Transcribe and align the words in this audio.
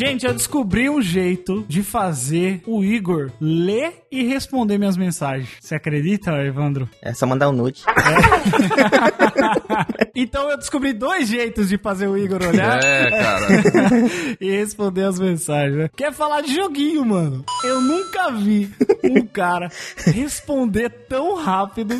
Gente, 0.00 0.24
eu 0.24 0.32
descobri 0.32 0.88
um 0.88 1.02
jeito 1.02 1.62
de 1.68 1.82
fazer 1.82 2.62
o 2.66 2.82
Igor 2.82 3.30
ler 3.38 4.06
e 4.10 4.24
responder 4.24 4.78
minhas 4.78 4.96
mensagens. 4.96 5.50
Você 5.60 5.74
acredita, 5.74 6.30
Evandro? 6.42 6.88
É 7.02 7.12
só 7.12 7.26
mandar 7.26 7.50
um 7.50 7.52
nude. 7.52 7.82
Então 10.14 10.50
eu 10.50 10.58
descobri 10.58 10.92
dois 10.92 11.28
jeitos 11.28 11.68
de 11.68 11.78
fazer 11.78 12.06
o 12.08 12.18
Igor 12.18 12.42
olhar 12.42 12.82
É, 12.84 13.10
cara. 13.10 13.46
e 14.40 14.50
responder 14.50 15.04
as 15.04 15.18
mensagens, 15.18 15.76
né? 15.76 15.90
Quer 15.96 16.12
falar 16.12 16.42
de 16.42 16.54
joguinho, 16.54 17.04
mano? 17.06 17.44
Eu 17.64 17.80
nunca 17.80 18.30
vi 18.32 18.70
um 19.04 19.24
cara 19.24 19.70
responder 20.04 20.90
tão 21.08 21.36
rápido 21.36 21.94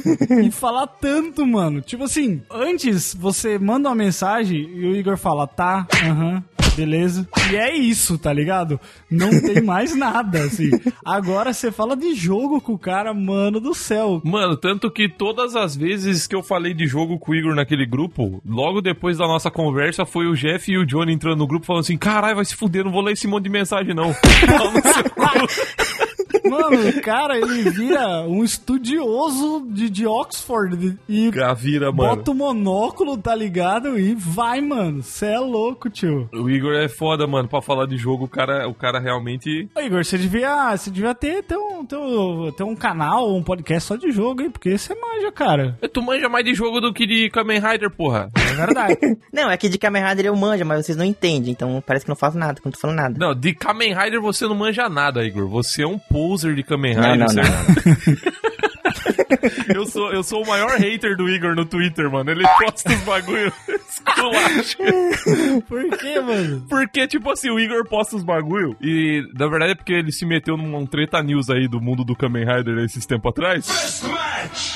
e 0.44 0.50
falar 0.50 0.86
tanto, 0.86 1.46
mano. 1.46 1.80
Tipo 1.80 2.04
assim, 2.04 2.42
antes 2.50 3.14
você 3.14 3.58
manda 3.58 3.88
uma 3.88 3.94
mensagem 3.94 4.58
e 4.58 4.86
o 4.86 4.96
Igor 4.96 5.16
fala, 5.16 5.46
tá, 5.46 5.86
aham. 6.04 6.42
Beleza? 6.80 7.28
E 7.52 7.56
é 7.56 7.76
isso, 7.76 8.16
tá 8.16 8.32
ligado? 8.32 8.80
Não 9.10 9.28
tem 9.28 9.60
mais 9.62 9.94
nada, 9.94 10.44
assim. 10.44 10.70
Agora 11.04 11.52
você 11.52 11.70
fala 11.70 11.94
de 11.94 12.14
jogo 12.14 12.58
com 12.58 12.72
o 12.72 12.78
cara, 12.78 13.12
mano 13.12 13.60
do 13.60 13.74
céu. 13.74 14.22
Mano, 14.24 14.56
tanto 14.56 14.90
que 14.90 15.06
todas 15.06 15.54
as 15.54 15.76
vezes 15.76 16.26
que 16.26 16.34
eu 16.34 16.42
falei 16.42 16.72
de 16.72 16.86
jogo 16.86 17.18
com 17.18 17.32
o 17.32 17.34
Igor 17.34 17.54
naquele 17.54 17.84
grupo, 17.84 18.40
logo 18.46 18.80
depois 18.80 19.18
da 19.18 19.26
nossa 19.26 19.50
conversa, 19.50 20.06
foi 20.06 20.26
o 20.26 20.34
Jeff 20.34 20.72
e 20.72 20.78
o 20.78 20.86
Johnny 20.86 21.12
entrando 21.12 21.40
no 21.40 21.46
grupo 21.46 21.66
falando 21.66 21.82
assim: 21.82 21.98
caralho, 21.98 22.36
vai 22.36 22.46
se 22.46 22.56
fuder, 22.56 22.82
não 22.82 22.92
vou 22.92 23.02
ler 23.02 23.12
esse 23.12 23.28
monte 23.28 23.44
de 23.44 23.50
mensagem 23.50 23.92
não. 23.94 24.14
Pau 24.14 24.72
no 24.72 24.80
seu. 25.50 26.09
Mano, 26.48 26.88
o 26.88 27.02
cara, 27.02 27.36
ele 27.38 27.70
vira 27.70 28.22
um 28.26 28.42
estudioso 28.44 29.66
de, 29.68 29.90
de 29.90 30.06
Oxford 30.06 30.98
e 31.08 31.30
Gravira, 31.30 31.92
mano. 31.92 32.16
bota 32.16 32.30
o 32.30 32.34
monóculo, 32.34 33.16
tá 33.16 33.34
ligado? 33.34 33.98
E 33.98 34.14
vai, 34.14 34.60
mano. 34.60 35.02
Cê 35.02 35.26
é 35.26 35.38
louco, 35.38 35.88
tio. 35.90 36.28
O 36.32 36.48
Igor 36.48 36.74
é 36.74 36.88
foda, 36.88 37.26
mano, 37.26 37.48
pra 37.48 37.62
falar 37.62 37.86
de 37.86 37.96
jogo, 37.96 38.24
o 38.24 38.28
cara, 38.28 38.68
o 38.68 38.74
cara 38.74 38.98
realmente. 38.98 39.68
Ô, 39.74 39.80
Igor, 39.80 40.04
você 40.04 40.18
devia, 40.18 40.76
você 40.76 40.90
devia 40.90 41.14
ter, 41.14 41.42
ter, 41.42 41.56
um, 41.56 41.84
ter, 41.84 41.96
um, 41.96 42.52
ter 42.52 42.64
um 42.64 42.74
canal, 42.74 43.34
um 43.34 43.42
podcast 43.42 43.88
só 43.88 43.96
de 43.96 44.10
jogo, 44.10 44.42
hein? 44.42 44.50
Porque 44.50 44.76
você 44.76 44.94
manja, 44.94 45.30
cara. 45.32 45.78
Tu 45.92 46.02
manja 46.02 46.28
mais 46.28 46.44
de 46.44 46.54
jogo 46.54 46.80
do 46.80 46.92
que 46.92 47.06
de 47.06 47.30
Kamen 47.30 47.60
Rider, 47.60 47.90
porra. 47.90 48.30
É 48.34 48.54
verdade. 48.54 48.98
Não, 49.32 49.50
é 49.50 49.56
que 49.56 49.68
de 49.68 49.78
Kamen 49.78 50.04
Rider 50.04 50.26
eu 50.26 50.36
manjo, 50.36 50.64
mas 50.64 50.84
vocês 50.84 50.96
não 50.96 51.04
entendem, 51.04 51.52
então 51.52 51.82
parece 51.86 52.04
que 52.04 52.08
não 52.08 52.16
faço 52.16 52.36
nada, 52.36 52.54
que 52.54 52.64
não 52.64 52.72
tô 52.72 52.78
falando 52.78 52.96
nada. 52.96 53.16
Não, 53.18 53.34
de 53.34 53.54
Kamen 53.54 53.94
Rider 53.94 54.20
você 54.20 54.46
não 54.46 54.54
manja 54.54 54.88
nada, 54.88 55.24
Igor. 55.24 55.46
Você 55.48 55.82
é 55.82 55.86
um 55.86 55.98
poser 56.30 56.54
de 56.54 56.62
Kamen 56.62 56.94
Não, 56.94 57.02
Rider, 57.02 57.18
não, 57.18 57.26
não, 57.26 57.44
certo? 57.44 58.40
Eu 59.74 59.86
sou, 59.86 60.12
eu 60.12 60.22
sou 60.22 60.42
o 60.42 60.46
maior 60.46 60.76
hater 60.78 61.16
do 61.16 61.28
Igor 61.28 61.54
no 61.54 61.64
Twitter, 61.64 62.10
mano. 62.10 62.30
Ele 62.30 62.46
posta 62.58 62.92
os 62.92 63.00
bagulho 63.00 63.50
esculacho. 63.90 64.78
Por 65.68 65.98
quê, 65.98 66.20
mano? 66.20 66.66
Porque, 66.68 67.06
tipo 67.06 67.30
assim, 67.30 67.50
o 67.50 67.58
Igor 67.58 67.86
posta 67.88 68.16
os 68.16 68.22
bagulho 68.22 68.76
e, 68.80 69.22
na 69.34 69.46
verdade, 69.48 69.72
é 69.72 69.74
porque 69.74 69.92
ele 69.92 70.12
se 70.12 70.24
meteu 70.24 70.56
num 70.56 70.86
treta 70.86 71.22
news 71.22 71.50
aí 71.50 71.68
do 71.68 71.80
mundo 71.80 72.04
do 72.04 72.16
Kamen 72.16 72.44
Rider 72.44 72.78
esses 72.84 73.06
tempos 73.06 73.30
atrás. 73.30 74.02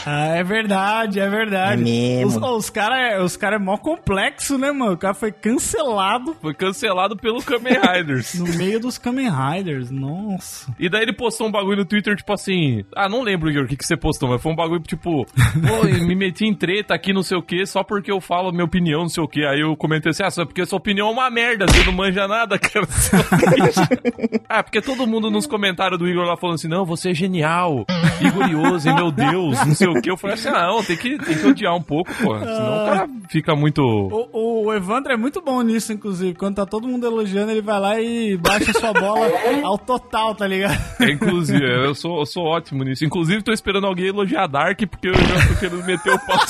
Ah, 0.07 0.37
é 0.37 0.45
verdade, 0.45 1.21
é 1.21 1.29
verdade. 1.29 1.81
É 1.81 1.85
mesmo. 1.85 2.39
Os, 2.39 2.65
os 2.65 2.71
caras 2.71 3.23
os 3.23 3.37
cara 3.37 3.57
é 3.57 3.59
mó 3.59 3.77
complexo, 3.77 4.59
né, 4.59 4.73
mano? 4.73 4.93
O 4.93 4.99
cara 4.99 5.15
foi 5.15 5.33
cancelado 5.33 6.35
Foi 6.41 6.55
cancelado 6.55 7.17
pelo 7.17 7.43
Kamen 7.43 7.75
Riders. 7.75 8.35
no 8.39 8.47
meio 8.57 8.81
dos 8.81 8.99
Kamen 8.99 9.31
Riders. 9.31 9.91
Nossa. 9.91 10.75
E 10.79 10.89
daí 10.89 11.03
ele 11.03 11.13
postou 11.13 11.49
um 11.49 11.51
bagulho 11.53 11.79
no 11.79 11.85
Twitter, 11.85 12.17
tipo 12.17 12.33
assim. 12.33 12.85
Ah, 12.95 13.09
não 13.09 13.23
lembro, 13.23 13.51
Igor, 13.51 13.65
o 13.65 13.67
que, 13.67 13.77
que 13.77 13.87
você 13.87 13.97
postou, 13.97 14.29
mas 14.29 14.43
foi 14.43 14.53
um 14.53 14.57
bagulho 14.57 14.81
tipo. 14.81 15.25
Pô, 15.35 15.85
me 15.85 16.15
meti 16.15 16.47
em 16.47 16.55
treta 16.55 16.95
aqui, 16.95 17.13
não 17.13 17.23
sei 17.23 17.37
o 17.39 17.43
que, 17.43 17.65
só 17.67 17.83
porque 17.83 18.11
eu 18.11 18.21
falo 18.21 18.53
minha 18.53 18.65
opinião, 18.65 19.04
não 19.05 19.09
sei 19.09 19.23
o 19.23 19.29
que. 19.29 19.45
Aí 19.45 19.61
eu 19.61 19.77
comentei 19.77 20.11
assim, 20.11 20.23
ah, 20.23 20.31
só 20.31 20.45
porque 20.45 20.65
sua 20.67 20.79
opinião 20.79 21.09
é 21.09 21.13
uma 21.13 21.31
merda, 21.31 21.67
você 21.67 21.85
não 21.85 21.93
manja 21.93 22.27
nada, 22.27 22.59
cara. 22.59 22.87
ah, 24.49 24.63
porque 24.63 24.81
todo 24.81 25.07
mundo 25.07 25.31
nos 25.31 25.47
comentários 25.47 25.99
do 25.99 26.09
Igor 26.09 26.25
lá 26.25 26.37
falando 26.37 26.57
assim, 26.57 26.69
não, 26.69 26.85
você 26.85 27.11
é 27.11 27.15
genial, 27.15 27.85
Igorioso, 28.21 28.89
e 28.89 28.95
meu 28.95 29.11
Deus, 29.11 29.67
não 29.67 29.75
sei 29.75 29.89
o 29.89 30.01
que. 30.01 30.11
Eu 30.11 30.17
falei 30.17 30.35
assim, 30.35 30.49
ah, 30.49 30.67
não, 30.67 30.83
tem 30.83 30.97
que, 30.97 31.19
tem 31.19 31.39
que 31.39 31.47
odiar 31.47 31.75
um 31.75 31.83
pouco, 31.83 32.13
pô. 32.15 32.39
Senão 32.39 32.83
o 32.83 32.87
cara 32.87 33.09
fica 33.29 33.55
muito. 33.55 33.81
O, 33.81 34.65
o, 34.65 34.75
Evandro 34.75 35.13
é 35.13 35.17
muito 35.17 35.41
bom 35.41 35.61
nisso, 35.63 35.93
inclusive. 35.93 36.35
Quando 36.35 36.57
tá 36.57 36.67
todo 36.67 36.89
mundo 36.89 37.07
elogiando, 37.07 37.51
ele 37.51 37.63
vai 37.63 37.81
lá 37.81 38.01
e 38.01 38.37
baixa 38.37 38.73
sua 38.73 38.93
bola 38.93 39.29
ao 39.63 39.79
total, 39.79 40.35
tá 40.35 40.47
ligado? 40.47 40.79
É, 41.01 41.11
inclusive, 41.11 41.65
eu 41.65 41.95
sou, 41.95 42.21
eu 42.21 42.27
sou 42.27 42.45
ótimo 42.45 42.85
nisso. 42.85 43.05
Inclusive, 43.05 43.43
tô 43.43 43.53
esperando 43.53 43.87
alguém 43.87 44.07
elogiar 44.07 44.47
Dark, 44.47 44.81
porque 44.89 45.09
eu 45.09 45.15
já 45.15 45.49
tô 45.49 45.61
querendo 45.61 45.85
meter 45.85 46.13
o 46.13 46.19
pau. 46.19 46.39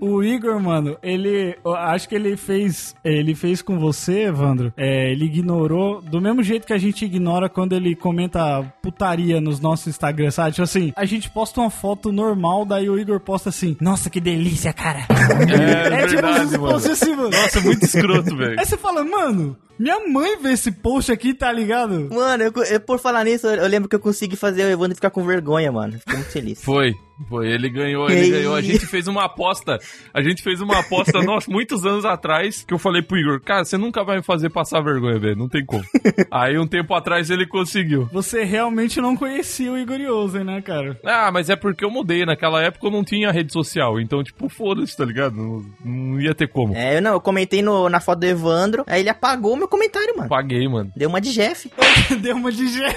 O 0.00 0.22
Igor, 0.22 0.60
mano, 0.60 0.96
ele. 1.02 1.56
acho 1.76 2.08
que 2.08 2.14
ele 2.14 2.36
fez. 2.36 2.94
Ele 3.04 3.34
fez 3.34 3.62
com 3.62 3.78
você, 3.78 4.24
Evandro. 4.24 4.72
É, 4.76 5.10
ele 5.12 5.26
ignorou 5.26 6.00
do 6.00 6.20
mesmo 6.20 6.42
jeito 6.42 6.66
que 6.66 6.72
a 6.72 6.78
gente 6.78 7.04
ignora 7.04 7.48
quando 7.48 7.74
ele 7.74 7.94
comenta 7.94 8.62
putaria 8.82 9.40
nos 9.40 9.60
nossos 9.60 9.88
Instagram, 9.88 10.30
sabe? 10.30 10.50
Tipo 10.52 10.62
assim, 10.62 10.92
a 10.96 11.04
gente 11.04 11.30
posta 11.30 11.60
uma 11.60 11.70
foto 11.70 12.12
normal, 12.12 12.64
daí 12.64 12.88
o 12.88 12.98
Igor 12.98 13.20
posta 13.20 13.48
assim: 13.48 13.76
Nossa, 13.80 14.10
que 14.10 14.20
delícia, 14.20 14.72
cara. 14.72 15.06
É, 15.48 16.02
É, 16.02 16.06
tipo 16.06 16.22
verdade, 16.22 16.44
uns 16.46 16.56
mano. 16.58 16.76
assim, 16.76 17.16
mano. 17.16 17.30
Nossa, 17.30 17.60
muito 17.60 17.84
escroto, 17.84 18.36
velho. 18.36 18.58
Aí 18.58 18.66
você 18.66 18.76
fala, 18.76 19.04
mano, 19.04 19.56
minha 19.78 20.08
mãe 20.08 20.38
vê 20.40 20.52
esse 20.52 20.70
post 20.70 21.10
aqui, 21.10 21.34
tá 21.34 21.50
ligado? 21.52 22.08
Mano, 22.12 22.42
eu, 22.44 22.52
eu- 22.64 22.80
por 22.80 22.98
falar 22.98 23.24
nisso, 23.24 23.46
eu, 23.46 23.54
eu 23.62 23.66
lembro 23.68 23.88
que 23.88 23.96
eu 23.96 24.00
consegui 24.00 24.36
fazer 24.36 24.64
o 24.64 24.68
Evandro 24.70 24.94
ficar 24.94 25.10
com 25.10 25.24
vergonha, 25.24 25.70
mano. 25.72 25.98
Fiquei 25.98 26.14
muito 26.14 26.30
feliz. 26.30 26.62
Foi, 26.64 26.94
foi. 27.28 27.46
Ele 27.48 27.68
ganhou, 27.68 28.10
ele 28.10 28.28
ganhou. 28.30 28.54
A 28.56 28.60
gente 28.60 28.86
fez 28.86 29.06
uma 29.06 29.24
aposta. 29.24 29.78
A 30.12 30.20
gente 30.22 30.42
fez 30.42 30.60
uma 30.60 30.80
aposta, 30.80 31.20
nossa, 31.22 31.48
muitos 31.50 31.84
anos 31.86 32.04
atrás, 32.04 32.64
que 32.66 32.74
eu 32.74 32.78
falei 32.78 33.02
pro 33.02 33.16
Igor, 33.16 33.40
cara, 33.40 33.64
você 33.64 33.76
nunca 33.78 34.02
vai 34.02 34.16
me 34.16 34.22
fazer 34.22 34.50
passar 34.50 34.80
vergonha, 34.80 35.18
velho. 35.18 35.36
Não 35.36 35.48
tem 35.48 35.64
como. 35.64 35.84
Aí 36.30 36.58
um 36.58 36.66
tempo 36.66 36.92
atrás 36.94 37.30
ele 37.30 37.46
conseguiu. 37.46 38.08
Você 38.12 38.42
realmente 38.44 39.00
não 39.00 39.16
conhecia 39.16 39.70
o 39.70 39.78
Igorioso, 39.78 40.42
né, 40.42 40.60
cara? 40.60 40.98
Ah, 41.04 41.30
mas 41.32 41.48
é 41.48 41.54
porque 41.56 41.84
eu 41.84 41.90
mudei. 41.90 42.24
Naquela 42.26 42.60
época 42.62 42.86
eu 42.86 42.90
não 42.90 43.04
tinha 43.04 43.30
rede 43.30 43.52
social. 43.52 44.00
Então, 44.00 44.22
tipo, 44.24 44.48
foda-se, 44.48 44.96
tá 44.96 45.04
ligado? 45.04 45.36
Não, 45.36 45.64
não 45.84 46.20
ia 46.20 46.34
ter 46.34 46.48
como. 46.48 46.74
É, 46.74 46.96
eu 46.98 47.02
não, 47.02 47.12
eu 47.12 47.20
comentei 47.20 47.62
no, 47.62 47.88
na 47.88 48.00
foto 48.00 48.20
do 48.20 48.26
Evandro, 48.26 48.82
aí 48.88 49.00
ele 49.00 49.08
apagou 49.08 49.52
o 49.54 49.56
meu 49.64 49.68
comentário, 49.68 50.16
mano. 50.16 50.28
Paguei, 50.28 50.68
mano. 50.68 50.92
Deu 50.94 51.08
uma 51.08 51.20
de 51.20 51.32
Jeff. 51.32 51.70
Deu 52.20 52.36
uma 52.36 52.52
de 52.52 52.68
gel. 52.68 52.92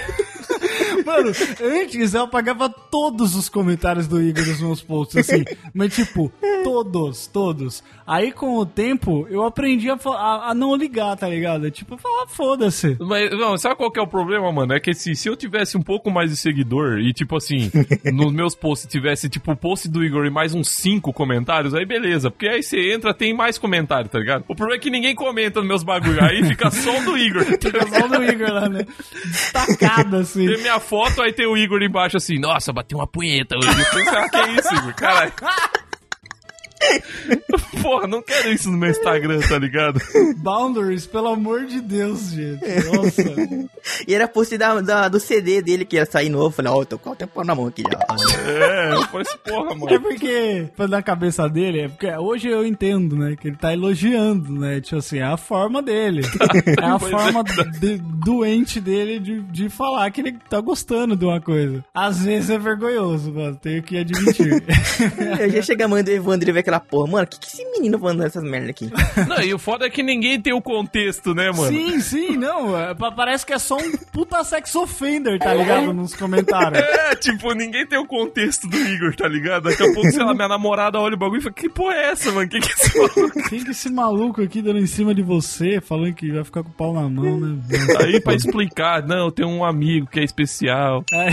Mano, 1.04 1.30
antes 1.62 2.14
eu 2.14 2.22
apagava 2.22 2.68
todos 2.68 3.34
os 3.34 3.48
comentários 3.48 4.06
do 4.06 4.20
Igor 4.20 4.46
nos 4.46 4.60
meus 4.60 4.80
posts, 4.82 5.16
assim. 5.18 5.44
Mas, 5.74 5.94
tipo, 5.94 6.32
todos, 6.64 7.26
todos. 7.26 7.82
Aí, 8.06 8.32
com 8.32 8.56
o 8.58 8.64
tempo, 8.66 9.26
eu 9.30 9.44
aprendi 9.44 9.90
a, 9.90 9.94
a- 9.94 10.50
a 10.50 10.54
não 10.54 10.74
ligar, 10.74 11.16
tá 11.16 11.28
ligado? 11.28 11.70
Tipo, 11.70 11.96
falar, 11.98 12.26
foda-se. 12.26 12.96
Mas, 13.00 13.30
não, 13.30 13.56
sabe 13.58 13.76
qual 13.76 13.90
que 13.90 14.00
é 14.00 14.02
o 14.02 14.06
problema, 14.06 14.50
mano? 14.50 14.72
É 14.72 14.80
que 14.80 14.94
se, 14.94 15.14
se 15.14 15.28
eu 15.28 15.36
tivesse 15.36 15.76
um 15.76 15.82
pouco 15.82 16.10
mais 16.10 16.30
de 16.30 16.36
seguidor 16.36 16.98
e, 16.98 17.12
tipo 17.12 17.36
assim, 17.36 17.70
nos 18.12 18.32
meus 18.32 18.54
posts 18.54 18.90
tivesse, 18.90 19.28
tipo, 19.28 19.52
o 19.52 19.56
post 19.56 19.88
do 19.88 20.02
Igor 20.04 20.24
e 20.26 20.30
mais 20.30 20.54
uns 20.54 20.68
cinco 20.68 21.12
comentários, 21.12 21.74
aí 21.74 21.84
beleza. 21.84 22.30
Porque 22.30 22.48
aí 22.48 22.62
você 22.62 22.92
entra, 22.92 23.12
tem 23.14 23.34
mais 23.34 23.58
comentário, 23.58 24.08
tá 24.08 24.18
ligado? 24.18 24.44
O 24.48 24.54
problema 24.54 24.78
é 24.78 24.82
que 24.82 24.90
ninguém 24.90 25.14
comenta 25.14 25.60
nos 25.60 25.68
meus 25.68 25.82
bagulho. 25.82 26.22
Aí 26.24 26.42
fica 26.44 26.70
só 26.70 26.98
o 26.98 27.04
do 27.04 27.16
Igor. 27.18 27.44
Fica 27.60 27.86
só 27.86 28.06
o 28.06 28.08
do 28.08 28.24
Igor 28.24 28.50
lá, 28.50 28.68
né? 28.68 28.86
Destacado, 29.24 30.16
assim. 30.16 30.47
Tem 30.54 30.62
minha 30.62 30.80
foto, 30.80 31.22
aí 31.22 31.32
tem 31.32 31.46
o 31.46 31.56
Igor 31.56 31.82
embaixo 31.82 32.16
assim, 32.16 32.38
nossa, 32.38 32.72
bateu 32.72 32.98
uma 32.98 33.06
punheta 33.06 33.56
hoje. 33.56 33.68
Eu 33.68 33.74
pensei, 33.76 34.18
ah, 34.18 34.28
que 34.28 34.36
é 34.36 34.52
isso, 34.52 34.74
Igor? 34.74 34.94
Caralho. 34.94 35.32
Porra, 37.82 38.06
não 38.06 38.22
quero 38.22 38.50
isso 38.52 38.70
no 38.70 38.76
meu 38.78 38.90
Instagram, 38.90 39.40
tá 39.40 39.58
ligado? 39.58 40.00
Boundaries, 40.36 41.06
pelo 41.06 41.28
amor 41.28 41.66
de 41.66 41.80
Deus, 41.80 42.30
gente. 42.30 42.60
Nossa. 42.92 43.68
E 44.06 44.14
era 44.14 44.28
post 44.28 44.56
da, 44.58 44.80
da- 44.80 45.08
do 45.08 45.18
CD 45.20 45.62
dele 45.62 45.84
que 45.84 45.96
ia 45.96 46.06
sair 46.06 46.28
novo. 46.28 46.50
Falei, 46.54 46.70
ó, 46.72 46.84
tô 46.84 46.98
com 46.98 47.10
o 47.10 47.16
tempo 47.16 47.42
na 47.44 47.54
mão 47.54 47.66
aqui 47.66 47.82
já. 47.82 47.98
É, 48.50 48.94
eu 48.94 49.02
falei 49.04 49.26
assim, 49.26 49.38
porra, 49.44 49.72
É 49.72 49.74
mano. 49.74 50.00
porque, 50.02 50.68
pra 50.76 50.88
na 50.88 51.02
cabeça 51.02 51.48
dele, 51.48 51.80
é 51.82 51.88
porque 51.88 52.10
hoje 52.16 52.48
eu 52.48 52.64
entendo, 52.66 53.16
né? 53.16 53.36
Que 53.40 53.48
ele 53.48 53.56
tá 53.56 53.72
elogiando, 53.72 54.52
né? 54.52 54.80
Tipo 54.80 54.96
assim, 54.96 55.18
é 55.18 55.24
a 55.24 55.36
forma 55.36 55.82
dele. 55.82 56.22
É 56.78 56.84
a 56.84 56.98
Pois 56.98 57.10
forma 57.10 57.42
de- 57.44 57.98
doente 57.98 58.80
dele 58.80 59.18
de, 59.18 59.40
de 59.42 59.68
falar 59.68 60.10
que 60.10 60.20
ele 60.20 60.36
tá 60.48 60.60
gostando 60.60 61.16
de 61.16 61.24
uma 61.24 61.40
coisa. 61.40 61.84
Às 61.94 62.22
vezes 62.24 62.50
é 62.50 62.58
vergonhoso, 62.58 63.32
mano. 63.32 63.56
Tenho 63.56 63.82
que 63.82 63.96
admitir. 63.98 64.62
Eu 65.40 65.50
já 65.50 65.62
chega 65.62 65.84
a 65.84 65.88
mãe 65.88 66.02
do 66.04 66.10
Evandro 66.10 66.48
e 66.48 66.52
vê 66.52 66.62
aquela 66.68 66.80
porra. 66.80 67.10
Mano, 67.10 67.26
que 67.26 67.38
que 67.40 67.46
esse 67.46 67.64
menino 67.72 67.98
falando 67.98 68.22
essas 68.24 68.42
merda 68.42 68.70
aqui? 68.70 68.90
Não, 69.26 69.40
e 69.42 69.52
o 69.54 69.58
foda 69.58 69.86
é 69.86 69.90
que 69.90 70.02
ninguém 70.02 70.40
tem 70.40 70.52
o 70.52 70.60
contexto, 70.62 71.34
né, 71.34 71.50
mano? 71.50 71.68
sim, 71.68 72.00
sim, 72.00 72.36
não. 72.36 72.78
é, 72.78 72.94
pa- 72.94 73.10
parece 73.12 73.44
que 73.44 73.52
é 73.52 73.58
só 73.58 73.76
um 73.76 73.92
puta 74.12 74.42
sex 74.44 74.74
offender, 74.74 75.38
tá 75.38 75.52
ligado? 75.54 75.92
Nos 75.92 76.14
comentários. 76.14 76.78
É, 76.82 77.14
tipo, 77.16 77.52
ninguém 77.54 77.86
tem 77.86 77.98
o 77.98 78.06
contexto 78.06 78.68
do 78.68 78.76
Igor, 78.76 79.14
tá 79.16 79.26
ligado? 79.28 79.64
Daqui 79.64 79.82
a 79.82 79.92
pouco, 79.92 80.10
sei 80.10 80.22
lá, 80.24 80.34
minha 80.34 80.48
namorada 80.48 80.98
olha 81.00 81.14
o 81.14 81.18
bagulho 81.18 81.40
e 81.40 81.42
fala, 81.42 81.54
que 81.54 81.68
porra 81.68 81.94
é 81.94 82.10
essa, 82.10 82.30
mano? 82.32 82.48
Que 82.48 82.60
que 82.60 82.68
é 82.68 82.72
esse 82.74 82.98
maluco? 82.98 83.48
Quem 83.48 83.60
que 83.62 83.68
é 83.68 83.70
esse 83.70 83.90
maluco 83.90 84.42
aqui 84.42 84.62
dando 84.62 84.78
em 84.78 84.86
cima 84.86 85.14
de 85.14 85.22
você, 85.22 85.80
falando 85.80 86.14
que 86.14 86.30
vai 86.30 86.44
ficar 86.44 86.62
com 86.62 86.70
o 86.70 86.72
pau 86.72 86.92
na 86.92 87.08
mão, 87.08 87.40
né? 87.40 87.58
Aí 88.00 88.20
pra 88.20 88.34
explicar, 88.34 89.02
não, 89.06 89.26
eu 89.26 89.32
tenho 89.32 89.48
um 89.48 89.64
amigo 89.64 90.06
que 90.06 90.20
é 90.20 90.24
especial. 90.24 91.04
É, 91.12 91.28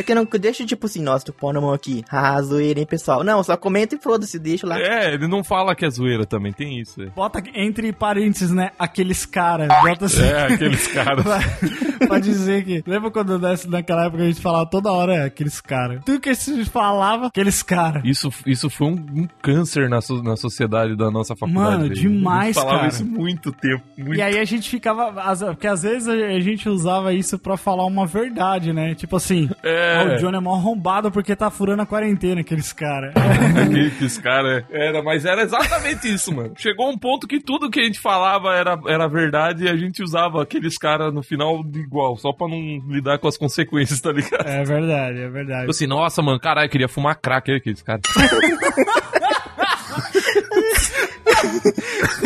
É 0.00 0.02
que 0.02 0.12
eu 0.12 0.16
não 0.16 0.24
deixo 0.24 0.64
tipo 0.66 0.86
assim, 0.86 1.02
nossa, 1.02 1.26
tô 1.26 1.32
pau 1.32 1.52
na 1.52 1.60
mão 1.60 1.72
aqui. 1.72 2.04
Ah, 2.10 2.40
zoeira, 2.42 2.80
hein, 2.80 2.86
pessoal. 2.86 3.22
Não, 3.24 3.42
só 3.42 3.56
comenta 3.56 3.94
e 3.94 3.98
foda-se, 3.98 4.38
deixa 4.38 4.66
lá. 4.66 4.78
É, 4.80 5.00
É, 5.10 5.14
ele 5.14 5.26
não 5.28 5.42
fala 5.42 5.74
que 5.74 5.84
é 5.84 5.90
zoeira 5.90 6.26
também, 6.26 6.52
tem 6.52 6.78
isso. 6.80 7.02
É, 7.02 7.06
Bota 7.06 7.42
entre 7.54 7.92
parênteses, 7.92 8.50
né? 8.50 8.70
Aqueles 8.78 9.24
caras. 9.24 9.68
Bota 9.82 10.04
assim. 10.06 10.22
é 10.22 10.54
aqueles 10.54 10.86
caras. 10.88 11.24
Pra, 12.00 12.18
dizer 12.18 12.64
que. 12.64 12.82
Lembra 12.86 13.10
quando 13.10 13.38
nessa- 13.38 13.68
naquela 13.68 14.06
época 14.06 14.22
a 14.22 14.26
gente 14.26 14.40
falava 14.40 14.64
toda 14.68 14.90
hora 14.90 15.14
é, 15.16 15.24
aqueles 15.26 15.60
caras? 15.60 16.02
Tudo 16.04 16.18
que 16.18 16.30
a 16.30 16.34
gente 16.34 16.64
falava, 16.70 17.26
aqueles 17.26 17.62
caras. 17.62 18.02
Isso, 18.06 18.30
isso 18.46 18.70
foi 18.70 18.86
um, 18.88 18.92
um 18.94 19.28
câncer 19.42 19.88
na, 19.88 20.00
so- 20.00 20.22
na 20.22 20.34
sociedade 20.36 20.96
da 20.96 21.10
nossa 21.10 21.36
faculdade. 21.36 21.76
Mano, 21.82 21.88
demais, 21.90 22.40
A 22.40 22.44
gente 22.46 22.54
falava 22.54 22.76
cara. 22.78 22.88
isso 22.88 23.04
muito 23.04 23.52
tempo. 23.52 23.82
Muito 23.98 24.14
E 24.18 24.22
aí 24.22 24.38
a 24.38 24.44
gente 24.44 24.68
ficava. 24.68 25.20
as- 25.22 25.42
Porque 25.42 25.66
às 25.66 25.82
vezes 25.82 26.08
a 26.08 26.40
gente 26.40 26.68
usava 26.68 27.12
isso 27.12 27.38
pra 27.38 27.56
falar 27.58 27.84
uma 27.84 28.06
verdade, 28.06 28.72
né? 28.72 28.94
Tipo 28.94 29.16
assim, 29.16 29.50
É. 29.62 29.96
"Ah, 29.98 30.14
o 30.14 30.16
Johnny 30.16 30.36
é 30.38 30.40
mó 30.40 30.54
arrombado 30.54 31.10
porque 31.10 31.36
tá 31.36 31.50
furando 31.50 31.82
a 31.82 31.86
quarentena, 31.86 32.40
aqueles 32.40 32.72
caras. 32.72 33.12
Aqueles 33.94 34.18
caras. 34.18 34.64
Era, 34.72 35.02
mas 35.02 35.24
era 35.24 35.42
exatamente 35.42 36.12
isso, 36.12 36.34
mano. 36.34 36.52
Chegou 36.56 36.88
um 36.88 36.96
ponto 36.96 37.26
que 37.26 37.40
tudo 37.40 37.70
que 37.70 37.80
a 37.80 37.84
gente 37.84 37.98
falava 37.98 38.54
era, 38.54 38.78
era 38.86 39.08
verdade 39.08 39.64
e 39.64 39.68
a 39.68 39.76
gente 39.76 40.02
usava 40.02 40.42
aqueles 40.42 40.78
caras 40.78 41.12
no 41.12 41.22
final 41.22 41.62
de 41.64 41.80
igual, 41.80 42.16
só 42.16 42.32
pra 42.32 42.48
não 42.48 42.80
lidar 42.88 43.18
com 43.18 43.28
as 43.28 43.36
consequências, 43.36 44.00
tá 44.00 44.12
ligado? 44.12 44.46
É 44.46 44.62
verdade, 44.62 45.20
é 45.20 45.28
verdade. 45.28 45.60
Tipo 45.62 45.70
assim, 45.70 45.86
nossa, 45.86 46.22
mano, 46.22 46.38
caralho, 46.38 46.66
eu 46.66 46.70
queria 46.70 46.88
fumar 46.88 47.18
crack 47.20 47.50
aí, 47.50 47.56
aqueles 47.56 47.82
caras. 47.82 48.02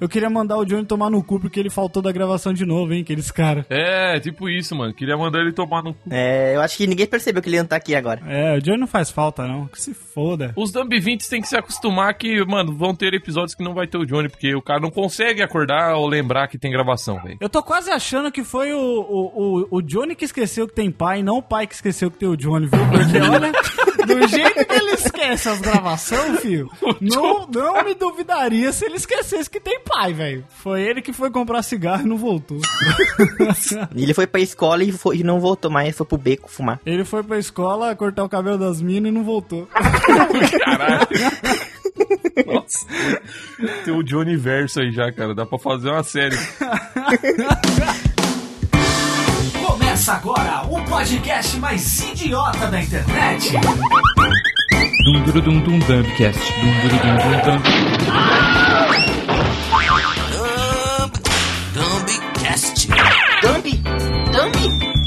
Eu 0.00 0.08
queria 0.08 0.28
mandar 0.30 0.56
o 0.58 0.64
Johnny 0.64 0.84
tomar 0.84 1.10
no 1.10 1.22
cu 1.22 1.38
porque 1.40 1.58
ele 1.60 1.70
faltou 1.70 2.02
da 2.02 2.12
gravação 2.12 2.52
de 2.52 2.64
novo, 2.64 2.92
hein? 2.92 3.02
Aqueles 3.02 3.30
caras. 3.30 3.64
É, 3.70 4.18
tipo 4.20 4.48
isso, 4.48 4.74
mano. 4.74 4.94
Queria 4.94 5.16
mandar 5.16 5.40
ele 5.40 5.52
tomar 5.52 5.82
no 5.82 5.94
cu. 5.94 6.08
É, 6.10 6.54
eu 6.56 6.60
acho 6.60 6.76
que 6.76 6.86
ninguém 6.86 7.06
percebeu 7.06 7.42
que 7.42 7.48
ele 7.48 7.58
não 7.58 7.66
tá 7.66 7.76
aqui 7.76 7.94
agora. 7.94 8.20
É, 8.26 8.56
o 8.56 8.60
Johnny 8.60 8.78
não 8.78 8.86
faz 8.86 9.10
falta, 9.10 9.46
não. 9.46 9.66
Que 9.66 9.80
se 9.80 9.94
foda. 9.94 10.52
Os 10.56 10.70
Dumb 10.72 10.98
20 10.98 11.28
tem 11.28 11.40
que 11.40 11.48
se 11.48 11.56
acostumar 11.56 12.14
que, 12.14 12.44
mano, 12.44 12.76
vão 12.76 12.94
ter 12.94 13.14
episódios 13.14 13.54
que 13.54 13.62
não 13.62 13.74
vai 13.74 13.86
ter 13.86 13.98
o 13.98 14.06
Johnny, 14.06 14.28
porque 14.28 14.54
o 14.54 14.62
cara 14.62 14.80
não 14.80 14.90
consegue 14.90 15.42
acordar 15.42 15.94
ou 15.96 16.06
lembrar 16.06 16.48
que 16.48 16.58
tem 16.58 16.70
gravação, 16.70 17.20
velho. 17.22 17.38
Eu 17.40 17.48
tô 17.48 17.62
quase 17.62 17.90
achando 17.90 18.30
que 18.30 18.44
foi 18.44 18.72
o, 18.72 18.78
o, 18.78 19.60
o, 19.60 19.78
o 19.78 19.82
Johnny 19.82 20.14
que 20.14 20.24
esqueceu 20.24 20.66
que 20.66 20.74
tem 20.74 20.90
pai, 20.90 21.22
não 21.22 21.38
o 21.38 21.42
pai 21.42 21.66
que 21.66 21.74
esqueceu 21.74 22.10
que 22.10 22.18
tem 22.18 22.28
o 22.28 22.36
Johnny, 22.36 22.66
viu? 22.66 22.80
Porque 22.86 23.18
olha, 23.20 23.52
do 24.06 24.28
jeito 24.28 24.64
que 24.66 24.74
ele 24.74 24.90
esquece 24.92 25.48
as 25.48 25.60
gravações, 25.60 26.40
filho, 26.40 26.70
não, 27.00 27.46
não 27.46 27.84
me 27.84 27.94
duvidaria 27.94 28.72
se 28.72 28.84
ele 28.84 28.96
esquecesse 29.02 29.48
que 29.50 29.60
tem 29.60 29.80
pai, 29.80 30.12
velho. 30.12 30.44
Foi 30.62 30.80
ele 30.82 31.02
que 31.02 31.12
foi 31.12 31.30
comprar 31.30 31.62
cigarro 31.62 32.02
e 32.04 32.08
não 32.08 32.16
voltou. 32.16 32.58
Ele 33.94 34.14
foi 34.14 34.26
pra 34.26 34.40
escola 34.40 34.82
e, 34.82 34.90
foi- 34.92 35.18
e 35.18 35.22
não 35.22 35.38
voltou 35.40 35.70
mais, 35.70 35.96
foi 35.96 36.06
pro 36.06 36.16
beco 36.18 36.50
fumar. 36.50 36.80
Ele 36.86 37.04
foi 37.04 37.22
pra 37.22 37.38
escola 37.38 37.94
cortar 37.94 38.24
o 38.24 38.28
cabelo 38.28 38.58
das 38.58 38.80
minas 38.80 39.10
e 39.10 39.14
não 39.14 39.24
voltou. 39.24 39.66
Caralho. 40.64 41.06
Nossa. 42.46 42.86
Tem 43.84 43.94
o 43.94 44.02
Johnny 44.02 44.36
Verso 44.36 44.80
aí 44.80 44.90
já, 44.92 45.12
cara. 45.12 45.34
Dá 45.34 45.44
pra 45.46 45.58
fazer 45.58 45.90
uma 45.90 46.02
série. 46.02 46.36
Começa 49.66 50.14
agora 50.14 50.62
o 50.68 50.82
podcast 50.84 51.56
mais 51.58 52.00
idiota 52.00 52.66
da 52.68 52.80
internet. 52.82 53.50
Dum 54.82 55.22
dum 55.24 55.44
dum 55.44 55.64
dum 55.64 55.78
dumbcast. 55.80 56.42
Dum 56.60 56.74
dum 56.82 56.98
dum 57.02 57.16
dum 57.22 57.40
dum. 57.44 57.60
Dumbcast. 61.74 62.88
Dumbi! 63.42 63.74
Dumbi! 64.32 65.01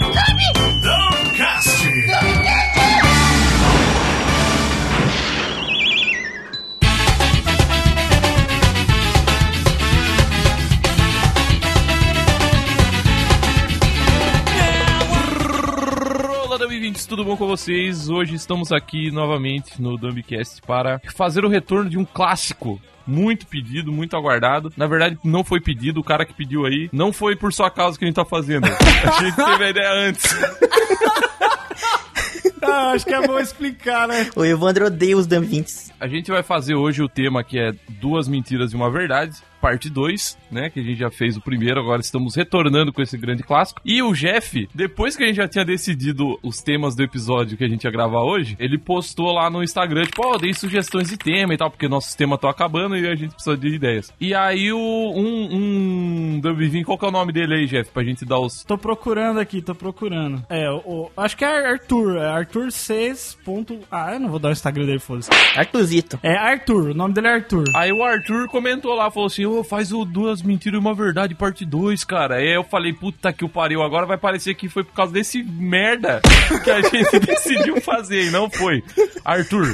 Dumb20, 16.75 17.07
tudo 17.07 17.23
bom 17.23 17.37
com 17.37 17.47
vocês? 17.47 18.09
Hoje 18.09 18.35
estamos 18.35 18.73
aqui 18.73 19.09
novamente 19.09 19.81
no 19.81 19.97
Dumbcast 19.97 20.61
para 20.61 20.99
fazer 21.15 21.45
o 21.45 21.47
retorno 21.47 21.89
de 21.89 21.97
um 21.97 22.03
clássico. 22.03 22.81
Muito 23.07 23.47
pedido, 23.47 23.93
muito 23.93 24.17
aguardado. 24.17 24.73
Na 24.75 24.85
verdade, 24.85 25.17
não 25.23 25.41
foi 25.41 25.61
pedido, 25.61 26.01
o 26.01 26.03
cara 26.03 26.25
que 26.25 26.33
pediu 26.33 26.65
aí. 26.65 26.89
Não 26.91 27.13
foi 27.13 27.33
por 27.33 27.53
sua 27.53 27.71
causa 27.71 27.97
que 27.97 28.03
a 28.03 28.07
gente 28.07 28.15
tá 28.17 28.25
fazendo. 28.25 28.65
A 28.65 29.23
gente 29.23 29.35
teve 29.37 29.63
a 29.63 29.69
ideia 29.69 29.91
antes. 29.93 30.25
Ah, 32.67 32.93
acho 32.93 33.05
que 33.05 33.13
é 33.13 33.27
bom 33.27 33.37
explicar, 33.37 34.07
né? 34.07 34.27
O 34.35 34.43
Evandro 34.43 34.87
odeia 34.87 35.15
os 35.15 35.27
Dumb 35.27 35.45
20. 35.45 35.93
A 35.99 36.07
gente 36.07 36.31
vai 36.31 36.41
fazer 36.41 36.73
hoje 36.73 36.99
o 37.03 37.07
tema 37.07 37.43
que 37.43 37.59
é 37.59 37.71
Duas 37.87 38.27
Mentiras 38.27 38.73
e 38.73 38.75
uma 38.75 38.89
Verdade, 38.89 39.37
parte 39.61 39.89
2, 39.89 40.37
né? 40.51 40.69
Que 40.69 40.79
a 40.79 40.83
gente 40.83 40.97
já 40.97 41.09
fez 41.09 41.37
o 41.37 41.41
primeiro, 41.41 41.79
agora 41.79 42.01
estamos 42.01 42.35
retornando 42.35 42.91
com 42.93 43.01
esse 43.01 43.17
grande 43.17 43.43
clássico. 43.43 43.81
E 43.83 44.01
o 44.01 44.13
Jeff, 44.13 44.67
depois 44.73 45.15
que 45.15 45.23
a 45.23 45.27
gente 45.27 45.37
já 45.37 45.47
tinha 45.47 45.65
decidido 45.65 46.39
os 46.41 46.61
temas 46.61 46.95
do 46.95 47.03
episódio 47.03 47.57
que 47.57 47.63
a 47.63 47.67
gente 47.67 47.83
ia 47.83 47.91
gravar 47.91 48.21
hoje, 48.21 48.55
ele 48.59 48.77
postou 48.77 49.31
lá 49.31 49.49
no 49.49 49.63
Instagram, 49.63 50.03
tipo, 50.03 50.25
ó, 50.25 50.37
dei 50.37 50.53
sugestões 50.53 51.09
de 51.09 51.17
tema 51.17 51.53
e 51.53 51.57
tal, 51.57 51.69
porque 51.69 51.87
nossos 51.87 52.15
temas 52.15 52.37
estão 52.37 52.49
acabando 52.49 52.97
e 52.97 53.07
a 53.07 53.15
gente 53.15 53.33
precisa 53.33 53.57
de 53.57 53.67
ideias. 53.67 54.13
E 54.19 54.33
aí 54.33 54.71
o 54.71 54.77
um, 54.77 56.35
um 56.35 56.39
Dumbvin, 56.39 56.83
qual 56.83 56.97
que 56.97 57.05
é 57.05 57.07
o 57.07 57.11
nome 57.11 57.31
dele 57.31 57.55
aí, 57.55 57.65
Jeff? 57.67 57.91
Pra 57.91 58.03
gente 58.03 58.25
dar 58.25 58.39
os. 58.39 58.63
Tô 58.63 58.77
procurando 58.77 59.39
aqui, 59.39 59.61
tô 59.61 59.73
procurando. 59.73 60.45
É, 60.49 60.69
o, 60.69 61.09
acho 61.17 61.37
que 61.37 61.45
é 61.45 61.71
Arthur, 61.71 62.17
é 62.17 62.27
Arthur 62.27 62.71
6. 62.71 63.37
Ponto... 63.43 63.79
Ah, 63.91 64.13
eu 64.13 64.19
não 64.19 64.29
vou 64.29 64.39
dar 64.39 64.49
o 64.49 64.51
Instagram 64.51 64.85
dele, 64.85 64.99
foda-se. 64.99 65.29
Artuzito. 65.55 66.19
É 66.21 66.35
Arthur, 66.37 66.91
o 66.91 66.93
nome 66.93 67.13
dele 67.13 67.27
é 67.27 67.33
Arthur. 67.33 67.65
Aí 67.75 67.91
o 67.91 68.03
Arthur 68.03 68.47
comentou 68.47 68.93
lá, 68.93 69.09
falou 69.09 69.27
assim: 69.27 69.45
Faz 69.63 69.91
o 69.91 70.05
Duas 70.05 70.41
Mentiras 70.41 70.77
e 70.77 70.81
uma 70.81 70.93
Verdade, 70.93 71.35
parte 71.35 71.65
2, 71.65 72.03
cara. 72.03 72.35
Aí 72.35 72.55
eu 72.55 72.63
falei, 72.63 72.93
puta 72.93 73.33
que 73.33 73.45
o 73.45 73.49
pariu, 73.49 73.81
agora 73.81 74.05
vai 74.05 74.17
parecer 74.17 74.55
que 74.55 74.69
foi 74.69 74.83
por 74.83 74.93
causa 74.93 75.13
desse 75.13 75.43
merda 75.43 76.21
que 76.63 76.71
a 76.71 76.81
gente 76.81 77.19
decidiu 77.25 77.81
fazer, 77.81 78.25
e 78.25 78.31
não 78.31 78.49
foi. 78.49 78.83
Arthur, 79.23 79.67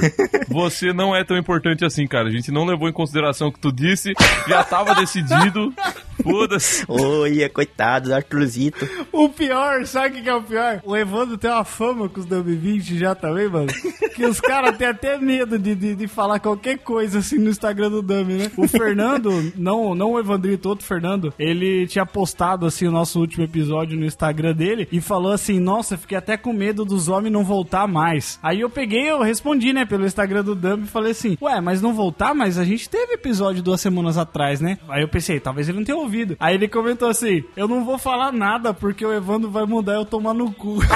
você 0.48 0.92
não 0.92 1.14
é 1.14 1.24
tão 1.24 1.36
importante 1.36 1.84
assim, 1.84 2.06
cara. 2.06 2.28
A 2.28 2.32
gente 2.32 2.50
não 2.50 2.64
levou 2.64 2.88
em 2.88 2.92
consideração 2.92 3.48
o 3.48 3.52
que 3.52 3.60
tu 3.60 3.72
disse, 3.72 4.12
já 4.48 4.64
tava 4.64 4.94
decidido. 4.94 5.72
Foda-se. 6.22 6.84
Oi, 6.88 7.48
coitado 7.48 8.08
do 8.08 8.14
Artuzito. 8.14 8.88
O 9.10 9.28
pior, 9.28 9.84
sabe 9.86 10.20
o 10.20 10.22
que 10.22 10.28
é 10.28 10.34
o 10.34 10.42
pior? 10.42 10.80
O 10.84 10.96
Evandro 10.96 11.36
tem 11.36 11.50
uma 11.50 11.64
fama 11.64 12.08
com 12.08 12.20
os 12.20 12.26
Dumb20 12.26 12.98
já 12.98 13.14
também, 13.14 13.48
mano. 13.48 13.68
Que 14.14 14.24
os 14.24 14.40
caras 14.40 14.76
têm 14.76 14.88
até 14.88 15.18
medo 15.18 15.58
de, 15.58 15.74
de, 15.74 15.94
de 15.94 16.06
falar 16.06 16.38
qualquer 16.38 16.78
coisa 16.78 17.18
assim 17.18 17.38
no 17.38 17.50
Instagram 17.50 17.90
do 17.90 18.02
Dumb, 18.02 18.32
né? 18.34 18.50
O 18.56 18.68
Fernando, 18.68 19.52
não, 19.62 19.94
não 19.94 20.12
o 20.12 20.18
Evandrito, 20.18 20.68
outro 20.68 20.84
Fernando, 20.84 21.32
ele 21.38 21.86
tinha 21.86 22.04
postado 22.04 22.66
assim 22.66 22.88
o 22.88 22.90
nosso 22.90 23.20
último 23.20 23.44
episódio 23.44 23.96
no 23.98 24.04
Instagram 24.04 24.52
dele 24.52 24.88
e 24.90 25.00
falou 25.00 25.30
assim: 25.32 25.60
Nossa, 25.60 25.96
fiquei 25.96 26.18
até 26.18 26.36
com 26.36 26.52
medo 26.52 26.84
dos 26.84 27.08
homens 27.08 27.32
não 27.32 27.44
voltar 27.44 27.86
mais. 27.86 28.40
Aí 28.42 28.60
eu 28.60 28.68
peguei, 28.68 29.08
eu 29.10 29.22
respondi, 29.22 29.72
né, 29.72 29.84
pelo 29.84 30.04
Instagram 30.04 30.42
do 30.42 30.56
Dumb 30.56 30.82
e 30.82 30.88
falei 30.88 31.12
assim: 31.12 31.38
Ué, 31.40 31.60
mas 31.60 31.80
não 31.80 31.94
voltar? 31.94 32.34
Mas 32.34 32.58
a 32.58 32.64
gente 32.64 32.90
teve 32.90 33.14
episódio 33.14 33.62
duas 33.62 33.80
semanas 33.80 34.18
atrás, 34.18 34.60
né? 34.60 34.78
Aí 34.88 35.02
eu 35.02 35.08
pensei, 35.08 35.38
talvez 35.38 35.68
ele 35.68 35.78
não 35.78 35.84
tenha 35.84 35.96
ouvido. 35.96 36.36
Aí 36.40 36.56
ele 36.56 36.66
comentou 36.66 37.08
assim: 37.08 37.44
Eu 37.56 37.68
não 37.68 37.84
vou 37.84 37.98
falar 37.98 38.32
nada 38.32 38.74
porque 38.74 39.06
o 39.06 39.12
Evandro 39.12 39.48
vai 39.50 39.64
mudar 39.64 39.94
eu 39.94 40.04
tomar 40.04 40.34
no 40.34 40.52
cu. 40.52 40.78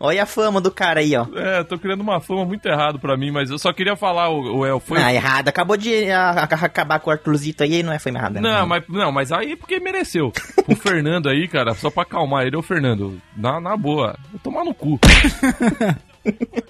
Olha 0.00 0.24
a 0.24 0.26
fama 0.26 0.60
do 0.60 0.70
cara 0.70 0.98
aí, 0.98 1.14
ó. 1.16 1.26
É, 1.36 1.62
tô 1.62 1.78
criando 1.78 2.00
uma 2.00 2.20
fama 2.20 2.44
muito 2.44 2.66
errado 2.66 2.98
pra 2.98 3.16
mim, 3.16 3.30
mas 3.30 3.50
eu 3.50 3.58
só 3.58 3.72
queria 3.72 3.94
falar, 3.94 4.30
o, 4.30 4.58
o 4.58 4.66
El, 4.66 4.80
foi. 4.80 5.00
Ah, 5.00 5.14
errado. 5.14 5.48
Acabou 5.48 5.76
de 5.76 5.91
ah, 6.10 6.42
acabar 6.44 6.98
com 7.00 7.10
o 7.10 7.12
Artuzito 7.12 7.62
aí, 7.62 7.82
não 7.82 7.92
é 7.92 7.98
foi 7.98 8.12
errado. 8.12 8.34
né? 8.34 8.40
Não, 8.40 8.66
mas, 8.66 8.84
não, 8.88 9.12
mas 9.12 9.32
aí 9.32 9.52
é 9.52 9.56
porque 9.56 9.80
mereceu. 9.80 10.32
O 10.68 10.74
Fernando 10.76 11.28
aí, 11.28 11.48
cara, 11.48 11.74
só 11.74 11.90
pra 11.90 12.02
acalmar 12.02 12.46
ele, 12.46 12.56
ô 12.56 12.62
Fernando, 12.62 13.20
na, 13.36 13.60
na 13.60 13.76
boa, 13.76 14.16
vou 14.30 14.40
tomar 14.40 14.64
no 14.64 14.74
cu. 14.74 14.98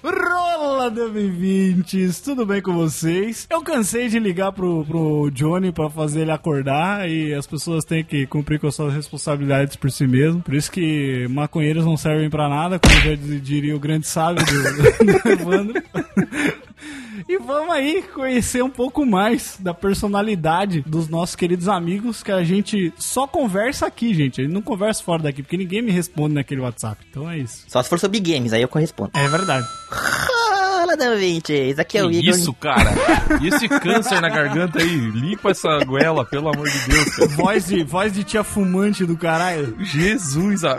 Rola 0.03 0.89
W20, 0.91 2.23
tudo 2.23 2.43
bem 2.45 2.59
com 2.61 2.73
vocês? 2.73 3.45
Eu 3.49 3.61
cansei 3.61 4.09
de 4.09 4.17
ligar 4.17 4.51
pro, 4.51 4.83
pro 4.83 5.29
Johnny 5.31 5.71
pra 5.71 5.89
fazer 5.89 6.21
ele 6.21 6.31
acordar 6.31 7.07
e 7.07 7.33
as 7.33 7.45
pessoas 7.45 7.85
têm 7.85 8.03
que 8.03 8.25
cumprir 8.25 8.59
com 8.59 8.67
as 8.67 8.75
suas 8.75 8.93
responsabilidades 8.93 9.75
por 9.75 9.91
si 9.91 10.07
mesmo. 10.07 10.41
Por 10.41 10.55
isso 10.55 10.71
que 10.71 11.27
maconheiros 11.29 11.85
não 11.85 11.95
servem 11.95 12.29
pra 12.31 12.49
nada, 12.49 12.79
como 12.79 12.95
já 12.95 13.15
diria 13.15 13.75
o 13.75 13.79
grande 13.79 14.07
sábio 14.07 14.43
do, 14.43 15.05
do 15.23 15.29
Evandro. 15.29 15.83
E 17.27 17.37
vamos 17.37 17.73
aí 17.73 18.01
conhecer 18.13 18.63
um 18.63 18.69
pouco 18.69 19.05
mais 19.05 19.57
da 19.59 19.73
personalidade 19.73 20.81
dos 20.81 21.07
nossos 21.07 21.35
queridos 21.35 21.67
amigos 21.67 22.23
que 22.23 22.31
a 22.31 22.43
gente 22.43 22.93
só 22.97 23.27
conversa 23.27 23.85
aqui, 23.85 24.13
gente. 24.13 24.41
Gente 24.41 24.51
não 24.51 24.61
conversa 24.61 25.03
fora 25.03 25.23
daqui, 25.23 25.43
porque 25.43 25.57
ninguém 25.57 25.81
me 25.81 25.91
responde 25.91 26.35
naquele 26.35 26.61
WhatsApp. 26.61 27.05
Então 27.09 27.29
é 27.29 27.37
isso. 27.37 27.65
Só 27.67 27.81
se 27.81 27.89
for 27.89 27.99
sobre 27.99 28.19
games, 28.19 28.53
aí 28.53 28.61
eu 28.61 28.67
correspondo. 28.67 29.11
É 29.13 29.27
verdade. 29.27 29.65
Fala, 30.83 30.97
Madame 30.97 31.15
Vintes. 31.15 31.79
Aqui 31.79 31.97
é 31.97 32.03
o 32.03 32.09
Que 32.09 32.17
Igor. 32.17 32.35
isso, 32.35 32.53
cara? 32.55 32.91
E 33.41 33.47
esse 33.47 33.69
câncer 33.69 34.19
na 34.19 34.27
garganta 34.27 34.79
aí? 34.79 35.11
Limpa 35.11 35.51
essa 35.51 35.79
goela, 35.85 36.25
pelo 36.25 36.49
amor 36.49 36.67
de 36.69 36.77
Deus, 36.79 37.15
cara. 37.15 37.29
Voz 37.29 37.67
de, 37.67 37.83
voz 37.85 38.11
de 38.11 38.23
tia 38.25 38.43
fumante 38.43 39.05
do 39.05 39.15
caralho. 39.15 39.77
Jesus, 39.79 40.65
ah. 40.65 40.77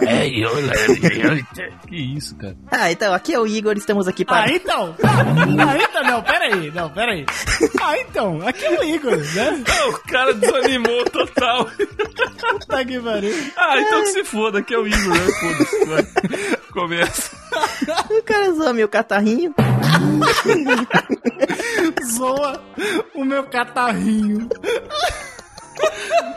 Que 1.88 1.96
isso, 1.96 2.36
cara? 2.36 2.54
Ah, 2.70 2.92
então, 2.92 3.14
aqui 3.14 3.32
é 3.32 3.40
o 3.40 3.46
Igor. 3.46 3.78
Estamos 3.78 4.06
aqui 4.06 4.26
para... 4.26 4.44
Ah, 4.44 4.54
então. 4.54 4.94
Ah, 5.02 5.76
então, 5.82 6.02
não, 6.04 6.22
peraí. 6.22 6.70
Não, 6.70 6.90
peraí. 6.90 7.24
Ah, 7.80 7.98
então. 7.98 8.46
Aqui 8.46 8.64
é 8.66 8.78
o 8.78 8.84
Igor, 8.84 9.16
né? 9.16 9.64
O 9.88 9.98
cara 10.06 10.34
desanimou 10.34 11.04
total. 11.06 11.66
Tá 12.68 12.84
que 12.84 13.00
pariu. 13.00 13.34
Ah, 13.56 13.78
então 13.80 14.02
que 14.02 14.08
se 14.08 14.24
foda, 14.24 14.62
que 14.62 14.74
é 14.74 14.78
o 14.78 14.86
Igor, 14.86 15.14
né? 15.14 15.32
Foda-se. 15.40 15.84
vai. 15.86 16.56
Começa. 16.72 17.43
O 18.10 18.22
cara 18.22 18.52
zoa 18.52 18.72
meu 18.72 18.88
catarrinho. 18.88 19.54
Zoa 22.16 22.60
o 23.14 23.24
meu 23.24 23.44
catarrinho. 23.44 24.48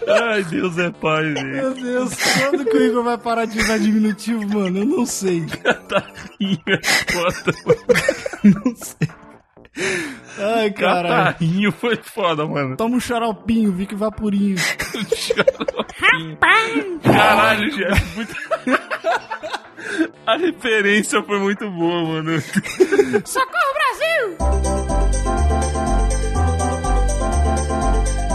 Ai, 0.08 0.44
Deus 0.46 0.78
é 0.78 0.90
pai, 0.90 1.34
velho. 1.34 1.48
Meu 1.48 1.74
Deus, 1.74 2.14
quando 2.40 2.66
que 2.66 2.78
o 2.78 2.84
Igor 2.84 3.04
vai 3.04 3.18
parar 3.18 3.46
de 3.46 3.60
usar 3.60 3.78
diminutivo, 3.78 4.48
mano? 4.48 4.80
Eu 4.80 4.86
não 4.86 5.06
sei. 5.06 5.46
Catarrinho 5.46 6.60
é 6.68 6.80
foda, 7.12 7.54
mano. 7.66 7.82
Não 8.66 8.76
sei. 8.76 9.10
Ai, 10.38 10.72
caralho. 10.72 11.08
Catarrinho 11.26 11.72
foi 11.72 11.96
foda, 11.98 12.46
mano. 12.46 12.78
Toma 12.78 12.96
um 12.96 13.00
xaropinho, 13.00 13.72
Vic 13.72 13.96
Vaporinho. 13.96 14.56
Caralho, 17.04 17.72
Jeff, 17.72 18.16
muito... 18.16 18.36
A 20.26 20.36
referência 20.36 21.24
foi 21.24 21.40
muito 21.40 21.70
boa, 21.72 22.04
mano. 22.04 22.42
Socorro, 23.26 23.74
Brasil! 23.74 25.17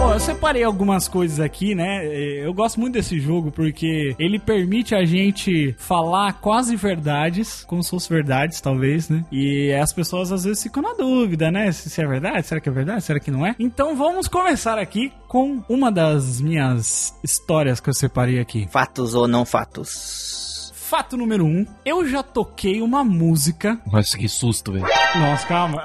Bom, 0.02 0.12
eu 0.12 0.18
separei 0.18 0.64
algumas 0.64 1.06
coisas 1.06 1.38
aqui, 1.38 1.76
né? 1.76 2.04
Eu 2.04 2.52
gosto 2.52 2.80
muito 2.80 2.94
desse 2.94 3.21
jogo 3.21 3.52
porque 3.52 4.16
ele 4.18 4.37
permite 4.37 4.97
a 4.97 5.04
gente 5.04 5.76
falar 5.78 6.32
quase 6.40 6.75
verdades, 6.75 7.62
como 7.68 7.85
se 7.85 7.90
fossem 7.90 8.16
verdades, 8.16 8.61
talvez, 8.61 9.09
né? 9.09 9.25
E 9.30 9.73
as 9.73 9.92
pessoas 9.92 10.32
às 10.32 10.42
vezes 10.42 10.61
ficam 10.61 10.82
na 10.82 10.92
dúvida, 10.94 11.52
né? 11.52 11.71
Se 11.71 11.88
se 11.88 12.02
é 12.02 12.06
verdade, 12.06 12.44
será 12.44 12.61
que 12.61 12.68
é 12.68 12.73
verdade, 12.73 13.04
será 13.04 13.21
que 13.21 13.30
não 13.30 13.47
é? 13.47 13.54
Então 13.61 13.94
vamos 13.94 14.26
começar 14.26 14.76
aqui 14.76 15.12
com 15.28 15.62
uma 15.68 15.90
das 15.92 16.40
minhas 16.40 17.16
histórias 17.23 17.78
que 17.78 17.88
eu 17.88 17.94
separei 17.94 18.40
aqui. 18.40 18.66
Fatos 18.73 19.14
ou 19.14 19.28
não 19.28 19.44
fatos? 19.44 20.51
Fato 20.92 21.16
número 21.16 21.46
um, 21.46 21.64
eu 21.87 22.06
já 22.06 22.22
toquei 22.22 22.82
uma 22.82 23.02
música. 23.02 23.78
Nossa, 23.90 24.18
que 24.18 24.28
susto, 24.28 24.72
velho. 24.72 24.84
Nossa, 25.16 25.46
calma. 25.46 25.82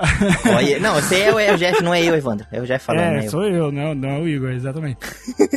Olha, 0.53 0.79
não, 0.81 0.95
você 0.95 1.21
é, 1.21 1.33
o- 1.33 1.39
é 1.39 1.53
o 1.53 1.57
Jeff, 1.57 1.81
não 1.81 1.93
é 1.93 2.03
eu, 2.03 2.13
Evandro. 2.13 2.45
É 2.51 2.59
o 2.61 2.65
Jeff 2.65 2.85
falando, 2.85 3.03
É, 3.05 3.11
né? 3.19 3.25
eu. 3.25 3.29
sou 3.31 3.45
eu, 3.45 3.71
não, 3.71 3.95
não 3.95 4.09
é 4.09 4.19
o 4.19 4.27
Igor, 4.27 4.49
exatamente. 4.51 4.97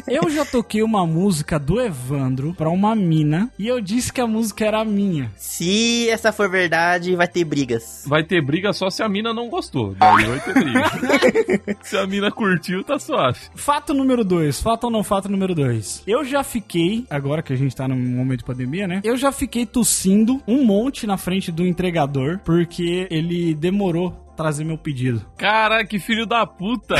eu 0.07 0.30
já 0.30 0.45
toquei 0.45 0.85
uma 0.85 1.04
música 1.04 1.59
do 1.59 1.80
Evandro 1.80 2.54
pra 2.54 2.69
uma 2.71 2.95
mina 2.95 3.50
e 3.59 3.66
eu 3.66 3.80
disse 3.80 4.12
que 4.12 4.21
a 4.21 4.26
música 4.28 4.64
era 4.64 4.85
minha. 4.85 5.33
Se 5.37 6.09
essa 6.09 6.30
for 6.30 6.49
verdade, 6.49 7.16
vai 7.16 7.26
ter 7.26 7.42
brigas. 7.42 8.04
Vai 8.07 8.23
ter 8.23 8.40
briga 8.40 8.73
só 8.73 8.88
se 8.88 9.02
a 9.02 9.09
mina 9.09 9.35
não 9.35 9.49
gostou. 9.49 9.97
Daí 9.99 10.26
vai 10.26 10.38
ter 10.38 10.54
briga. 10.54 11.75
se 11.83 11.97
a 11.97 12.07
mina 12.07 12.30
curtiu, 12.30 12.85
tá 12.85 13.00
suave. 13.00 13.40
Fato 13.57 13.92
número 13.92 14.23
dois, 14.25 14.61
fato 14.61 14.85
ou 14.85 14.90
não 14.92 15.02
fato 15.02 15.28
número 15.28 15.57
dois. 15.57 16.04
Eu 16.07 16.25
já 16.25 16.45
fiquei, 16.45 17.04
agora 17.11 17.42
que 17.42 17.52
a 17.52 17.57
gente 17.57 17.75
tá 17.75 17.88
num 17.88 17.99
momento 17.99 18.38
de 18.38 18.45
pandemia, 18.45 18.87
né? 18.87 19.00
Eu 19.02 19.16
já 19.16 19.33
fiquei 19.40 19.64
tossindo 19.64 20.42
um 20.47 20.64
monte 20.64 21.06
na 21.06 21.16
frente 21.16 21.50
do 21.50 21.66
entregador 21.66 22.40
porque 22.44 23.09
ele 23.11 23.54
demorou 23.54 24.11
trazer 24.37 24.64
meu 24.64 24.76
pedido. 24.76 25.25
Caralho, 25.37 25.88
que 25.88 25.99
filho 25.99 26.26
da 26.26 26.47
puta. 26.47 26.94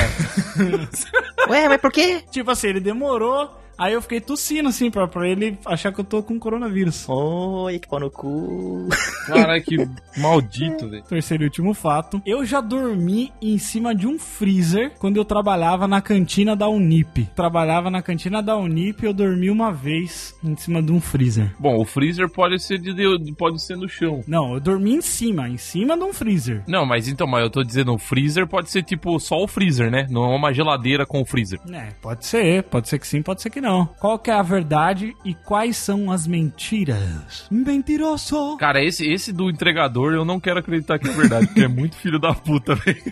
Ué, 1.49 1.68
mas 1.68 1.80
por 1.80 1.92
quê? 1.92 2.23
Tipo 2.30 2.50
assim, 2.50 2.68
ele 2.68 2.80
demorou, 2.80 3.50
aí 3.80 3.94
eu 3.94 4.02
fiquei 4.02 4.20
tossindo 4.20 4.68
assim 4.68 4.90
pra, 4.90 5.08
pra 5.08 5.28
ele 5.28 5.58
achar 5.66 5.92
que 5.92 6.00
eu 6.00 6.04
tô 6.04 6.22
com 6.22 6.38
coronavírus. 6.38 7.06
Oi, 7.08 7.78
que 7.78 7.88
pau 7.88 7.99
no 8.00 8.10
cu. 8.10 8.88
Caralho, 9.26 9.62
que 9.62 9.76
maldito, 10.20 10.88
velho. 10.88 11.02
Terceiro 11.04 11.42
e 11.44 11.46
último 11.46 11.75
fato. 11.75 12.20
Eu 12.26 12.44
já 12.44 12.60
dormi 12.60 13.32
em 13.40 13.58
cima 13.58 13.94
de 13.94 14.06
um 14.06 14.18
freezer 14.18 14.92
quando 14.99 15.16
eu 15.16 15.25
trabalhava 15.25 15.88
na 15.88 16.00
cantina 16.00 16.54
da 16.54 16.68
Unip. 16.68 17.26
Trabalhava 17.34 17.90
na 17.90 18.02
cantina 18.02 18.42
da 18.42 18.56
Unip 18.56 19.02
e 19.02 19.06
eu 19.06 19.12
dormi 19.14 19.50
uma 19.50 19.72
vez 19.72 20.34
em 20.44 20.56
cima 20.56 20.82
de 20.82 20.92
um 20.92 21.00
freezer. 21.00 21.54
Bom, 21.58 21.76
o 21.80 21.84
freezer 21.84 22.28
pode 22.28 22.58
ser 22.62 22.78
de, 22.78 22.92
de- 22.94 23.32
pode 23.34 23.62
ser 23.62 23.76
no 23.76 23.88
chão. 23.88 24.22
Não, 24.26 24.54
eu 24.54 24.60
dormi 24.60 24.94
em 24.94 25.00
cima, 25.00 25.49
em 25.49 25.56
cima 25.56 25.96
de 25.96 26.04
um 26.04 26.12
freezer. 26.12 26.62
Não, 26.66 26.84
mas 26.84 27.08
então, 27.08 27.26
mas 27.26 27.42
eu 27.42 27.50
tô 27.50 27.62
dizendo, 27.62 27.94
o 27.94 27.99
freezer 27.99 28.46
pode 28.46 28.70
ser 28.70 28.82
tipo 28.82 29.18
só 29.18 29.42
o 29.42 29.49
freezer, 29.49 29.90
né? 29.90 30.06
Não 30.10 30.25
é 30.32 30.37
uma 30.37 30.52
geladeira 30.52 31.06
com 31.06 31.20
o 31.22 31.25
freezer. 31.25 31.60
É, 31.72 31.88
pode 32.02 32.26
ser, 32.26 32.62
pode 32.64 32.88
ser 32.88 32.99
que 32.99 33.06
sim, 33.06 33.22
pode 33.22 33.40
ser 33.42 33.50
que 33.50 33.60
não. 33.60 33.70
Qual 33.99 34.19
que 34.19 34.31
é 34.31 34.35
a 34.35 34.43
verdade 34.43 35.17
e 35.25 35.35
quais 35.35 35.77
são 35.77 36.11
as 36.11 36.27
mentiras? 36.27 37.47
Mentiroso! 37.50 38.57
Cara, 38.57 38.83
esse, 38.83 39.07
esse 39.07 39.33
do 39.33 39.49
entregador 39.50 40.12
eu 40.12 40.25
não 40.25 40.41
quero 40.41 40.61
acreditar 40.61 40.99
que 40.99 41.09
é 41.09 41.12
verdade, 41.12 41.47
porque 41.47 41.62
é 41.62 41.69
muito 41.69 41.97
filho 41.97 42.19
da 42.19 42.35
puta, 42.35 42.75
velho. 42.75 43.03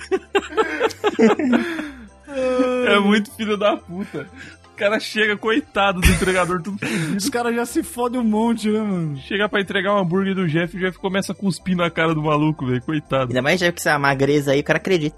é 2.88 2.98
muito 3.00 3.30
filho 3.32 3.56
da 3.56 3.76
puta. 3.76 4.28
O 4.78 4.80
cara 4.80 5.00
chega, 5.00 5.36
coitado 5.36 6.00
do 6.00 6.06
entregador, 6.08 6.62
tudo 6.62 6.78
fudido. 6.78 7.16
Os 7.16 7.28
caras 7.28 7.52
já 7.52 7.66
se 7.66 7.82
fodem 7.82 8.20
um 8.20 8.22
monte, 8.22 8.70
né, 8.70 8.78
mano? 8.80 9.16
Chega 9.18 9.48
pra 9.48 9.60
entregar 9.60 9.92
um 9.92 9.98
hambúrguer 9.98 10.36
do 10.36 10.46
Jeff 10.46 10.72
e 10.76 10.78
o 10.78 10.80
Jeff 10.84 10.96
começa 11.00 11.32
a 11.32 11.34
cuspir 11.34 11.76
na 11.76 11.90
cara 11.90 12.14
do 12.14 12.22
maluco, 12.22 12.64
velho. 12.64 12.80
Coitado. 12.82 13.24
Ainda 13.30 13.42
mais 13.42 13.58
já 13.58 13.72
que 13.72 13.80
essa 13.80 13.98
magreza 13.98 14.52
aí, 14.52 14.60
o 14.60 14.64
cara 14.64 14.76
acredita. 14.78 15.16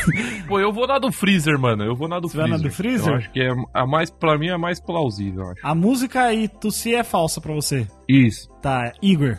Pô, 0.48 0.58
eu 0.58 0.72
vou 0.72 0.86
na 0.86 0.98
do 0.98 1.12
freezer, 1.12 1.58
mano. 1.58 1.84
Eu 1.84 1.94
vou 1.94 2.08
na 2.08 2.18
do 2.18 2.26
Você 2.26 2.38
vai 2.38 2.46
freezer. 2.46 2.62
na 2.64 2.68
do 2.70 2.74
freezer? 2.74 3.08
Eu 3.12 3.16
acho 3.16 3.30
que 3.32 3.40
é 3.42 3.50
a 3.74 3.86
mais, 3.86 4.08
pra 4.08 4.38
mim, 4.38 4.48
é 4.48 4.52
a 4.52 4.58
mais 4.58 4.80
plausível, 4.80 5.42
eu 5.44 5.50
acho. 5.50 5.60
A 5.62 5.74
música 5.74 6.22
aí, 6.22 6.48
Tussi 6.48 6.94
é 6.94 7.04
falsa 7.04 7.38
pra 7.38 7.52
você. 7.52 7.86
Isso. 8.08 8.48
Tá, 8.62 8.92
Igor, 9.02 9.36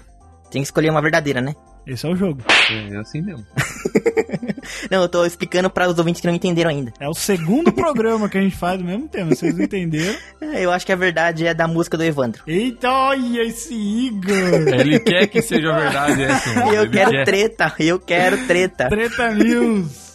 Tem 0.52 0.62
que 0.62 0.68
escolher 0.68 0.92
uma 0.92 1.02
verdadeira, 1.02 1.42
né? 1.42 1.56
Esse 1.86 2.06
é 2.06 2.10
o 2.10 2.16
jogo. 2.16 2.42
É 2.92 2.98
assim 2.98 3.22
mesmo. 3.22 3.46
Não, 4.90 5.02
eu 5.02 5.10
tô 5.10 5.26
explicando 5.26 5.70
para 5.70 5.90
os 5.90 5.98
ouvintes 5.98 6.22
que 6.22 6.28
não 6.28 6.34
entenderam 6.34 6.70
ainda. 6.70 6.94
É 7.00 7.08
o 7.08 7.14
segundo 7.14 7.72
programa 7.72 8.30
que 8.30 8.38
a 8.38 8.42
gente 8.42 8.56
faz 8.56 8.78
do 8.80 8.86
mesmo 8.86 9.08
tema, 9.10 9.30
vocês 9.36 9.54
não 9.56 9.64
entenderam? 9.66 10.18
Eu 10.54 10.72
acho 10.72 10.86
que 10.86 10.92
a 10.92 10.96
verdade 10.96 11.46
é 11.46 11.54
da 11.54 11.68
música 11.68 11.98
do 11.98 12.04
Evandro. 12.04 12.44
Eita, 12.48 12.90
olha 12.90 13.42
esse 13.44 13.74
Igor! 13.74 14.32
Ele 14.80 15.00
quer 15.00 15.28
que 15.28 15.42
seja 15.42 15.74
verdade 15.74 16.24
essa. 16.24 16.54
mano. 16.54 16.72
Eu 16.74 16.82
Ele 16.84 16.92
quero 16.92 17.12
quer. 17.12 17.26
treta, 17.26 17.74
eu 17.80 18.00
quero 18.00 18.48
treta. 18.48 18.88
Treta 18.90 19.32
News! 19.34 20.13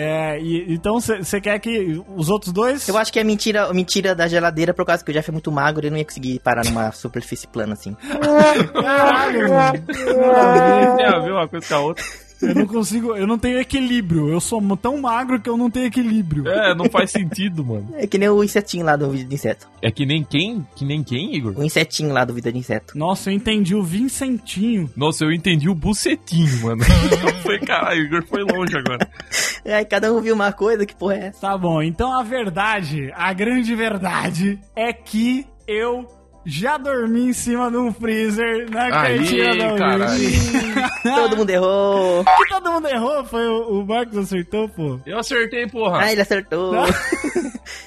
É, 0.00 0.38
e, 0.40 0.72
então 0.72 1.00
você 1.00 1.40
quer 1.40 1.58
que 1.58 2.00
os 2.14 2.28
outros 2.28 2.52
dois? 2.52 2.86
Eu 2.86 2.96
acho 2.96 3.12
que 3.12 3.18
é 3.18 3.24
mentira, 3.24 3.72
mentira 3.74 4.14
da 4.14 4.28
geladeira 4.28 4.72
por 4.72 4.86
causa 4.86 5.04
que 5.04 5.10
o 5.10 5.12
Jeff 5.12 5.28
é 5.28 5.32
muito 5.32 5.50
magro 5.50 5.84
e 5.84 5.90
não 5.90 5.96
ia 5.96 6.04
conseguir 6.04 6.38
parar 6.38 6.64
numa 6.64 6.92
superfície 6.94 7.48
plana 7.48 7.72
assim. 7.72 7.96
Caralho. 8.72 9.48
Tem 10.96 11.04
a 11.04 11.18
ver 11.18 11.32
uma 11.32 11.48
coisa 11.48 11.66
com 11.66 11.74
a 11.74 11.80
outra. 11.80 12.04
Eu 12.40 12.54
não 12.54 12.66
consigo, 12.66 13.16
eu 13.16 13.26
não 13.26 13.38
tenho 13.38 13.58
equilíbrio. 13.58 14.28
Eu 14.28 14.40
sou 14.40 14.60
tão 14.76 14.98
magro 14.98 15.40
que 15.40 15.48
eu 15.48 15.56
não 15.56 15.70
tenho 15.70 15.86
equilíbrio. 15.86 16.46
É, 16.48 16.74
não 16.74 16.86
faz 16.86 17.10
sentido, 17.10 17.64
mano. 17.64 17.88
É 17.94 18.06
que 18.06 18.18
nem 18.18 18.28
o 18.28 18.44
insetinho 18.44 18.84
lá 18.84 18.96
do 18.96 19.10
vídeo 19.10 19.28
de 19.28 19.34
inseto. 19.34 19.68
É 19.82 19.90
que 19.90 20.06
nem 20.06 20.22
quem? 20.22 20.66
Que 20.76 20.84
nem 20.84 21.02
quem, 21.02 21.34
Igor? 21.34 21.54
O 21.56 21.64
insetinho 21.64 22.12
lá 22.12 22.24
do 22.24 22.32
vídeo 22.32 22.52
de 22.52 22.58
inseto. 22.58 22.96
Nossa, 22.96 23.30
eu 23.30 23.34
entendi 23.34 23.74
o 23.74 23.82
Vincentinho. 23.82 24.90
Nossa, 24.96 25.24
eu 25.24 25.32
entendi 25.32 25.68
o 25.68 25.74
bucetinho, 25.74 26.62
mano. 26.62 26.82
foi, 27.42 27.58
caralho, 27.58 28.02
Igor 28.02 28.24
foi 28.26 28.42
longe 28.42 28.76
agora. 28.76 29.08
Aí 29.64 29.84
cada 29.84 30.12
um 30.12 30.20
viu 30.20 30.34
uma 30.34 30.52
coisa, 30.52 30.86
que 30.86 30.94
porra 30.94 31.14
é 31.14 31.26
essa? 31.28 31.40
Tá 31.40 31.58
bom, 31.58 31.82
então 31.82 32.12
a 32.12 32.22
verdade, 32.22 33.12
a 33.14 33.32
grande 33.32 33.74
verdade 33.74 34.58
é 34.74 34.92
que 34.92 35.46
eu 35.66 36.06
já 36.48 36.78
dormi 36.78 37.28
em 37.28 37.32
cima 37.34 37.70
de 37.70 37.76
um 37.76 37.92
freezer 37.92 38.70
na 38.70 38.90
cantina 38.90 39.54
da. 39.54 40.06
Todo 41.14 41.36
mundo 41.36 41.50
errou. 41.50 42.24
que 42.24 42.48
todo 42.48 42.72
mundo 42.72 42.88
errou, 42.88 43.24
foi 43.26 43.46
o, 43.46 43.80
o 43.80 43.86
Marcos 43.86 44.16
acertou, 44.16 44.66
pô. 44.70 44.98
Eu 45.04 45.18
acertei, 45.18 45.66
porra. 45.66 45.98
Ah, 45.98 46.12
ele 46.12 46.22
acertou. 46.22 46.72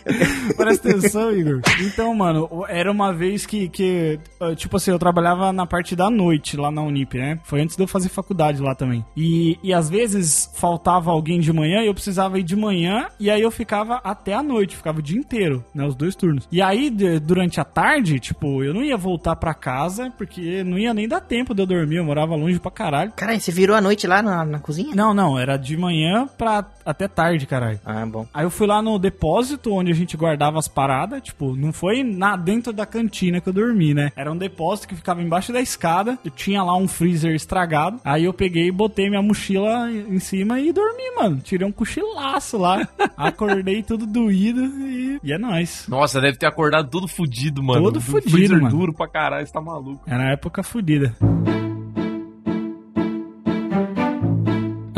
Presta 0.58 0.90
atenção, 0.90 1.32
Igor. 1.32 1.62
Então, 1.82 2.14
mano, 2.16 2.50
era 2.68 2.92
uma 2.92 3.14
vez 3.14 3.46
que, 3.46 3.70
que, 3.70 4.20
uh, 4.40 4.56
tipo 4.56 4.78
assim, 4.78 4.92
eu 4.92 5.00
trabalhava 5.00 5.52
na 5.52 5.66
parte 5.66 5.96
da 5.96 6.10
noite 6.10 6.58
lá 6.58 6.72
na 6.72 6.82
Unip, 6.82 7.18
né? 7.18 7.40
Foi 7.44 7.62
antes 7.62 7.76
de 7.76 7.84
eu 7.84 7.88
fazer 7.88 8.10
faculdade 8.10 8.62
lá 8.62 8.76
também. 8.76 9.06
E, 9.16 9.58
e 9.64 9.74
às 9.74 9.90
vezes 9.90 10.52
faltava 10.56 11.12
alguém 11.12 11.40
de 11.40 11.52
manhã 11.54 11.82
e 11.82 11.88
eu 11.88 11.94
precisava 11.94 12.40
ir 12.40 12.44
de 12.44 12.56
manhã 12.56 13.08
e 13.20 13.30
aí 13.30 13.42
eu 13.42 13.52
ficava 13.52 13.96
até 14.04 14.34
a 14.34 14.44
noite, 14.44 14.76
ficava 14.76 15.00
o 15.00 15.02
dia 15.02 15.18
inteiro, 15.20 15.64
né? 15.74 15.86
Os 15.86 15.96
dois 15.96 16.16
turnos. 16.16 16.48
E 16.52 16.62
aí, 16.62 16.90
de- 16.90 17.20
durante 17.20 17.60
a 17.60 17.64
tarde, 17.66 18.20
tipo, 18.20 18.64
eu 18.64 18.74
não 18.74 18.84
ia 18.84 18.98
voltar 18.98 19.36
pra 19.36 19.54
casa 19.54 20.12
porque 20.18 20.64
não 20.64 20.78
ia 20.78 20.94
nem 20.94 21.08
dar 21.08 21.22
tempo 21.22 21.54
de 21.54 21.62
eu 21.62 21.66
dormir, 21.66 21.98
eu 21.98 22.06
morava 22.06 22.36
longe 22.36 22.60
pra 22.60 22.72
caralho. 22.72 23.12
Caralho, 23.16 23.40
você 23.40 23.52
virou 23.52 23.76
a 23.76 23.82
noite 23.82 24.08
lá 24.08 24.22
na, 24.22 24.46
na 24.46 24.60
cozinha? 24.60 24.96
Não, 24.96 25.14
não, 25.14 25.38
era 25.38 25.58
de 25.58 25.76
manhã 25.78 26.28
pra 26.38 26.66
até 26.86 27.08
tarde, 27.08 27.46
caralho. 27.46 27.80
Ah, 27.86 28.06
bom. 28.06 28.26
Aí 28.34 28.46
eu 28.46 28.50
fui 28.52 28.68
lá 28.68 28.82
no 28.82 28.98
depósito 28.98 29.71
depósito 29.72 29.74
onde 29.74 29.92
a 29.92 29.96
gente 29.96 30.18
guardava 30.18 30.60
as 30.60 30.68
paradas. 30.68 31.22
Tipo, 31.22 31.56
não 31.56 31.72
foi 31.72 32.04
na, 32.04 32.36
dentro 32.36 32.74
da 32.74 32.86
cantina 32.86 33.40
que 33.40 33.48
eu 33.50 33.54
dormi, 33.54 33.94
né? 33.94 34.12
Era 34.16 34.32
um 34.32 34.38
depósito 34.38 34.88
que 34.88 34.96
ficava 34.96 35.22
embaixo 35.22 35.54
da 35.54 35.62
escada. 35.62 36.18
Eu 36.24 36.32
tinha 36.32 36.62
lá 36.64 36.76
um 36.76 36.88
freezer 36.88 37.34
estragado. 37.34 38.00
Aí 38.04 38.26
eu 38.26 38.34
peguei 38.34 38.68
e 38.68 38.72
botei 38.72 39.10
minha 39.10 39.22
mochila 39.22 39.90
em 39.92 40.20
cima 40.20 40.60
e 40.60 40.72
dormi, 40.72 41.16
mano. 41.16 41.40
Tirei 41.40 41.68
um 41.68 41.72
cochilaço 41.72 42.58
lá. 42.58 42.88
Acordei 43.16 43.82
tudo 43.84 44.06
doído 44.06 44.62
e, 44.64 45.20
e 45.24 45.34
é 45.34 45.38
nóis. 45.38 45.86
Nossa, 45.88 46.20
deve 46.20 46.38
ter 46.38 46.46
acordado 46.48 46.90
todo 46.90 47.08
fudido, 47.08 47.64
mano. 47.64 47.84
Todo 47.84 47.94
Do 47.96 48.02
fudido, 48.02 48.32
freezer 48.32 48.62
mano. 48.62 48.70
duro 48.78 48.94
pra 48.94 49.08
caralho, 49.08 49.46
você 49.46 49.54
tá 49.54 49.62
maluco. 49.62 50.04
Era 50.08 50.32
época 50.32 50.64
fodida. 50.64 51.16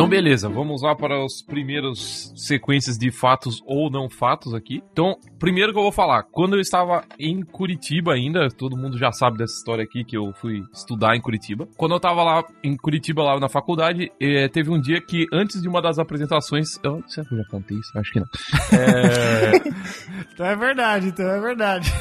Então, 0.04 0.10
beleza, 0.10 0.50
vamos 0.50 0.82
lá 0.82 0.94
para 0.94 1.24
os 1.24 1.42
primeiros 1.42 2.34
sequências 2.36 2.98
de 2.98 3.10
fatos 3.10 3.64
ou 3.66 3.90
não 3.90 4.10
fatos 4.10 4.54
aqui. 4.54 4.84
Então, 4.92 5.16
primeiro 5.40 5.72
que 5.72 5.80
eu 5.80 5.84
vou 5.84 5.94
falar, 5.94 6.24
quando 6.24 6.56
eu 6.56 6.60
estava 6.60 7.06
em 7.18 7.42
Curitiba 7.42 8.14
ainda, 8.14 8.50
todo 8.50 8.76
mundo 8.76 8.98
já 8.98 9.14
sabe 9.14 9.38
dessa 9.38 9.54
história 9.54 9.86
aqui 9.86 10.04
que 10.04 10.18
eu 10.18 10.34
fui 10.34 10.62
estudar 10.74 11.16
em 11.16 11.22
Curitiba. 11.22 11.70
Quando 11.78 11.94
eu 11.94 12.02
tava 12.02 12.22
lá 12.22 12.44
em 12.62 12.76
Curitiba, 12.76 13.24
lá 13.24 13.40
na 13.40 13.48
faculdade, 13.48 14.12
eh, 14.20 14.50
teve 14.50 14.70
um 14.70 14.82
dia 14.82 15.00
que 15.00 15.26
antes 15.32 15.62
de 15.62 15.70
uma 15.70 15.82
das 15.82 15.98
apresentações. 15.98 16.78
Eu, 16.84 17.02
será 17.08 17.26
que 17.26 17.34
eu 17.34 17.38
já 17.38 17.46
contei 17.46 17.78
isso? 17.78 17.98
Acho 17.98 18.12
que 18.12 18.20
não. 18.20 18.28
É, 18.74 19.52
Então 20.34 20.46
é 20.46 20.56
verdade, 20.56 21.08
então 21.08 21.30
é 21.30 21.40
verdade. 21.40 21.94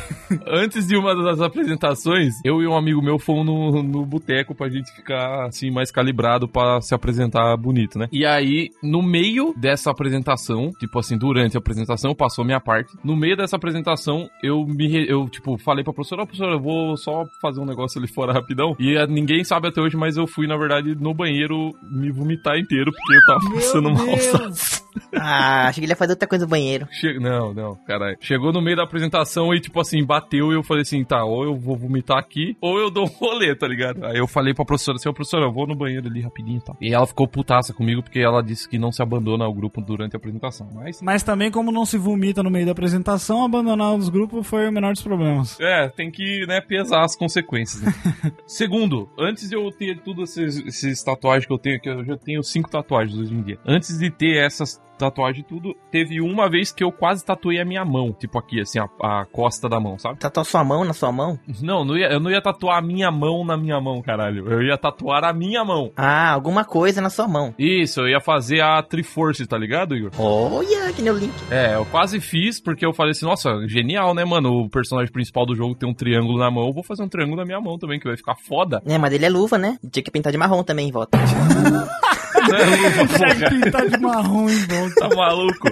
antes 0.46 0.86
de 0.86 0.96
uma 0.96 1.14
das 1.14 1.40
apresentações, 1.40 2.32
eu 2.44 2.62
e 2.62 2.66
um 2.66 2.76
amigo 2.76 3.02
meu 3.02 3.18
fomos 3.18 3.44
no, 3.44 3.82
no 3.82 4.06
boteco 4.06 4.54
pra 4.54 4.68
gente 4.68 4.90
ficar 4.92 5.46
assim 5.46 5.70
mais 5.70 5.90
calibrado 5.90 6.48
pra 6.48 6.80
se 6.80 6.94
apresentar 6.94 7.56
bonito, 7.56 7.98
né? 7.98 8.01
E 8.10 8.24
aí, 8.26 8.68
no 8.82 9.02
meio 9.02 9.54
dessa 9.56 9.90
apresentação, 9.90 10.70
tipo 10.78 10.98
assim, 10.98 11.16
durante 11.16 11.56
a 11.56 11.60
apresentação, 11.60 12.14
passou 12.14 12.42
a 12.42 12.46
minha 12.46 12.60
parte. 12.60 12.92
No 13.04 13.16
meio 13.16 13.36
dessa 13.36 13.56
apresentação, 13.56 14.28
eu 14.42 14.64
me 14.66 14.88
re- 14.88 15.06
eu 15.08 15.28
tipo 15.28 15.56
falei 15.58 15.84
pra 15.84 15.92
professora, 15.92 16.22
"Ó, 16.22 16.26
professora, 16.26 16.52
eu 16.54 16.60
vou 16.60 16.96
só 16.96 17.24
fazer 17.40 17.60
um 17.60 17.64
negócio 17.66 17.98
ali 17.98 18.08
fora 18.12 18.32
rapidão. 18.32 18.74
E 18.78 18.96
eh, 18.96 19.06
ninguém 19.06 19.44
sabe 19.44 19.68
até 19.68 19.80
hoje, 19.80 19.96
mas 19.96 20.16
eu 20.16 20.26
fui 20.26 20.46
na 20.46 20.56
verdade 20.56 20.94
no 20.94 21.14
banheiro 21.14 21.72
me 21.90 22.10
vomitar 22.10 22.56
inteiro 22.58 22.90
porque 22.92 23.14
eu 23.16 23.20
tava 23.26 23.54
passando 23.54 23.90
mal. 23.90 24.16
sabe? 24.18 24.82
Ah, 25.14 25.68
achei 25.68 25.80
que 25.80 25.84
ele 25.86 25.92
ia 25.92 25.96
fazer 25.96 26.12
outra 26.12 26.28
coisa 26.28 26.44
no 26.44 26.50
banheiro. 26.50 26.86
Che- 26.90 27.18
Não, 27.18 27.52
não, 27.54 27.74
caralho. 27.86 28.16
Chegou 28.20 28.52
no 28.52 28.60
meio 28.60 28.76
da 28.76 28.82
apresentação 28.84 29.54
e, 29.54 29.60
tipo 29.60 29.80
assim, 29.80 30.04
bateu 30.04 30.52
e 30.52 30.54
eu 30.54 30.62
falei 30.62 30.82
assim, 30.82 31.02
tá, 31.04 31.24
ou 31.24 31.44
eu 31.44 31.54
vou 31.56 31.76
vomitar 31.76 32.18
aqui, 32.18 32.56
ou 32.60 32.78
eu 32.78 32.90
dou 32.90 33.04
um 33.04 33.08
rolê, 33.08 33.54
tá 33.54 33.66
ligado? 33.66 34.04
Aí 34.04 34.18
eu 34.18 34.26
falei 34.26 34.54
pra 34.54 34.64
professora 34.64 34.96
assim, 34.96 35.08
ô 35.08 35.12
professora, 35.12 35.44
eu 35.46 35.52
vou 35.52 35.66
no 35.66 35.74
banheiro 35.74 36.06
ali 36.08 36.20
rapidinho 36.20 36.58
e 36.58 36.64
tal. 36.64 36.76
E 36.80 36.92
ela 36.94 37.06
ficou 37.06 37.26
putaça 37.28 37.72
comigo 37.72 37.81
porque 38.02 38.20
ela 38.20 38.42
disse 38.42 38.68
que 38.68 38.78
não 38.78 38.92
se 38.92 39.02
abandona 39.02 39.44
ao 39.44 39.52
grupo 39.52 39.80
durante 39.80 40.14
a 40.14 40.18
apresentação. 40.18 40.68
Mas, 40.72 41.00
Mas 41.02 41.22
também, 41.22 41.50
como 41.50 41.72
não 41.72 41.84
se 41.84 41.98
vomita 41.98 42.42
no 42.42 42.50
meio 42.50 42.66
da 42.66 42.72
apresentação, 42.72 43.44
abandonar 43.44 43.94
os 43.94 44.08
grupos 44.08 44.46
foi 44.46 44.68
o 44.68 44.72
menor 44.72 44.92
dos 44.92 45.02
problemas. 45.02 45.58
é, 45.60 45.88
tem 45.88 46.10
que, 46.10 46.46
né, 46.46 46.60
pesar 46.60 47.04
as 47.04 47.16
consequências. 47.16 47.82
né? 47.82 47.92
Segundo, 48.46 49.08
antes 49.18 49.48
de 49.48 49.56
eu 49.56 49.70
ter 49.70 50.00
tudo 50.00 50.22
esses, 50.24 50.58
esses 50.66 51.02
tatuagens 51.02 51.46
que 51.46 51.52
eu 51.52 51.58
tenho 51.58 51.76
aqui, 51.76 51.88
eu 51.88 52.04
já 52.04 52.16
tenho 52.16 52.42
cinco 52.42 52.70
tatuagens 52.70 53.18
hoje 53.18 53.34
em 53.34 53.42
dia. 53.42 53.58
Antes 53.66 53.98
de 53.98 54.10
ter 54.10 54.36
essas 54.44 54.80
tatuagens 54.98 55.44
e 55.44 55.48
tudo, 55.48 55.74
teve 55.90 56.20
uma 56.20 56.48
vez 56.48 56.72
que 56.72 56.84
eu 56.84 56.92
quase 56.92 57.24
tatuei 57.24 57.60
a 57.60 57.64
minha 57.64 57.84
mão, 57.84 58.12
tipo 58.12 58.38
aqui, 58.38 58.60
assim, 58.60 58.78
a, 58.78 58.84
a 59.00 59.24
costa 59.24 59.68
da 59.68 59.80
mão, 59.80 59.98
sabe? 59.98 60.18
Tatuar 60.18 60.44
sua 60.44 60.64
mão 60.64 60.84
na 60.84 60.92
sua 60.92 61.12
mão? 61.12 61.38
Não, 61.60 61.84
não 61.84 61.96
ia, 61.96 62.12
eu 62.12 62.20
não 62.20 62.30
ia 62.30 62.40
tatuar 62.40 62.78
a 62.78 62.82
minha 62.82 63.10
mão 63.10 63.44
na 63.44 63.56
minha 63.56 63.80
mão, 63.80 64.00
caralho. 64.02 64.50
Eu 64.50 64.62
ia 64.62 64.76
tatuar 64.76 65.24
a 65.24 65.32
minha 65.32 65.64
mão. 65.64 65.92
Ah, 65.96 66.32
alguma 66.32 66.64
coisa 66.64 67.00
na 67.00 67.10
sua 67.10 67.28
mão. 67.28 67.54
Isso, 67.58 68.00
eu 68.00 68.08
ia 68.08 68.20
fazer 68.20 68.60
a 68.60 68.82
Triforce, 68.82 69.46
tá 69.46 69.58
ligado, 69.58 69.96
Igor? 69.96 70.10
Olha, 70.18 70.92
que 70.92 71.02
nem 71.02 71.12
o 71.12 71.16
Link. 71.16 71.34
É, 71.50 71.74
eu 71.74 71.84
quase 71.86 72.20
fiz 72.20 72.60
porque 72.60 72.84
eu 72.84 72.92
falei 72.92 73.12
assim, 73.12 73.26
nossa, 73.26 73.66
genial, 73.66 74.14
né, 74.14 74.24
mano? 74.24 74.50
O 74.64 74.70
personagem 74.70 75.12
principal 75.12 75.46
do 75.46 75.54
jogo 75.54 75.74
tem 75.74 75.88
um 75.88 75.94
triângulo 75.94 76.38
na 76.38 76.50
mão, 76.50 76.66
eu 76.66 76.72
vou 76.72 76.82
fazer 76.82 77.02
um 77.02 77.08
triângulo 77.08 77.36
na 77.36 77.44
minha 77.44 77.60
mão 77.60 77.78
também, 77.78 77.98
que 77.98 78.06
vai 78.06 78.16
ficar 78.16 78.36
foda. 78.36 78.82
É, 78.86 78.98
mas 78.98 79.12
ele 79.12 79.26
é 79.26 79.30
luva, 79.30 79.58
né? 79.58 79.78
Tinha 79.90 80.02
que 80.02 80.10
pintar 80.10 80.32
de 80.32 80.38
marrom 80.38 80.62
também 80.62 80.88
em 80.88 80.92
volta. 80.92 81.18
Que 82.46 83.50
pintar 83.64 83.88
de 83.88 83.98
marrom 83.98 84.48
em 84.48 84.66
volta. 84.66 84.94
tá 85.08 85.16
maluco? 85.16 85.68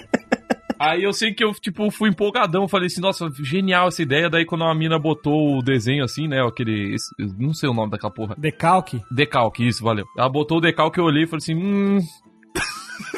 Aí 0.79 1.03
eu 1.03 1.13
sei 1.13 1.35
que 1.35 1.45
eu, 1.45 1.53
tipo, 1.53 1.91
fui 1.91 2.09
empolgadão, 2.09 2.67
falei 2.67 2.87
assim, 2.87 3.03
nossa, 3.03 3.29
genial 3.43 3.89
essa 3.89 4.01
ideia. 4.03 4.31
Daí 4.31 4.47
quando 4.47 4.65
a 4.65 4.75
mina 4.75 4.99
botou 4.99 5.59
o 5.59 5.63
desenho 5.63 6.03
assim, 6.03 6.27
né, 6.27 6.41
aquele, 6.43 6.95
esse- 6.95 7.11
não 7.39 7.53
sei 7.53 7.69
o 7.69 7.75
nome 7.75 7.91
daquela 7.91 8.11
porra. 8.13 8.35
Decalque. 8.39 8.99
Decalque, 9.11 9.67
isso, 9.69 9.85
valeu. 9.85 10.07
Ela 10.17 10.29
botou 10.31 10.57
o 10.57 10.61
decalque, 10.61 10.99
eu 10.99 11.05
olhei 11.05 11.25
e 11.25 11.27
falei 11.27 11.43
assim, 11.43 11.55
hum, 11.55 11.99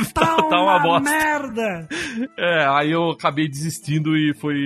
tá, 0.12 0.36
tá 0.36 0.60
uma 0.62 0.78
bosta. 0.78 1.10
merda. 1.10 1.88
É, 2.38 2.66
aí 2.68 2.90
eu 2.90 3.10
acabei 3.10 3.48
desistindo 3.48 4.16
e 4.16 4.34
foi, 4.34 4.56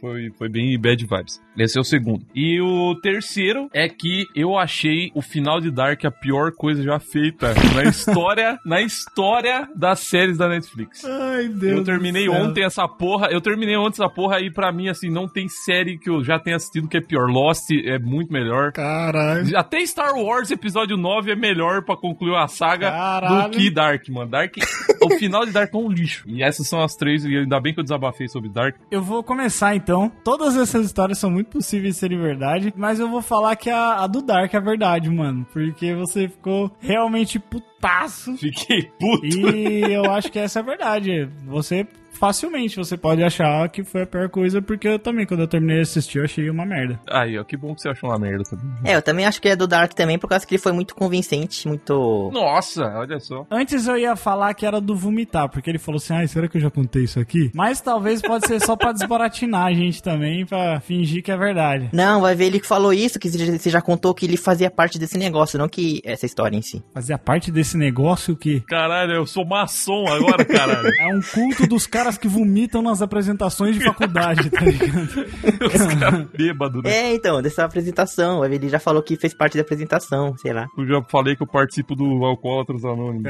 foi, 0.00 0.30
foi 0.38 0.48
bem 0.48 0.78
bad 0.80 1.04
vibes. 1.06 1.42
Esse 1.56 1.78
é 1.78 1.80
o 1.80 1.84
segundo. 1.84 2.24
E 2.34 2.60
o 2.60 2.94
terceiro 3.00 3.68
é 3.72 3.88
que 3.88 4.26
eu 4.34 4.58
achei 4.58 5.10
o 5.14 5.22
final 5.22 5.60
de 5.60 5.70
Dark 5.70 6.04
a 6.04 6.10
pior 6.10 6.50
coisa 6.52 6.82
já 6.82 6.98
feita 6.98 7.54
na 7.74 7.84
história, 7.88 8.58
na 8.66 8.80
história 8.82 9.68
das 9.76 10.00
séries 10.00 10.36
da 10.36 10.48
Netflix. 10.48 11.04
Ai, 11.04 11.48
Deus 11.48 11.78
Eu 11.78 11.84
terminei 11.84 12.28
ontem 12.28 12.64
essa 12.64 12.88
porra, 12.88 13.28
eu 13.30 13.40
terminei 13.40 13.76
ontem 13.76 14.02
essa 14.02 14.12
porra 14.12 14.36
aí 14.36 14.50
pra 14.52 14.72
mim 14.72 14.88
assim, 14.88 15.08
não 15.08 15.28
tem 15.28 15.48
série 15.48 15.96
que 15.96 16.10
eu 16.10 16.24
já 16.24 16.38
tenha 16.38 16.56
assistido 16.56 16.88
que 16.88 16.96
é 16.96 17.00
pior. 17.00 17.28
Lost 17.30 17.70
é 17.70 17.98
muito 17.98 18.32
melhor. 18.32 18.72
Caralho. 18.72 19.56
Até 19.56 19.84
Star 19.86 20.14
Wars 20.14 20.50
episódio 20.50 20.96
9 20.96 21.32
é 21.32 21.36
melhor 21.36 21.84
pra 21.84 21.96
concluir 21.96 22.34
a 22.36 22.48
saga 22.48 22.90
Caralho. 22.90 23.50
do 23.50 23.56
que 23.56 23.70
Dark, 23.70 24.08
mano. 24.08 24.30
Dark, 24.30 24.54
o 25.02 25.10
final 25.18 25.44
de 25.44 25.52
Dark 25.52 25.72
é 25.72 25.76
um 25.76 25.88
lixo. 25.88 26.24
E 26.26 26.42
essas 26.42 26.66
são 26.66 26.82
as 26.82 26.94
três, 26.94 27.24
e 27.24 27.36
ainda 27.36 27.60
bem 27.60 27.72
que 27.72 27.80
eu 27.80 27.84
desabafei 27.84 28.28
sobre 28.28 28.48
Dark. 28.48 28.76
Eu 28.90 29.02
vou 29.02 29.22
começar 29.22 29.74
então. 29.74 30.10
Todas 30.22 30.56
essas 30.56 30.86
histórias 30.86 31.18
são 31.18 31.30
muito 31.30 31.48
possíveis 31.48 31.94
de 31.94 32.00
serem 32.00 32.20
verdade, 32.20 32.72
mas 32.76 33.00
eu 33.00 33.08
vou 33.08 33.22
falar 33.22 33.56
que 33.56 33.70
a, 33.70 34.02
a 34.02 34.06
do 34.06 34.22
Dark 34.22 34.52
é 34.52 34.60
verdade, 34.60 35.10
mano. 35.10 35.46
Porque 35.52 35.94
você 35.94 36.28
ficou 36.28 36.70
realmente 36.80 37.38
putaço. 37.38 38.36
Fiquei 38.36 38.90
puto. 38.98 39.26
E 39.26 39.92
eu 39.92 40.10
acho 40.10 40.30
que 40.30 40.38
essa 40.38 40.60
é 40.60 40.62
a 40.62 40.64
verdade. 40.64 41.28
Você 41.46 41.86
facilmente 42.14 42.76
você 42.76 42.96
pode 42.96 43.22
achar 43.22 43.68
que 43.68 43.84
foi 43.84 44.02
a 44.02 44.06
pior 44.06 44.28
coisa, 44.28 44.62
porque 44.62 44.88
eu 44.88 44.98
também, 44.98 45.26
quando 45.26 45.40
eu 45.40 45.48
terminei 45.48 45.76
de 45.76 45.82
assistir, 45.82 46.18
eu 46.18 46.24
achei 46.24 46.48
uma 46.48 46.64
merda. 46.64 46.98
Aí, 47.08 47.38
ó, 47.38 47.44
que 47.44 47.56
bom 47.56 47.74
que 47.74 47.82
você 47.82 47.88
achou 47.88 48.10
uma 48.10 48.18
merda 48.18 48.44
também. 48.44 48.66
É, 48.84 48.96
eu 48.96 49.02
também 49.02 49.26
acho 49.26 49.40
que 49.40 49.48
é 49.48 49.56
do 49.56 49.66
Dark 49.66 49.92
também, 49.92 50.18
por 50.18 50.28
causa 50.28 50.46
que 50.46 50.54
ele 50.54 50.62
foi 50.62 50.72
muito 50.72 50.94
convincente, 50.94 51.66
muito. 51.68 52.30
Nossa, 52.32 52.84
olha 52.96 53.20
só. 53.20 53.46
Antes 53.50 53.86
eu 53.86 53.96
ia 53.96 54.16
falar 54.16 54.54
que 54.54 54.66
era 54.66 54.80
do 54.80 54.96
vomitar, 54.96 55.48
porque 55.48 55.70
ele 55.70 55.78
falou 55.78 55.98
assim: 55.98 56.14
ai, 56.14 56.28
será 56.28 56.48
que 56.48 56.56
eu 56.56 56.60
já 56.60 56.70
contei 56.70 57.04
isso 57.04 57.20
aqui? 57.20 57.50
Mas 57.54 57.80
talvez 57.80 58.22
pode 58.22 58.46
ser 58.46 58.60
só 58.60 58.76
pra 58.76 58.92
desbaratinar 58.92 59.66
a 59.66 59.72
gente 59.72 60.02
também, 60.02 60.46
pra 60.46 60.80
fingir 60.80 61.22
que 61.22 61.30
é 61.30 61.36
verdade. 61.36 61.90
Não, 61.92 62.20
vai 62.20 62.34
ver 62.34 62.46
ele 62.46 62.60
que 62.60 62.66
falou 62.66 62.92
isso, 62.92 63.18
que 63.18 63.28
você 63.28 63.70
já 63.70 63.80
contou 63.80 64.14
que 64.14 64.26
ele 64.26 64.36
fazia 64.36 64.70
parte 64.70 64.98
desse 64.98 65.18
negócio, 65.18 65.58
não 65.58 65.68
que 65.68 66.00
essa 66.04 66.26
história 66.26 66.56
em 66.56 66.62
si. 66.62 66.82
Fazia 66.92 67.18
parte 67.18 67.50
desse 67.50 67.76
negócio 67.76 68.36
que 68.36 68.60
Caralho, 68.60 69.12
eu 69.12 69.26
sou 69.26 69.44
maçom 69.44 70.06
agora, 70.08 70.44
caralho. 70.44 70.90
é 70.98 71.06
um 71.14 71.20
culto 71.20 71.66
dos 71.66 71.86
caras 71.86 72.03
que 72.12 72.28
vomitam 72.28 72.82
nas 72.82 73.02
apresentações 73.02 73.76
de 73.76 73.84
faculdade, 73.84 74.50
tá 74.50 74.60
ligado? 74.60 75.26
Os 75.74 75.94
caras 75.94 76.26
bêbados, 76.36 76.82
né? 76.82 76.90
É, 76.90 77.14
então, 77.14 77.40
dessa 77.42 77.64
apresentação. 77.64 78.44
Ele 78.44 78.68
já 78.68 78.78
falou 78.78 79.02
que 79.02 79.16
fez 79.16 79.34
parte 79.34 79.56
da 79.56 79.62
apresentação, 79.62 80.36
sei 80.36 80.52
lá. 80.52 80.66
Eu 80.76 80.86
já 80.86 81.02
falei 81.08 81.36
que 81.36 81.42
eu 81.42 81.46
participo 81.46 81.94
do 81.94 82.24
Alcoólatras 82.24 82.84
Anônimos. 82.84 83.24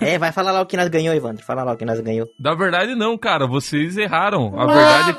É, 0.00 0.18
vai 0.18 0.32
falar 0.32 0.52
lá 0.52 0.60
o 0.60 0.66
que 0.66 0.76
nós 0.76 0.88
ganhou, 0.88 1.14
Evandro. 1.14 1.44
Fala 1.44 1.62
lá 1.62 1.72
o 1.72 1.76
que 1.76 1.84
nós 1.84 2.00
ganhou. 2.00 2.28
Da 2.38 2.54
verdade, 2.54 2.94
não, 2.94 3.16
cara. 3.18 3.46
Vocês 3.46 3.96
erraram. 3.96 4.58
A 4.58 4.66
verdade, 4.66 5.18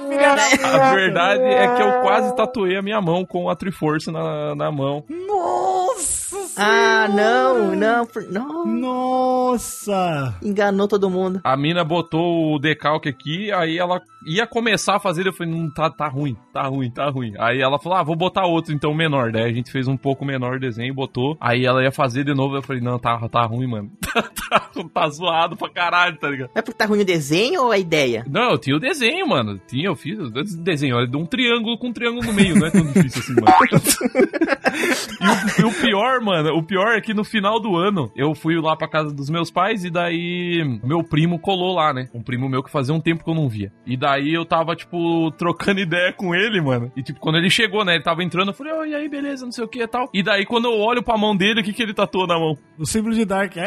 a 0.64 0.94
verdade 0.94 1.44
é 1.44 1.76
que 1.76 1.82
eu 1.82 2.02
quase 2.02 2.36
tatuei 2.36 2.78
a 2.78 2.82
minha 2.82 3.02
mão 3.02 3.26
com 3.26 3.50
a 3.50 3.56
Triforce 3.56 4.12
na, 4.12 4.56
na 4.56 4.72
mão. 4.72 5.04
Nossa 5.10 6.23
Ah, 6.56 7.08
não, 7.08 7.76
não, 7.76 8.08
não. 8.30 8.66
Nossa! 8.66 10.36
Enganou 10.42 10.88
todo 10.88 11.10
mundo. 11.10 11.42
A 11.44 11.58
mina 11.58 11.84
botou 11.84 12.54
o 12.54 12.60
decalque 12.60 13.10
aqui, 13.10 13.52
aí 13.52 13.78
ela 13.78 14.02
ia 14.26 14.48
começar 14.48 14.96
a 14.96 15.00
fazer, 15.00 15.28
eu 15.28 15.34
falei, 15.34 15.54
não, 15.54 15.70
tá, 15.70 15.90
tá 15.90 16.08
ruim, 16.08 16.36
tá 16.54 16.64
ruim, 16.64 16.90
tá 16.90 17.10
ruim. 17.10 17.34
Aí 17.40 17.62
ela 17.62 17.80
falou, 17.80 17.98
ah, 17.98 18.04
vou 18.04 18.16
botar 18.16 18.46
outro 18.46 18.74
então 18.74 18.94
menor. 18.94 19.32
Daí 19.32 19.44
a 19.44 19.54
gente 19.54 19.72
fez 19.72 19.88
um 19.88 19.98
pouco 19.98 20.26
menor 20.26 20.56
o 20.56 20.60
desenho, 20.60 20.94
botou. 20.94 21.38
Aí 21.40 21.66
ela 21.66 21.84
ia 21.84 21.92
fazer 21.92 22.24
de 22.24 22.34
novo, 22.34 22.56
eu 22.56 22.62
falei, 22.62 22.82
não, 22.82 23.00
tá, 23.00 23.18
tá 23.30 23.46
ruim, 23.46 23.68
mano. 23.68 23.92
tá, 24.50 24.70
tá 24.94 25.10
zoado 25.10 25.56
pra 25.56 25.70
caralho, 25.70 26.18
tá 26.18 26.30
ligado? 26.30 26.52
É 26.56 26.62
porque 26.62 26.78
tá 26.78 26.86
ruim 26.86 27.02
o 27.02 27.06
desenho 27.06 27.64
ou 27.64 27.72
a 27.72 27.78
ideia? 27.78 28.26
Não, 28.30 28.52
eu 28.52 28.58
tinha 28.58 28.76
o 28.76 28.80
desenho, 28.80 29.28
mano. 29.28 29.60
Tinha, 29.68 29.88
eu 29.88 29.96
fiz 29.96 30.20
o 30.20 30.30
desenho. 30.62 30.96
Olha, 30.96 31.08
de 31.08 31.18
um 31.18 31.26
triângulo 31.26 31.78
com 31.78 31.88
um 31.88 31.94
triângulo 31.94 32.26
no 32.26 32.34
meio, 32.34 32.56
não 32.56 32.68
é 32.68 32.72
tão 32.72 32.86
difícil 32.86 33.22
assim, 33.22 33.34
mano. 33.34 33.54
e, 35.22 35.62
o, 35.62 35.62
e 35.62 35.66
o 35.66 35.82
pior, 35.82 36.22
mano, 36.24 36.56
o 36.58 36.64
pior 36.64 36.94
é 36.96 37.02
que 37.02 37.14
no 37.14 37.24
final 37.24 37.60
do 37.60 37.76
ano 37.76 38.12
eu 38.16 38.34
fui 38.34 38.60
lá 38.60 38.76
pra 38.76 38.88
casa 38.88 39.14
dos 39.14 39.30
meus 39.30 39.52
pais 39.52 39.84
e 39.86 39.90
daí 39.90 40.64
meu 40.84 41.04
primo 41.04 41.38
colou 41.40 41.76
lá, 41.76 41.94
né? 41.94 42.08
Um 42.14 42.24
primo 42.24 42.48
meu 42.50 42.64
que 42.64 42.72
fazia 42.72 42.94
um 42.96 43.00
tempo 43.02 43.24
que 43.24 43.30
eu 43.30 43.36
não 43.36 43.48
via. 43.50 43.72
E 43.86 43.96
daí 43.98 44.34
eu 44.34 44.46
tava, 44.46 44.76
tipo, 44.76 45.30
trocando 45.32 45.80
ideia 45.82 46.12
com 46.14 46.34
ele, 46.34 46.62
mano. 46.62 46.92
E 46.96 47.04
tipo, 47.04 47.20
quando 47.20 47.38
ele 47.38 47.50
chegou, 47.50 47.84
né? 47.86 47.96
Ele 47.96 48.04
tava 48.04 48.24
entrando, 48.24 48.50
eu 48.50 48.54
falei, 48.54 48.74
oh, 48.74 48.86
e 48.86 48.96
aí, 48.96 49.08
beleza, 49.10 49.46
não 49.46 49.52
sei 49.52 49.64
o 49.64 49.68
que 49.68 49.82
e 49.84 49.88
tal. 49.88 50.10
E 50.14 50.24
daí 50.24 50.46
quando 50.46 50.66
eu 50.66 50.80
olho 50.80 51.04
pra 51.04 51.18
mão 51.18 51.36
dele, 51.36 51.62
o 51.62 51.64
que 51.64 51.74
que 51.74 51.84
ele 51.84 51.94
tatuou 51.94 52.26
na 52.28 52.40
mão? 52.40 52.58
O 52.80 52.86
símbolo 52.86 53.14
de 53.14 53.26
Dark. 53.26 53.56
É! 53.58 53.64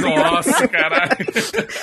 Nossa, 0.00 0.66
caralho. 0.68 1.10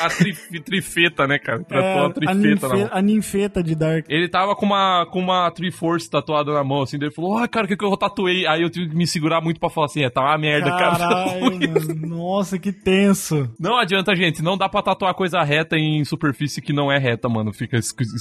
A 0.01 0.09
tri- 0.09 0.59
trifeta, 0.61 1.27
né, 1.27 1.37
cara? 1.39 1.63
Tratou 1.63 1.87
É, 1.89 1.99
a 1.99 2.05
a, 2.05 2.09
trifeta 2.09 2.37
ninfe- 2.37 2.67
na 2.67 2.75
mão. 2.75 2.89
a 2.91 3.01
ninfeta 3.01 3.63
de 3.63 3.75
Dark. 3.75 4.05
Ele 4.09 4.27
tava 4.27 4.55
com 4.55 4.65
uma, 4.65 5.05
com 5.11 5.19
uma 5.19 5.49
Triforce 5.51 6.09
tatuada 6.09 6.53
na 6.53 6.63
mão, 6.63 6.81
assim, 6.81 6.97
daí 6.97 7.07
ele 7.09 7.15
falou, 7.15 7.37
ai, 7.37 7.47
cara, 7.47 7.65
o 7.65 7.67
que, 7.67 7.75
que 7.77 7.85
eu 7.85 7.95
tatuei? 7.97 8.45
Aí 8.47 8.61
eu 8.61 8.69
tive 8.69 8.89
que 8.89 8.95
me 8.95 9.05
segurar 9.07 9.41
muito 9.41 9.59
pra 9.59 9.69
falar 9.69 9.85
assim, 9.87 10.03
é, 10.03 10.09
tá 10.13 10.21
uma 10.21 10.37
merda, 10.37 10.69
cara. 10.71 10.97
Caralho, 10.97 11.41
mano. 11.99 12.07
Nossa, 12.07 12.57
que 12.59 12.71
tenso. 12.71 13.49
Não 13.59 13.77
adianta, 13.77 14.15
gente, 14.15 14.41
não 14.41 14.57
dá 14.57 14.69
pra 14.69 14.81
tatuar 14.81 15.13
coisa 15.13 15.41
reta 15.43 15.77
em 15.77 16.03
superfície 16.05 16.61
que 16.61 16.73
não 16.73 16.91
é 16.91 16.97
reta, 16.97 17.27
mano. 17.27 17.51
Fica, 17.53 17.79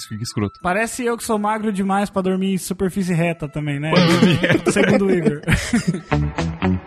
fica 0.09 0.23
escroto. 0.23 0.59
Parece 0.63 1.05
eu 1.05 1.17
que 1.17 1.25
sou 1.25 1.39
magro 1.39 1.73
demais 1.73 2.11
pra 2.11 2.23
dormir 2.23 2.55
em 2.55 2.59
superfície 2.59 3.15
reta 3.15 3.49
também, 3.49 3.79
né? 3.79 3.93
Segundo 4.71 5.07
o 5.07 5.11
Igor. 5.11 5.41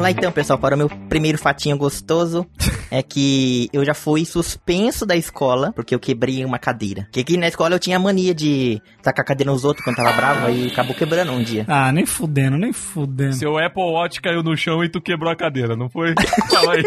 Vamos 0.00 0.14
lá 0.14 0.18
então, 0.18 0.32
pessoal, 0.32 0.58
para 0.58 0.74
o 0.74 0.78
meu 0.78 0.88
primeiro 0.88 1.36
fatinho 1.36 1.76
gostoso. 1.76 2.46
É 2.92 3.04
que 3.04 3.70
eu 3.72 3.84
já 3.84 3.94
fui 3.94 4.24
suspenso 4.24 5.06
da 5.06 5.14
escola 5.14 5.72
porque 5.72 5.94
eu 5.94 6.00
quebrei 6.00 6.44
uma 6.44 6.58
cadeira. 6.58 7.02
Porque 7.02 7.20
aqui 7.20 7.36
na 7.36 7.46
escola 7.46 7.76
eu 7.76 7.78
tinha 7.78 7.96
mania 8.00 8.34
de 8.34 8.82
tacar 9.00 9.22
a 9.22 9.26
cadeira 9.28 9.52
nos 9.52 9.64
outros 9.64 9.84
quando 9.84 9.94
tava 9.94 10.12
bravo, 10.12 10.48
aí 10.48 10.66
acabou 10.66 10.92
quebrando 10.92 11.30
um 11.30 11.40
dia. 11.40 11.64
Ah, 11.68 11.92
nem 11.92 12.04
fudendo, 12.04 12.58
nem 12.58 12.72
fudendo. 12.72 13.34
Seu 13.34 13.56
Apple 13.56 13.80
Watch 13.80 14.20
caiu 14.20 14.42
no 14.42 14.56
chão 14.56 14.82
e 14.82 14.88
tu 14.88 15.00
quebrou 15.00 15.30
a 15.30 15.36
cadeira, 15.36 15.76
não 15.76 15.88
foi? 15.88 16.14
Fala 16.50 16.72
aí. 16.72 16.82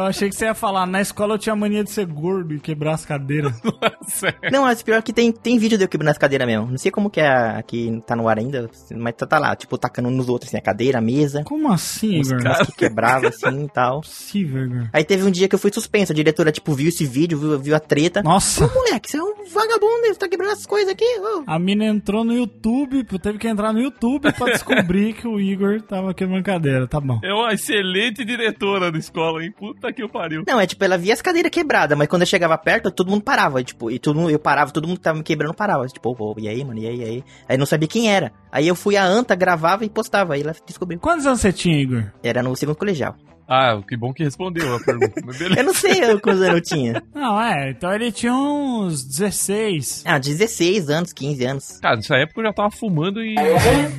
Eu 0.00 0.06
achei 0.06 0.28
que 0.30 0.34
você 0.34 0.46
ia 0.46 0.54
falar, 0.54 0.86
na 0.86 1.00
escola 1.00 1.34
eu 1.34 1.38
tinha 1.38 1.54
mania 1.54 1.84
de 1.84 1.90
ser 1.90 2.06
gordo 2.06 2.54
e 2.54 2.60
quebrar 2.60 2.94
as 2.94 3.04
cadeiras. 3.04 3.52
Não, 4.50 4.62
mas 4.62 4.82
pior 4.82 5.02
que 5.02 5.12
tem, 5.12 5.30
tem 5.30 5.58
vídeo 5.58 5.76
de 5.76 5.84
eu 5.84 5.88
quebrando 5.88 6.10
as 6.10 6.18
cadeiras 6.18 6.46
mesmo. 6.46 6.66
Não 6.70 6.78
sei 6.78 6.90
como 6.90 7.10
que 7.10 7.20
é 7.20 7.28
aqui 7.28 8.00
tá 8.06 8.16
no 8.16 8.26
ar 8.26 8.38
ainda, 8.38 8.70
mas 8.96 9.14
tá, 9.14 9.26
tá 9.26 9.38
lá, 9.38 9.54
tipo, 9.54 9.76
tacando 9.76 10.10
nos 10.10 10.28
outros, 10.28 10.48
assim, 10.48 10.56
a 10.56 10.62
cadeira, 10.62 10.98
a 10.98 11.02
mesa. 11.02 11.44
Como 11.44 11.70
assim, 11.70 12.20
é 12.20 12.42
Mas 12.42 12.66
que 12.66 12.72
quebrava 12.72 13.28
assim 13.28 13.64
e 13.64 13.68
tal. 13.68 14.00
possível, 14.30 14.64
Igor. 14.64 14.88
Aí 14.92 15.04
teve 15.04 15.24
um 15.24 15.30
dia 15.30 15.48
que 15.48 15.54
eu 15.54 15.58
fui 15.58 15.70
suspenso. 15.72 16.12
A 16.12 16.14
diretora, 16.14 16.50
tipo, 16.50 16.72
viu 16.72 16.88
esse 16.88 17.04
vídeo, 17.04 17.38
viu, 17.38 17.58
viu 17.58 17.76
a 17.76 17.80
treta. 17.80 18.22
Nossa, 18.22 18.64
Ô, 18.64 18.74
moleque, 18.74 19.10
você 19.10 19.18
é 19.18 19.22
um 19.22 19.44
vagabundo, 19.52 20.06
você 20.06 20.14
tá 20.14 20.28
quebrando 20.28 20.52
as 20.52 20.64
coisas 20.66 20.90
aqui. 20.92 21.04
ô." 21.20 21.44
a 21.46 21.58
mina 21.58 21.84
entrou 21.84 22.24
no 22.24 22.32
YouTube, 22.32 23.04
teve 23.04 23.38
que 23.38 23.48
entrar 23.48 23.72
no 23.72 23.80
YouTube 23.80 24.32
pra 24.32 24.46
descobrir 24.46 25.12
que 25.12 25.28
o 25.28 25.38
Igor 25.38 25.82
tava 25.82 26.14
quebrando 26.14 26.42
cadeira. 26.42 26.86
Tá 26.86 27.00
bom. 27.00 27.20
É 27.22 27.32
uma 27.32 27.52
excelente 27.52 28.24
diretora 28.24 28.90
da 28.90 28.98
escola, 28.98 29.44
hein? 29.44 29.52
Puta 29.52 29.89
que 29.92 30.02
eu 30.02 30.08
pariu. 30.08 30.44
Não, 30.46 30.60
é 30.60 30.66
tipo, 30.66 30.84
ela 30.84 30.96
via 30.98 31.14
as 31.14 31.22
cadeiras 31.22 31.50
quebradas, 31.50 31.96
mas 31.96 32.08
quando 32.08 32.22
eu 32.22 32.26
chegava 32.26 32.56
perto, 32.58 32.90
todo 32.90 33.10
mundo 33.10 33.22
parava. 33.22 33.62
Tipo, 33.62 33.90
e 33.90 33.98
todo 33.98 34.18
mundo, 34.18 34.30
eu 34.30 34.38
parava, 34.38 34.70
todo 34.70 34.86
mundo 34.86 34.98
que 34.98 35.04
tava 35.04 35.18
me 35.18 35.24
quebrando 35.24 35.54
parava. 35.54 35.86
Tipo, 35.86 36.10
ô, 36.10 36.32
ô, 36.32 36.34
e 36.38 36.48
aí, 36.48 36.64
mano, 36.64 36.80
e 36.80 36.86
aí, 36.86 36.96
e 36.98 37.04
aí? 37.04 37.24
Aí 37.48 37.56
não 37.56 37.66
sabia 37.66 37.88
quem 37.88 38.12
era. 38.12 38.32
Aí 38.50 38.66
eu 38.66 38.74
fui 38.74 38.96
a 38.96 39.04
Anta, 39.04 39.34
gravava 39.34 39.84
e 39.84 39.90
postava. 39.90 40.34
Aí 40.34 40.42
ela 40.42 40.54
descobriu. 40.66 40.98
Quantos 40.98 41.26
anos 41.26 41.40
você 41.40 41.52
tinha, 41.52 41.80
Igor? 41.80 42.04
Era 42.22 42.42
no 42.42 42.54
segundo 42.56 42.76
colegial. 42.76 43.16
Ah, 43.52 43.82
que 43.86 43.96
bom 43.96 44.12
que 44.12 44.22
respondeu 44.22 44.76
a 44.76 44.78
pergunta. 44.78 45.12
Eu 45.56 45.64
não 45.64 45.74
sei 45.74 46.04
eu, 46.04 46.20
quantos 46.20 46.40
anos 46.40 46.54
eu 46.54 46.60
tinha. 46.60 47.02
Não, 47.12 47.40
é, 47.42 47.70
então 47.70 47.92
ele 47.92 48.12
tinha 48.12 48.32
uns 48.32 49.02
16. 49.02 50.04
Ah, 50.06 50.18
16 50.18 50.88
anos, 50.88 51.12
15 51.12 51.44
anos. 51.44 51.78
Cara, 51.82 51.96
nessa 51.96 52.14
época 52.14 52.40
eu 52.40 52.44
já 52.46 52.52
tava 52.52 52.70
fumando 52.70 53.20
e, 53.20 53.34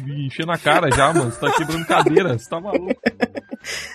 e 0.07 0.25
enchendo 0.27 0.53
a 0.53 0.57
cara 0.57 0.89
já, 0.95 1.11
mano. 1.13 1.31
Você 1.31 1.39
tá 1.39 1.51
quebrando 1.51 1.85
cadeira, 1.85 2.37
você 2.37 2.49
tá 2.49 2.61
maluco. 2.61 2.95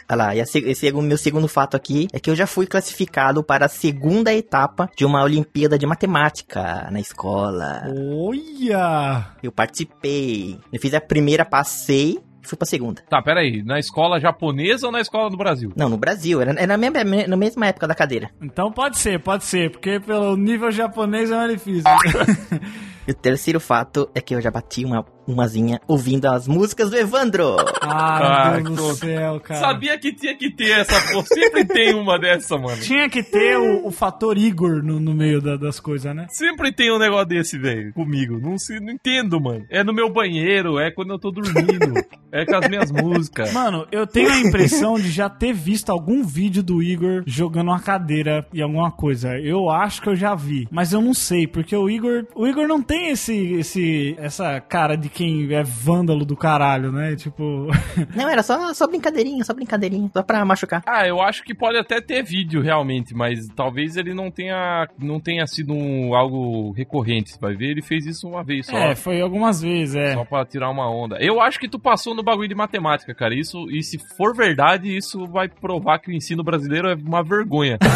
Olha 0.09 0.17
lá, 0.17 0.35
e 0.37 0.41
a 0.41 0.47
se- 0.47 0.59
esse 0.61 0.87
é 0.89 0.93
o 0.93 1.03
meu 1.03 1.17
segundo 1.19 1.49
fato 1.49 1.75
aqui 1.77 2.07
é 2.13 2.21
que 2.21 2.31
eu 2.31 2.37
já 2.37 2.47
fui 2.47 2.67
classificado 2.67 3.43
para 3.43 3.65
a 3.67 3.69
segunda 3.69 4.33
etapa 4.33 4.89
de 4.97 5.05
uma 5.05 5.23
Olimpíada 5.25 5.79
de 5.79 5.87
Matemática 5.87 6.89
na 6.93 7.01
escola. 7.01 7.83
Olha! 8.15 9.27
Eu 9.43 9.51
participei. 9.51 10.59
Eu 10.73 10.81
fiz 10.81 10.93
a 10.95 11.01
primeira, 11.01 11.45
passei 11.45 12.19
fui 12.47 12.57
pra 12.57 12.67
segunda. 12.67 13.03
Tá, 13.09 13.21
pera 13.23 13.41
aí. 13.41 13.63
Na 13.63 13.79
escola 13.79 14.21
japonesa 14.21 14.87
ou 14.87 14.93
na 14.93 15.01
escola 15.01 15.31
do 15.31 15.37
Brasil? 15.37 15.73
Não, 15.77 15.89
no 15.89 15.97
Brasil, 15.97 16.41
era, 16.41 16.53
era 16.53 16.67
na, 16.67 16.77
mesma, 16.77 17.27
na 17.27 17.37
mesma 17.37 17.67
época 17.67 17.87
da 17.87 17.95
cadeira. 17.95 18.31
Então 18.41 18.73
pode 18.73 18.99
ser, 18.99 19.21
pode 19.21 19.45
ser, 19.45 19.71
porque 19.71 20.01
pelo 20.01 20.37
nível 20.37 20.71
japonês 20.71 21.31
é 21.31 21.37
mais 21.37 21.53
difícil. 21.53 21.85
E 23.07 23.13
o 23.13 23.15
terceiro 23.15 23.61
fato 23.61 24.11
é 24.15 24.21
que 24.21 24.35
eu 24.35 24.41
já 24.41 24.51
bati 24.51 24.85
uma 24.85 25.05
umazinha 25.27 25.81
ouvindo 25.87 26.27
as 26.27 26.47
músicas 26.49 26.91
do 26.91 26.97
Evandro. 26.97 27.57
ah, 27.83 28.47
Ah, 28.47 28.61
meu 28.61 28.63
Deus 28.75 28.77
do 28.77 28.95
céu, 29.07 29.41
cara. 29.41 29.61
Sabia 29.61 29.99
que 29.99 30.13
tinha 30.13 30.37
que 30.37 30.51
ter 30.51 30.71
essa 30.81 31.01
porra. 31.13 31.27
Sempre 31.27 31.65
tem 31.65 31.95
uma 31.95 32.19
dessa, 32.19 32.57
mano. 32.59 32.81
Tinha 32.83 33.09
que 33.09 33.23
ter 33.23 33.57
o, 33.59 33.87
o 33.87 33.91
fator 33.91 34.37
Igor 34.39 34.83
no, 34.83 34.99
no 35.01 35.15
meio 35.15 35.41
da- 35.41 35.57
das 35.57 35.81
coisas, 35.81 36.15
né? 36.15 36.27
Sempre 36.31 36.73
tem 36.73 36.93
um 36.93 36.99
negócio 36.99 37.27
desse, 37.27 37.59
velho, 37.59 37.93
comigo. 37.93 38.39
Não, 38.41 38.59
se, 38.59 38.79
não 38.81 38.93
entendo, 38.93 39.41
mano. 39.41 39.65
É 39.71 39.83
no 39.83 39.93
meu 39.93 40.11
banheiro, 40.13 40.79
é 40.79 40.91
quando 40.91 41.13
eu 41.13 41.19
tô 41.19 41.31
dormindo, 41.31 41.95
é 42.33 42.45
com 42.45 42.57
as 42.57 42.69
minhas 42.69 42.91
músicas. 42.91 43.53
Mano, 43.53 43.87
eu 43.91 44.07
tenho 44.07 44.31
a 44.31 44.39
impressão 44.39 44.97
de 44.97 45.11
já 45.11 45.29
ter 45.29 45.53
visto 45.53 45.91
algum 45.91 46.23
vídeo 46.25 46.63
do 46.63 46.83
Igor 46.83 47.23
jogando 47.27 47.69
uma 47.69 47.81
cadeira 47.81 48.47
e 48.53 48.61
alguma 48.63 48.91
coisa. 48.91 49.39
Eu 49.39 49.71
acho 49.71 50.01
que 50.03 50.09
eu 50.09 50.17
já 50.17 50.35
vi, 50.35 50.67
mas 50.71 50.93
eu 50.93 51.01
não 51.01 51.15
sei, 51.15 51.47
porque 51.47 51.75
o 51.75 51.89
Igor, 51.89 52.25
o 52.35 52.47
Igor 52.47 52.67
não 52.69 52.83
tem 52.83 53.11
esse, 53.11 53.35
esse, 53.55 54.15
essa 54.19 54.61
cara 54.61 54.97
de 54.97 55.09
quem 55.17 55.51
é 55.55 55.63
vândalo 55.63 56.27
do 56.27 56.37
caralho, 56.37 56.93
né? 56.93 57.17
Tipo, 57.17 57.69
Não, 58.15 58.29
era 58.29 58.43
só, 58.43 58.75
só 58.75 58.87
brincadeirinha, 58.87 59.43
só 59.45 59.55
brincadeirinha, 59.55 60.11
só 60.13 60.23
pra 60.23 60.45
machucar. 60.45 60.83
Ah, 60.87 61.07
eu 61.09 61.23
acho 61.23 61.43
que 61.43 61.55
pode 61.55 61.79
até 61.79 62.03
ter 62.03 62.23
vídeo 62.23 62.61
realmente, 62.61 63.15
mas 63.15 63.49
talvez 63.57 63.97
ele 63.97 64.13
não 64.13 64.31
tenha, 64.31 64.87
não 64.99 65.19
tenha 65.19 65.47
sido 65.47 65.73
um- 65.73 66.15
algo 66.15 66.73
recorrente. 66.73 67.31
Você 67.33 67.39
vai 67.41 67.55
ver, 67.55 67.71
ele 67.71 67.83
fez 67.83 68.05
isso 68.05 68.29
uma 68.29 68.45
vez 68.45 68.67
só. 68.67 68.77
é, 68.77 68.95
foi 68.95 69.21
algumas 69.23 69.63
vezes, 69.63 69.95
é. 69.95 70.13
Só 70.13 70.25
pra 70.25 70.45
tirar 70.45 70.71
uma 70.71 70.89
onda. 70.91 71.17
Eu 71.19 71.41
acho 71.41 71.59
que 71.59 71.69
tu 71.69 71.79
passou 71.79 72.15
no 72.15 72.23
bagulho 72.23 72.49
de 72.49 72.55
matemática, 72.55 73.15
cara. 73.15 73.35
Isso, 73.35 73.71
e 73.71 73.83
se 73.83 73.99
for 74.17 74.35
verdade, 74.37 74.95
isso 74.95 75.27
vai 75.27 75.49
provar 75.49 75.99
que 75.99 76.11
o 76.11 76.15
ensino 76.15 76.45
brasileiro 76.45 76.89
é 76.89 76.95
uma 76.95 77.23
vergonha. 77.23 77.79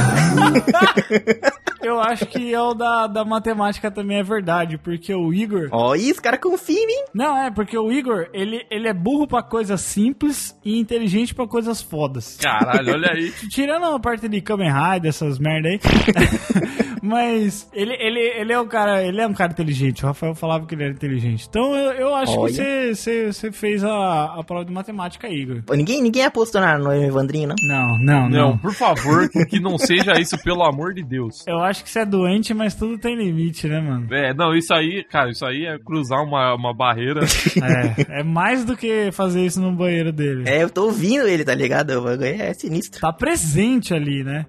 Eu 1.82 1.98
acho 1.98 2.26
que 2.26 2.52
é 2.52 2.60
o 2.60 2.74
da, 2.74 3.06
da 3.06 3.24
matemática 3.24 3.90
também 3.90 4.18
é 4.18 4.22
verdade, 4.22 4.76
porque 4.76 5.14
o 5.14 5.32
Igor. 5.32 5.68
Ó, 5.72 5.94
e 5.96 6.12
os 6.12 6.20
caras 6.20 6.38
confiam 6.38 6.78
em 6.82 6.86
mim. 6.86 7.02
Não, 7.14 7.36
é, 7.36 7.50
porque 7.50 7.76
o 7.76 7.90
Igor, 7.92 8.28
ele, 8.32 8.64
ele 8.70 8.88
é 8.88 8.92
burro 8.94 9.26
pra 9.26 9.42
coisas 9.42 9.80
simples 9.80 10.56
e 10.64 10.78
inteligente 10.78 11.34
pra 11.34 11.46
coisas 11.46 11.80
fodas. 11.82 12.38
Caralho, 12.40 12.92
olha 12.94 13.10
aí. 13.12 13.30
Tirando 13.50 13.86
a 13.86 13.98
parte 13.98 14.28
de 14.28 14.40
Kamen 14.40 14.70
Rider, 14.72 15.08
essas 15.08 15.38
merda 15.38 15.68
aí. 15.68 15.80
Mas 17.02 17.68
ele, 17.72 17.94
ele, 17.94 18.20
ele 18.20 18.52
é 18.52 18.60
um 18.60 18.66
cara, 18.68 19.02
ele 19.02 19.20
é 19.20 19.26
um 19.26 19.32
cara 19.32 19.52
inteligente. 19.52 20.04
O 20.04 20.08
Rafael 20.08 20.34
falava 20.34 20.66
que 20.66 20.74
ele 20.74 20.84
era 20.84 20.92
inteligente. 20.92 21.46
Então 21.48 21.74
eu, 21.74 21.92
eu 21.92 22.14
acho 22.14 22.38
Olha. 22.38 22.52
que 22.52 22.54
você, 22.56 22.94
você, 22.94 23.32
você 23.32 23.52
fez 23.52 23.82
a, 23.82 24.34
a 24.38 24.44
prova 24.44 24.64
de 24.64 24.72
matemática, 24.72 25.28
Igor. 25.28 25.62
Pô, 25.64 25.74
ninguém, 25.74 26.02
ninguém 26.02 26.24
apostou 26.24 26.60
na- 26.60 26.78
no 26.78 26.92
Evandrinho, 26.92 27.48
não? 27.48 27.56
Não, 27.66 27.98
não, 27.98 28.28
Não, 28.28 28.48
não. 28.50 28.58
por 28.58 28.72
favor, 28.74 29.28
que 29.48 29.58
não 29.58 29.78
seja 29.78 30.12
isso, 30.20 30.36
pelo 30.44 30.62
amor 30.62 30.92
de 30.92 31.02
Deus. 31.02 31.44
Eu 31.46 31.58
acho 31.60 31.82
que 31.82 31.90
você 31.90 32.00
é 32.00 32.04
doente, 32.06 32.52
mas 32.52 32.74
tudo 32.74 32.98
tem 32.98 33.16
limite, 33.16 33.66
né, 33.66 33.80
mano? 33.80 34.06
É, 34.14 34.34
não, 34.34 34.54
isso 34.54 34.72
aí, 34.74 35.02
cara, 35.04 35.30
isso 35.30 35.44
aí 35.46 35.64
é 35.64 35.78
cruzar 35.78 36.22
uma, 36.22 36.54
uma 36.54 36.74
barreira. 36.74 36.99
É, 38.10 38.20
é 38.20 38.22
mais 38.22 38.64
do 38.64 38.76
que 38.76 39.10
fazer 39.12 39.44
isso 39.44 39.60
no 39.60 39.72
banheiro 39.72 40.12
dele. 40.12 40.44
É, 40.46 40.62
eu 40.62 40.70
tô 40.70 40.84
ouvindo 40.86 41.26
ele, 41.26 41.44
tá 41.44 41.54
ligado? 41.54 41.90
O 41.98 42.02
bagulho 42.02 42.24
É 42.24 42.52
sinistro. 42.54 43.00
Tá 43.00 43.12
presente 43.12 43.92
ali, 43.94 44.22
né? 44.24 44.46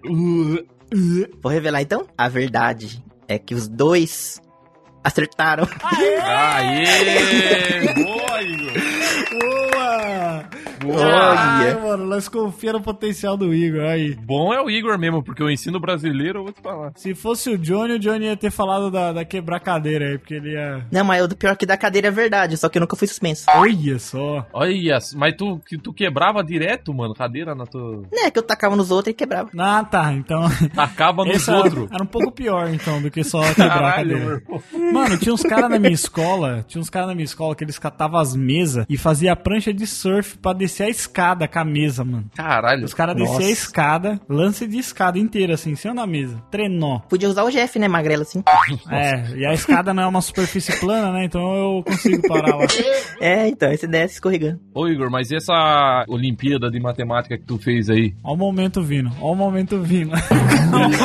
Vou 1.42 1.52
revelar 1.52 1.82
então? 1.82 2.06
A 2.18 2.28
verdade 2.28 3.04
é 3.28 3.40
que 3.40 3.56
os 3.56 3.68
dois 3.68 4.42
acertaram. 5.04 5.68
Aê! 6.24 7.94
Boa, 7.94 8.42
Igor! 8.44 8.74
Boa! 9.40 10.50
Boa! 10.82 11.34
Ai, 11.34 11.80
mano, 11.80 12.06
nós 12.06 12.28
confiamos 12.28 12.80
no 12.80 12.86
potencial 12.86 13.38
do 13.38 13.54
Igor, 13.54 13.82
aí. 13.82 14.16
Bom 14.16 14.54
é 14.54 14.62
o 14.62 14.70
Igor 14.70 14.98
mesmo, 14.98 15.24
porque 15.24 15.44
o 15.44 15.50
ensino 15.50 15.80
brasileiro, 15.80 16.40
eu 16.40 16.44
vou 16.44 16.54
te 16.54 16.62
falar. 16.62 16.92
Se 16.96 17.14
fosse 17.14 17.50
o 17.50 17.58
Johnny, 17.58 17.94
o 17.94 18.00
Johnny 18.00 18.26
ia 18.26 18.38
ter 18.38 18.52
falado 18.52 18.90
da, 18.90 19.12
da 19.14 19.26
quebrar 19.26 19.60
cadeira 19.60 20.06
aí, 20.06 20.18
porque 20.18 20.34
ele 20.36 20.54
ia. 20.54 20.86
Não, 20.92 21.04
mas 21.04 21.24
o 21.24 21.36
pior 21.36 21.56
que 21.56 21.66
da 21.66 21.78
cadeira 21.78 22.08
é 22.08 22.12
verdade, 22.12 22.58
só 22.58 22.70
que 22.70 22.78
eu 22.78 22.82
nunca 22.82 22.96
fui 22.96 23.08
suspenso. 23.08 23.46
Olha 23.56 24.00
só. 24.00 24.46
Olha, 24.54 24.98
mas 25.16 25.36
tu, 25.36 25.60
que 25.68 25.78
tu 25.78 25.94
quebrava 25.94 26.44
direto, 26.44 26.94
mano, 26.94 27.14
cadeira 27.14 27.54
na 27.54 27.66
tua... 27.66 28.04
Né, 28.12 28.32
que 28.32 28.40
eu 28.40 28.44
tacava 28.44 28.76
nos 28.76 28.92
outros 28.92 29.12
e 29.12 29.16
quebrava. 29.16 29.50
Ah, 29.58 29.84
tá. 29.84 30.12
Então. 30.14 30.42
Tacava 30.74 31.24
nos 31.26 31.36
esse 31.36 31.52
outros. 31.52 31.90
era 31.92 32.04
um 32.04 32.08
pouco 32.08 32.32
pior, 32.32 32.70
então, 32.74 33.02
do 33.02 33.12
que 33.12 33.24
só 33.24 33.42
quebrar 33.54 33.66
a 33.66 33.70
Caralho, 33.70 34.18
meu 34.18 34.40
cadeira. 34.40 34.44
irmão. 34.74 34.94
Mano, 34.94 35.18
tinha 35.18 35.34
uns 35.34 35.44
caras 35.44 35.70
na 35.70 35.80
minha 35.80 35.94
escola, 35.94 36.66
tinha 36.68 36.82
uns 36.82 36.90
caras 36.90 37.10
na 37.10 37.16
minha 37.16 37.26
escola 37.26 37.56
que 37.56 37.64
eles 37.64 37.78
catavam 37.78 38.20
as 38.20 38.36
mesas 38.36 38.86
e 38.90 38.98
fazia 38.98 39.34
a 39.34 39.36
prancha 39.36 39.74
de 39.74 39.86
surf 39.86 40.38
pra 40.38 40.54
descer 40.54 40.71
a 40.80 40.90
escada 40.90 41.48
com 41.48 41.60
a 41.60 41.66
mesa, 41.66 42.04
mano. 42.04 42.26
Caralho. 42.36 42.86
Os 42.86 42.94
caras 42.94 43.16
desciam 43.16 43.40
a 43.40 43.52
escada, 43.52 44.22
lance 44.30 44.68
de 44.68 44.78
escada 44.78 45.18
inteira, 45.20 45.54
assim, 45.56 45.72
em 45.72 45.76
cima 45.76 45.96
da 45.96 46.08
mesa. 46.08 46.42
Trenó. 46.52 47.00
Podia 47.10 47.28
usar 47.30 47.44
o 47.44 47.50
Jeff, 47.52 47.78
né, 47.80 47.88
magrelo 47.88 48.22
assim. 48.24 48.44
É, 48.90 49.38
e 49.38 49.46
a 49.46 49.54
escada 49.54 49.94
não 49.94 50.04
é 50.04 50.08
uma 50.08 50.22
superfície 50.22 50.78
plana, 50.80 51.12
né? 51.12 51.26
Então 51.26 51.42
eu 51.42 51.84
consigo 51.84 52.28
parar 52.28 52.56
lá. 52.56 52.66
É, 53.20 53.48
então, 53.48 53.72
esse 53.72 53.86
desce 53.88 54.16
escorregando. 54.16 54.60
Ô, 54.74 54.88
Igor, 54.88 55.10
mas 55.12 55.30
e 55.30 55.36
essa 55.36 56.04
Olimpíada 56.08 56.70
de 56.72 56.80
Matemática 56.80 57.38
que 57.38 57.44
tu 57.46 57.58
fez 57.60 57.90
aí? 57.90 58.16
Ó 58.24 58.34
o 58.34 58.38
momento 58.38 58.82
vindo, 58.82 59.12
ó 59.22 59.32
o 59.32 59.36
momento 59.36 59.80
vindo. 59.82 60.12
Ó 60.72 60.78
o 60.78 60.82
momento, 60.82 61.04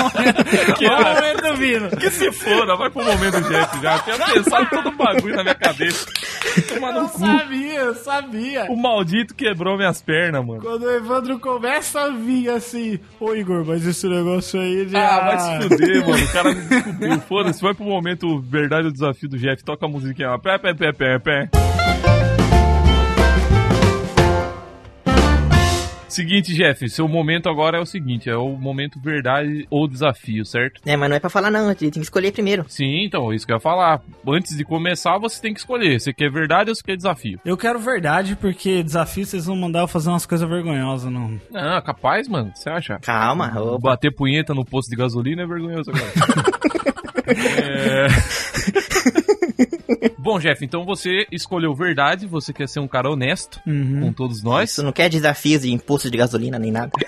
ó 0.88 1.00
o 1.00 1.14
momento 1.14 1.56
vindo. 1.58 1.96
Que 1.96 2.10
se 2.10 2.30
foda, 2.32 2.76
vai 2.76 2.88
pro 2.90 3.04
momento 3.04 3.40
Jeff 3.48 3.80
já. 3.82 3.98
Tinha 4.00 4.16
pensado 4.18 4.66
todo 4.70 4.88
o 4.88 4.96
bagulho 4.96 5.36
na 5.36 5.42
minha 5.42 5.54
cabeça. 5.54 6.06
Tomar 6.68 6.92
no 6.92 7.00
Eu 7.00 7.08
cu. 7.08 7.18
sabia, 7.18 7.80
eu 7.80 7.94
sabia. 7.96 8.64
O 8.70 8.76
maldito 8.76 9.34
quebrou 9.34 9.55
quebrou 9.56 9.76
minhas 9.78 10.02
pernas, 10.02 10.44
mano. 10.44 10.60
Quando 10.60 10.82
o 10.82 10.90
Evandro 10.90 11.40
começa 11.40 12.02
a 12.02 12.10
vir 12.10 12.50
assim, 12.50 13.00
ô 13.18 13.34
Igor, 13.34 13.64
mas 13.64 13.86
esse 13.86 14.06
negócio 14.06 14.60
aí 14.60 14.84
de. 14.84 14.94
Ah, 14.94 15.20
vai 15.20 15.38
se 15.38 15.68
fuder, 15.68 16.06
mano. 16.06 16.24
O 16.24 16.32
cara 16.32 16.54
me 16.54 16.60
descobriu. 16.60 17.20
Foda-se, 17.20 17.62
vai 17.62 17.74
pro 17.74 17.84
momento 17.84 18.38
verdade 18.40 18.88
o 18.88 18.92
desafio 18.92 19.30
do 19.30 19.38
Jeff. 19.38 19.64
Toca 19.64 19.86
a 19.86 19.88
musiquinha 19.88 20.30
lá. 20.30 20.38
Pé, 20.38 20.58
pé, 20.58 20.74
pé, 20.74 20.92
pé, 20.92 21.18
pé. 21.18 21.50
Seguinte, 26.16 26.54
Jeff, 26.54 26.88
seu 26.88 27.06
momento 27.06 27.46
agora 27.46 27.76
é 27.76 27.80
o 27.80 27.84
seguinte: 27.84 28.30
é 28.30 28.36
o 28.36 28.56
momento 28.56 28.98
verdade 28.98 29.66
ou 29.68 29.86
desafio, 29.86 30.46
certo? 30.46 30.80
É, 30.86 30.96
mas 30.96 31.10
não 31.10 31.16
é 31.16 31.20
pra 31.20 31.28
falar 31.28 31.50
não, 31.50 31.74
tem 31.74 31.90
que 31.90 31.98
escolher 31.98 32.32
primeiro. 32.32 32.64
Sim, 32.68 33.04
então, 33.04 33.34
isso 33.34 33.44
que 33.44 33.52
eu 33.52 33.56
ia 33.56 33.60
falar. 33.60 34.00
Antes 34.26 34.56
de 34.56 34.64
começar, 34.64 35.18
você 35.18 35.42
tem 35.42 35.52
que 35.52 35.60
escolher. 35.60 36.00
Você 36.00 36.14
quer 36.14 36.30
verdade 36.30 36.70
ou 36.70 36.74
você 36.74 36.82
quer 36.82 36.96
desafio? 36.96 37.38
Eu 37.44 37.54
quero 37.54 37.78
verdade, 37.78 38.34
porque 38.34 38.82
desafio 38.82 39.26
vocês 39.26 39.44
vão 39.44 39.56
mandar 39.56 39.80
eu 39.80 39.88
fazer 39.88 40.08
umas 40.08 40.24
coisas 40.24 40.48
vergonhosas, 40.48 41.12
não. 41.12 41.38
Ah, 41.54 41.82
capaz, 41.82 42.26
mano. 42.28 42.50
Você 42.54 42.70
acha? 42.70 42.98
Calma, 43.00 43.52
ô, 43.60 43.78
Bater 43.78 44.10
punheta 44.10 44.54
no 44.54 44.64
posto 44.64 44.88
de 44.88 44.96
gasolina 44.96 45.42
é 45.42 45.46
vergonhoso 45.46 45.90
agora. 45.90 46.12
É... 47.26 48.06
Bom, 50.26 50.40
Jeff, 50.40 50.64
então 50.64 50.84
você 50.84 51.24
escolheu 51.30 51.72
verdade, 51.72 52.26
você 52.26 52.52
quer 52.52 52.68
ser 52.68 52.80
um 52.80 52.88
cara 52.88 53.08
honesto 53.08 53.60
com 53.64 54.12
todos 54.12 54.42
nós. 54.42 54.72
Isso 54.72 54.82
não 54.82 54.90
quer 54.90 55.08
desafios 55.08 55.62
de 55.62 55.72
imposto 55.72 56.10
de 56.10 56.16
gasolina 56.16 56.58
nem 56.58 56.72
nada. 56.72 56.90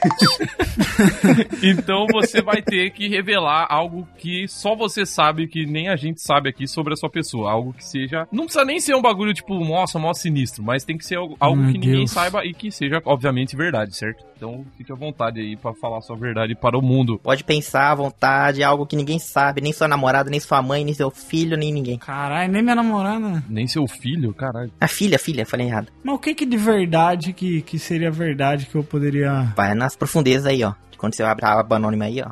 Então 1.62 2.06
você 2.12 2.40
vai 2.40 2.62
ter 2.62 2.90
que 2.90 3.08
revelar 3.08 3.66
algo 3.68 4.06
que 4.16 4.46
só 4.48 4.74
você 4.74 5.04
sabe, 5.04 5.46
que 5.46 5.66
nem 5.66 5.88
a 5.88 5.96
gente 5.96 6.20
sabe 6.20 6.48
aqui 6.48 6.66
sobre 6.66 6.92
a 6.92 6.96
sua 6.96 7.10
pessoa. 7.10 7.50
Algo 7.50 7.72
que 7.72 7.84
seja. 7.84 8.26
Não 8.30 8.44
precisa 8.44 8.64
nem 8.64 8.80
ser 8.80 8.94
um 8.94 9.02
bagulho 9.02 9.34
tipo, 9.34 9.54
nossa, 9.64 9.98
mó 9.98 10.12
sinistro, 10.12 10.62
mas 10.62 10.84
tem 10.84 10.96
que 10.96 11.04
ser 11.04 11.16
algo, 11.16 11.36
algo 11.40 11.66
que 11.66 11.72
ninguém 11.72 11.92
Deus. 11.98 12.10
saiba 12.10 12.44
e 12.44 12.52
que 12.52 12.70
seja, 12.70 13.00
obviamente, 13.04 13.56
verdade, 13.56 13.96
certo? 13.96 14.24
Então 14.36 14.64
fique 14.76 14.92
à 14.92 14.94
vontade 14.94 15.40
aí 15.40 15.56
pra 15.56 15.74
falar 15.74 15.98
a 15.98 16.00
sua 16.00 16.16
verdade 16.16 16.54
para 16.54 16.78
o 16.78 16.82
mundo. 16.82 17.18
Pode 17.22 17.42
pensar 17.42 17.90
à 17.90 17.94
vontade, 17.94 18.62
algo 18.62 18.86
que 18.86 18.94
ninguém 18.94 19.18
sabe, 19.18 19.60
nem 19.60 19.72
sua 19.72 19.88
namorada, 19.88 20.30
nem 20.30 20.38
sua 20.38 20.62
mãe, 20.62 20.84
nem 20.84 20.94
seu 20.94 21.10
filho, 21.10 21.56
nem 21.56 21.72
ninguém. 21.72 21.98
Caralho, 21.98 22.52
nem 22.52 22.62
minha 22.62 22.76
namorada. 22.76 23.07
Nem 23.48 23.66
seu 23.66 23.86
filho, 23.86 24.32
caralho. 24.34 24.70
A 24.80 24.88
filha, 24.88 25.18
filha, 25.18 25.46
falei 25.46 25.66
errado. 25.66 25.88
Mas 26.02 26.14
o 26.14 26.18
que 26.18 26.34
que 26.34 26.44
de 26.46 26.56
verdade 26.56 27.32
que, 27.32 27.62
que 27.62 27.78
seria 27.78 28.10
verdade 28.10 28.66
que 28.66 28.74
eu 28.74 28.82
poderia. 28.84 29.52
Vai 29.56 29.74
nas 29.74 29.94
profundezas 29.96 30.46
aí, 30.46 30.62
ó. 30.64 30.74
Quando 30.98 31.14
você 31.14 31.22
abre 31.22 31.46
a 31.46 31.60
aba 31.60 31.76
anônima 31.76 32.06
aí, 32.06 32.20
ó. 32.20 32.28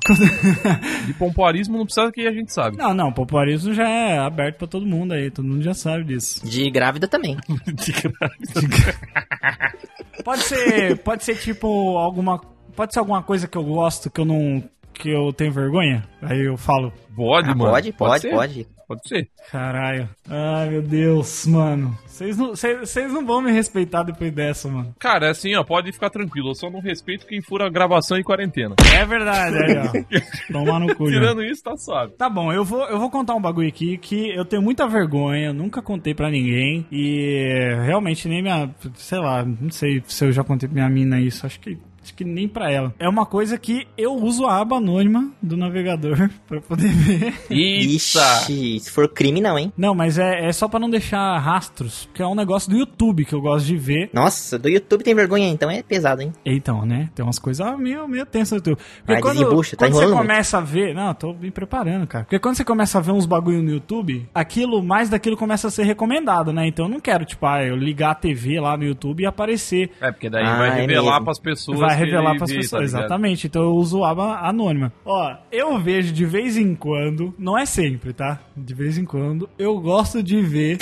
De 1.06 1.14
pompoarismo 1.14 1.78
não 1.78 1.84
precisa 1.84 2.10
que 2.10 2.26
a 2.26 2.32
gente 2.32 2.52
sabe. 2.52 2.76
Não, 2.76 2.92
não, 2.92 3.10
o 3.10 3.14
popularismo 3.14 3.72
já 3.72 3.88
é 3.88 4.18
aberto 4.18 4.56
pra 4.58 4.66
todo 4.66 4.84
mundo 4.84 5.12
aí, 5.14 5.30
todo 5.30 5.46
mundo 5.46 5.62
já 5.62 5.72
sabe 5.72 6.02
disso. 6.02 6.44
De 6.44 6.68
grávida 6.68 7.06
também. 7.06 7.36
Pode 10.24 10.42
ser, 10.42 10.98
pode 10.98 11.22
ser 11.24 11.36
tipo 11.38 11.98
alguma, 11.98 12.40
pode 12.74 12.92
ser 12.92 12.98
alguma 12.98 13.22
coisa 13.22 13.46
que 13.46 13.56
eu 13.56 13.62
gosto 13.64 14.10
que 14.10 14.20
eu 14.20 14.24
não 14.24 14.62
que 14.92 15.10
eu 15.10 15.32
tenho 15.32 15.52
vergonha? 15.52 16.04
Aí 16.22 16.40
eu 16.46 16.56
falo, 16.56 16.92
Pode, 17.14 17.50
Ah, 17.50 17.54
mano. 17.54 17.70
pode, 17.70 17.92
pode, 17.92 18.22
ser? 18.22 18.30
pode. 18.30 18.66
Pode 18.86 19.08
ser. 19.08 19.28
caralho. 19.50 20.08
Ai, 20.28 20.70
meu 20.70 20.82
Deus, 20.82 21.46
mano. 21.46 21.96
Vocês 22.06 22.36
não, 22.36 22.52
não 23.12 23.26
vão 23.26 23.42
me 23.42 23.52
respeitar 23.52 24.02
depois 24.02 24.32
dessa, 24.32 24.68
mano. 24.68 24.94
Cara, 24.98 25.30
assim, 25.30 25.54
ó, 25.54 25.64
pode 25.64 25.92
ficar 25.92 26.08
tranquilo. 26.08 26.50
Eu 26.50 26.54
só 26.54 26.70
não 26.70 26.80
respeito 26.80 27.26
quem 27.26 27.42
fura 27.42 27.68
gravação 27.68 28.16
em 28.16 28.22
quarentena. 28.22 28.74
É 28.94 29.04
verdade, 29.04 29.56
aí, 29.56 29.76
ó. 29.78 30.12
Tomar 30.52 30.80
no 30.80 30.94
cu. 30.94 31.06
Tirando 31.06 31.42
isso, 31.42 31.62
tá 31.62 31.76
suave. 31.76 32.12
Tá 32.12 32.30
bom, 32.30 32.52
eu 32.52 32.64
vou, 32.64 32.84
eu 32.84 32.98
vou 32.98 33.10
contar 33.10 33.34
um 33.34 33.40
bagulho 33.40 33.68
aqui 33.68 33.98
que 33.98 34.30
eu 34.30 34.44
tenho 34.44 34.62
muita 34.62 34.86
vergonha, 34.86 35.52
nunca 35.52 35.82
contei 35.82 36.14
pra 36.14 36.30
ninguém 36.30 36.86
e 36.90 37.74
realmente 37.84 38.28
nem 38.28 38.42
minha, 38.42 38.70
sei 38.94 39.18
lá, 39.18 39.44
não 39.44 39.70
sei 39.70 40.02
se 40.06 40.24
eu 40.24 40.32
já 40.32 40.44
contei 40.44 40.68
pra 40.68 40.74
minha 40.74 40.88
mina 40.88 41.20
isso, 41.20 41.44
acho 41.44 41.60
que 41.60 41.78
acho 42.06 42.14
que 42.14 42.24
nem 42.24 42.46
pra 42.48 42.70
ela. 42.70 42.94
É 42.98 43.08
uma 43.08 43.26
coisa 43.26 43.58
que 43.58 43.86
eu 43.98 44.14
uso 44.14 44.46
a 44.46 44.60
aba 44.60 44.76
anônima 44.76 45.30
do 45.42 45.56
navegador 45.56 46.30
pra 46.46 46.60
poder 46.60 46.88
ver. 46.92 47.34
Ixi, 47.50 48.80
se 48.80 48.90
for 48.90 49.08
crime 49.08 49.40
não, 49.40 49.58
hein? 49.58 49.72
Não, 49.76 49.94
mas 49.94 50.18
é, 50.18 50.46
é 50.46 50.52
só 50.52 50.68
pra 50.68 50.78
não 50.78 50.88
deixar 50.88 51.38
rastros, 51.38 52.06
porque 52.06 52.22
é 52.22 52.26
um 52.26 52.34
negócio 52.34 52.70
do 52.70 52.76
YouTube 52.78 53.24
que 53.24 53.34
eu 53.34 53.40
gosto 53.40 53.66
de 53.66 53.76
ver. 53.76 54.10
Nossa, 54.12 54.58
do 54.58 54.68
YouTube 54.68 55.02
tem 55.02 55.14
vergonha, 55.14 55.48
então 55.48 55.70
é 55.70 55.82
pesado, 55.82 56.22
hein? 56.22 56.32
Então, 56.44 56.84
né? 56.86 57.10
Tem 57.14 57.24
umas 57.24 57.38
coisas 57.38 57.66
meio, 57.78 58.06
meio 58.08 58.24
tensas 58.26 58.52
no 58.52 58.56
YouTube. 58.58 58.76
Porque 58.98 59.12
Vai, 59.12 59.22
quando, 59.22 59.38
tá 59.40 59.46
quando 59.46 59.64
você 59.64 59.86
enrolando 59.86 60.08
muito. 60.14 60.18
começa 60.28 60.58
a 60.58 60.60
ver. 60.60 60.94
Não, 60.94 61.12
tô 61.14 61.32
me 61.34 61.50
preparando, 61.50 62.06
cara. 62.06 62.24
Porque 62.24 62.38
quando 62.38 62.56
você 62.56 62.64
começa 62.64 62.98
a 62.98 63.00
ver 63.00 63.12
uns 63.12 63.26
bagulho 63.26 63.62
no 63.62 63.70
YouTube, 63.70 64.28
aquilo, 64.34 64.82
mais 64.82 65.08
daquilo 65.08 65.36
começa 65.36 65.68
a 65.68 65.70
ser 65.70 65.84
recomendado, 65.84 66.52
né? 66.52 66.66
Então 66.68 66.86
eu 66.86 66.90
não 66.90 67.00
quero, 67.00 67.24
tipo, 67.24 67.44
ah, 67.46 67.62
eu 67.64 67.76
ligar 67.76 68.10
a 68.12 68.14
TV 68.14 68.60
lá 68.60 68.76
no 68.76 68.84
YouTube 68.84 69.22
e 69.22 69.26
aparecer. 69.26 69.90
É, 70.00 70.10
porque 70.12 70.30
daí 70.30 70.44
Ah, 70.44 70.56
vai 70.58 70.68
é 70.70 70.74
revelar 70.82 71.12
mesmo. 71.14 71.24
pras 71.24 71.38
pessoas. 71.38 71.78
Vai 71.80 71.90
que 71.90 71.95
revelar 71.96 72.36
pras 72.36 72.50
vê, 72.50 72.56
pessoas. 72.56 72.92
tá? 72.92 72.98
Exatamente. 72.98 73.46
Então 73.46 73.62
eu 73.62 73.72
uso 73.72 74.04
aba 74.04 74.38
anônima. 74.40 74.92
Ó, 75.04 75.34
eu 75.50 75.78
vejo 75.78 76.12
de 76.12 76.24
vez 76.24 76.56
em 76.56 76.74
quando, 76.74 77.34
não 77.38 77.58
é 77.58 77.66
sempre, 77.66 78.12
tá? 78.12 78.40
De 78.56 78.74
vez 78.74 78.96
em 78.98 79.04
quando, 79.04 79.48
eu 79.58 79.78
gosto 79.80 80.22
de 80.22 80.40
ver 80.40 80.78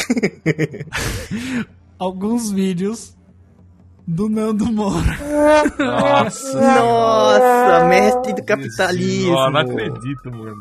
alguns 1.99 2.51
vídeos 2.51 3.17
do 4.07 4.29
Nando 4.29 4.67
Moura. 4.67 5.19
Nossa. 5.79 6.61
Nossa, 6.61 7.85
mestre 7.89 8.35
do 8.35 8.45
capitalismo. 8.45 9.33
Não, 9.33 9.51
não 9.51 9.61
acredito, 9.61 10.31
mano. 10.31 10.55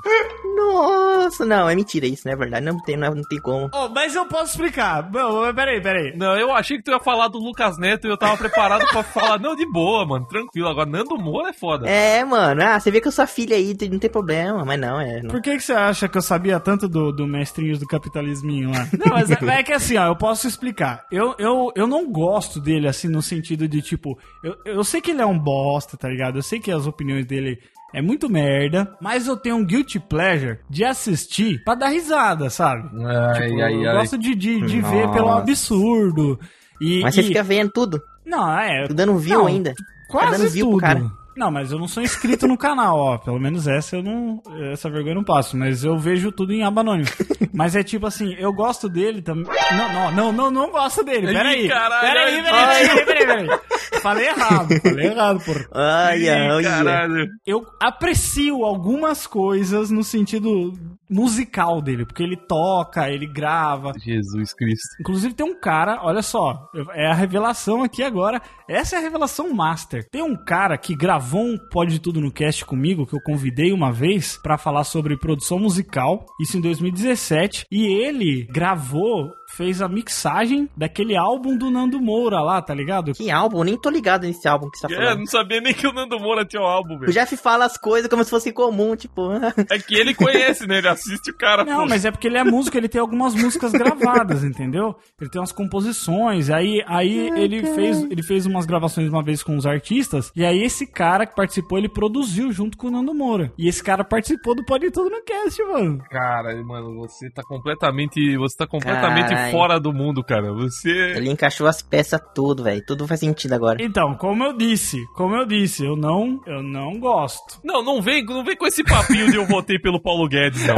Nossa, 0.71 1.45
não, 1.45 1.69
é 1.69 1.75
mentira 1.75 2.05
isso, 2.05 2.23
não 2.25 2.33
é 2.33 2.35
verdade. 2.35 2.65
Não 2.65 2.79
tem, 2.79 2.97
não, 2.97 3.13
não 3.15 3.23
tem 3.23 3.39
como. 3.39 3.69
Oh, 3.73 3.89
mas 3.89 4.15
eu 4.15 4.25
posso 4.25 4.51
explicar. 4.51 5.09
Não, 5.11 5.53
peraí, 5.53 5.81
peraí. 5.81 6.15
Não, 6.15 6.37
eu 6.37 6.51
achei 6.53 6.77
que 6.77 6.83
tu 6.83 6.91
ia 6.91 6.99
falar 6.99 7.27
do 7.27 7.39
Lucas 7.39 7.77
Neto 7.77 8.07
e 8.07 8.09
eu 8.09 8.17
tava 8.17 8.37
preparado 8.37 8.85
pra 8.87 9.03
falar, 9.03 9.39
não, 9.39 9.55
de 9.55 9.65
boa, 9.65 10.05
mano, 10.05 10.27
tranquilo. 10.27 10.67
Agora, 10.67 10.89
Nando 10.89 11.17
Moura 11.17 11.49
é 11.49 11.53
foda. 11.53 11.87
É, 11.87 12.23
mano, 12.23 12.61
ah, 12.61 12.79
você 12.79 12.91
vê 12.91 13.01
que 13.01 13.07
eu 13.07 13.11
sou 13.11 13.25
filha 13.27 13.55
aí, 13.55 13.75
não 13.89 13.99
tem 13.99 14.09
problema, 14.09 14.63
mas 14.65 14.79
não, 14.79 14.99
é. 14.99 15.21
Não. 15.21 15.29
Por 15.29 15.41
que, 15.41 15.55
que 15.55 15.63
você 15.63 15.73
acha 15.73 16.07
que 16.07 16.17
eu 16.17 16.21
sabia 16.21 16.59
tanto 16.59 16.87
do, 16.87 17.11
do 17.11 17.27
mestrinhos 17.27 17.79
do 17.79 17.87
capitalisminho 17.87 18.71
lá? 18.71 18.87
Não, 18.93 19.13
mas 19.13 19.31
é, 19.31 19.37
é 19.59 19.63
que 19.63 19.73
assim, 19.73 19.97
ó, 19.97 20.07
eu 20.07 20.15
posso 20.15 20.47
explicar. 20.47 21.05
Eu, 21.11 21.35
eu, 21.37 21.71
eu 21.75 21.87
não 21.87 22.09
gosto 22.11 22.59
dele, 22.59 22.87
assim, 22.87 23.07
no 23.07 23.21
sentido 23.21 23.67
de, 23.67 23.81
tipo, 23.81 24.17
eu, 24.43 24.55
eu 24.65 24.83
sei 24.83 25.01
que 25.01 25.11
ele 25.11 25.21
é 25.21 25.25
um 25.25 25.37
bosta, 25.37 25.97
tá 25.97 26.07
ligado? 26.07 26.37
Eu 26.37 26.43
sei 26.43 26.59
que 26.59 26.71
as 26.71 26.85
opiniões 26.85 27.25
dele 27.25 27.59
é 27.93 28.01
muito 28.01 28.29
merda, 28.29 28.95
mas 29.01 29.27
eu 29.27 29.37
tenho 29.37 29.55
um 29.57 29.65
guilty 29.65 29.99
pleasure 29.99 30.59
de 30.69 30.83
assistir 30.83 31.63
pra 31.63 31.75
dar 31.75 31.89
risada, 31.89 32.49
sabe? 32.49 32.89
Ai, 33.05 33.33
Tipo, 33.49 33.61
ai, 33.61 33.73
eu 33.85 33.89
ai. 33.91 33.97
gosto 33.97 34.17
de, 34.17 34.33
de, 34.35 34.61
de 34.61 34.81
ver 34.81 35.09
pelo 35.11 35.29
absurdo. 35.29 36.39
E, 36.81 37.01
Mas 37.01 37.15
você 37.15 37.21
e- 37.21 37.25
fica 37.27 37.43
vendo 37.43 37.71
tudo, 37.71 38.01
Não, 38.25 38.59
é. 38.59 38.87
tô 38.87 38.93
dando 38.93 39.17
view 39.17 39.39
não, 39.39 39.47
ainda. 39.47 39.73
Quase 40.09 40.31
Tá 40.31 40.37
dando 40.37 40.49
view 40.49 40.65
pro 40.69 40.75
tudo. 40.77 40.81
cara. 40.81 41.23
Não, 41.35 41.49
mas 41.49 41.71
eu 41.71 41.79
não 41.79 41.87
sou 41.87 42.03
inscrito 42.03 42.47
no 42.47 42.55
canal, 42.55 42.95
ó. 42.95 43.17
Pelo 43.17 43.39
menos 43.39 43.67
essa 43.67 43.95
eu 43.95 44.03
não. 44.03 44.39
Essa 44.71 44.87
vergonha 44.87 45.13
eu 45.13 45.15
não 45.15 45.23
passo. 45.23 45.57
Mas 45.57 45.83
eu 45.83 45.97
vejo 45.97 46.31
tudo 46.31 46.53
em 46.53 46.63
aba 46.63 46.81
anônima. 46.81 47.09
mas 47.51 47.75
é 47.75 47.81
tipo 47.83 48.05
assim, 48.05 48.35
eu 48.37 48.53
gosto 48.53 48.87
dele 48.87 49.19
também. 49.19 49.45
Não, 49.71 49.91
não, 49.93 50.11
não, 50.11 50.31
não, 50.31 50.51
não 50.51 50.71
gosto 50.71 51.03
dele. 51.03 51.33
Peraí. 51.33 51.67
Peraí, 51.67 51.99
peraí, 52.01 52.43
peraí, 52.43 53.05
peraí, 53.05 53.25
peraí. 53.25 53.59
Falei 54.01 54.27
errado, 54.27 54.79
falei 54.81 55.05
errado, 55.07 55.39
porra. 55.43 55.67
Ai, 55.71 56.29
ai. 56.29 56.63
caralho. 56.63 57.27
Eu 57.45 57.65
aprecio 57.79 58.63
algumas 58.65 59.27
coisas 59.27 59.89
no 59.89 60.03
sentido 60.03 60.73
musical 61.13 61.81
dele, 61.81 62.05
porque 62.05 62.23
ele 62.23 62.35
toca, 62.37 63.09
ele 63.09 63.25
grava, 63.27 63.91
Jesus 64.03 64.53
Cristo. 64.53 64.87
Inclusive 64.99 65.33
tem 65.33 65.45
um 65.45 65.59
cara, 65.59 65.99
olha 66.03 66.21
só, 66.21 66.69
é 66.93 67.07
a 67.07 67.13
revelação 67.13 67.83
aqui 67.83 68.01
agora. 68.03 68.41
Essa 68.67 68.95
é 68.95 68.99
a 68.99 69.01
revelação 69.01 69.53
master. 69.53 70.07
Tem 70.09 70.21
um 70.23 70.35
cara 70.35 70.77
que 70.77 70.95
gravou 70.95 71.41
um 71.43 71.57
Pode 71.71 71.99
Tudo 71.99 72.19
no 72.21 72.31
Cast 72.31 72.65
comigo, 72.65 73.05
que 73.05 73.15
eu 73.15 73.21
convidei 73.21 73.71
uma 73.71 73.91
vez 73.91 74.37
pra 74.41 74.57
falar 74.57 74.83
sobre 74.83 75.17
produção 75.17 75.59
musical, 75.59 76.25
isso 76.41 76.57
em 76.57 76.61
2017, 76.61 77.65
e 77.71 77.85
ele 77.85 78.47
gravou, 78.51 79.31
fez 79.55 79.81
a 79.81 79.87
mixagem 79.87 80.67
daquele 80.75 81.15
álbum 81.15 81.57
do 81.57 81.69
Nando 81.69 81.99
Moura 82.01 82.41
lá, 82.41 82.61
tá 82.61 82.73
ligado? 82.73 83.13
Que 83.13 83.29
álbum? 83.29 83.59
Eu 83.59 83.63
nem 83.65 83.77
tô 83.79 83.89
ligado 83.89 84.23
nesse 84.25 84.47
álbum 84.47 84.69
que 84.69 84.77
você 84.79 84.87
tá 84.87 84.93
É, 84.93 84.97
falando. 84.97 85.19
não 85.19 85.25
sabia 85.27 85.61
nem 85.61 85.73
que 85.73 85.85
o 85.85 85.93
Nando 85.93 86.19
Moura 86.19 86.45
tinha 86.45 86.61
um 86.61 86.65
álbum, 86.65 86.95
O 86.95 86.99
velho. 86.99 87.11
Jeff 87.13 87.35
fala 87.37 87.65
as 87.65 87.77
coisas 87.77 88.09
como 88.09 88.23
se 88.23 88.29
fosse 88.29 88.51
comum, 88.51 88.95
tipo. 88.95 89.21
É 89.69 89.77
que 89.79 89.95
ele 89.95 90.13
conhece, 90.15 90.65
né? 90.67 90.77
Ele 90.79 90.87
assiste 91.03 91.31
o 91.31 91.37
cara. 91.37 91.63
Não, 91.63 91.81
pô. 91.81 91.89
mas 91.89 92.05
é 92.05 92.11
porque 92.11 92.27
ele 92.27 92.37
é 92.37 92.43
músico, 92.43 92.77
ele 92.77 92.89
tem 92.89 93.01
algumas 93.01 93.35
músicas 93.35 93.71
gravadas, 93.71 94.43
entendeu? 94.43 94.95
Ele 95.19 95.29
tem 95.29 95.41
umas 95.41 95.51
composições, 95.51 96.49
aí, 96.49 96.83
aí 96.87 97.29
ele, 97.35 97.65
fez, 97.73 98.03
ele 98.03 98.23
fez 98.23 98.45
umas 98.45 98.65
gravações 98.65 99.09
uma 99.09 99.23
vez 99.23 99.43
com 99.43 99.55
os 99.55 99.65
artistas, 99.65 100.31
e 100.35 100.45
aí 100.45 100.63
esse 100.63 100.87
cara 100.87 101.25
que 101.25 101.35
participou, 101.35 101.77
ele 101.77 101.89
produziu 101.89 102.51
junto 102.51 102.77
com 102.77 102.87
o 102.87 102.91
Nando 102.91 103.13
Moura. 103.13 103.51
E 103.57 103.67
esse 103.67 103.83
cara 103.83 104.03
participou 104.03 104.55
do 104.55 104.65
Pode 104.65 104.89
Tudo 104.91 105.09
no 105.09 105.23
Cast, 105.23 105.61
mano. 105.63 105.99
Cara, 106.09 106.55
mano, 106.63 106.95
você 106.95 107.29
tá 107.29 107.43
completamente. 107.43 108.37
Você 108.37 108.57
tá 108.57 108.67
completamente 108.67 109.29
Caralho. 109.29 109.51
fora 109.51 109.79
do 109.79 109.93
mundo, 109.93 110.23
cara. 110.23 110.53
Você. 110.53 110.89
Ele 110.89 111.29
encaixou 111.29 111.67
as 111.67 111.81
peças 111.81 112.19
tudo, 112.33 112.63
velho. 112.63 112.83
Tudo 112.85 113.07
faz 113.07 113.19
sentido 113.19 113.53
agora. 113.53 113.81
Então, 113.81 114.15
como 114.15 114.43
eu 114.43 114.53
disse, 114.53 114.97
como 115.15 115.35
eu 115.35 115.45
disse, 115.45 115.85
eu 115.85 115.95
não, 115.95 116.41
eu 116.45 116.61
não 116.61 116.99
gosto. 116.99 117.59
Não, 117.63 117.83
não 117.83 118.01
vem, 118.01 118.23
não 118.25 118.43
vem 118.43 118.55
com 118.55 118.67
esse 118.67 118.83
papinho 118.83 119.29
de 119.29 119.35
eu 119.35 119.45
votei 119.45 119.79
pelo 119.79 120.01
Paulo 120.01 120.27
Guedes, 120.27 120.65
não. 120.65 120.75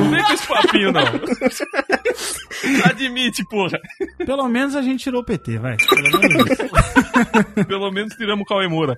Não 0.00 0.10
vem 0.10 0.24
com 0.24 0.32
esse 0.32 0.46
papinho, 0.46 0.92
não. 0.92 1.02
Admite, 2.90 3.44
porra. 3.44 3.78
Pelo 4.24 4.48
menos 4.48 4.74
a 4.74 4.82
gente 4.82 5.04
tirou 5.04 5.22
o 5.22 5.24
PT, 5.24 5.58
vai. 5.58 5.76
Pelo 5.76 6.20
menos. 6.20 6.58
Pelo 7.66 7.90
menos 7.90 8.14
tiramos 8.14 8.42
o 8.42 8.46
Cauê 8.46 8.68
Moura. 8.68 8.94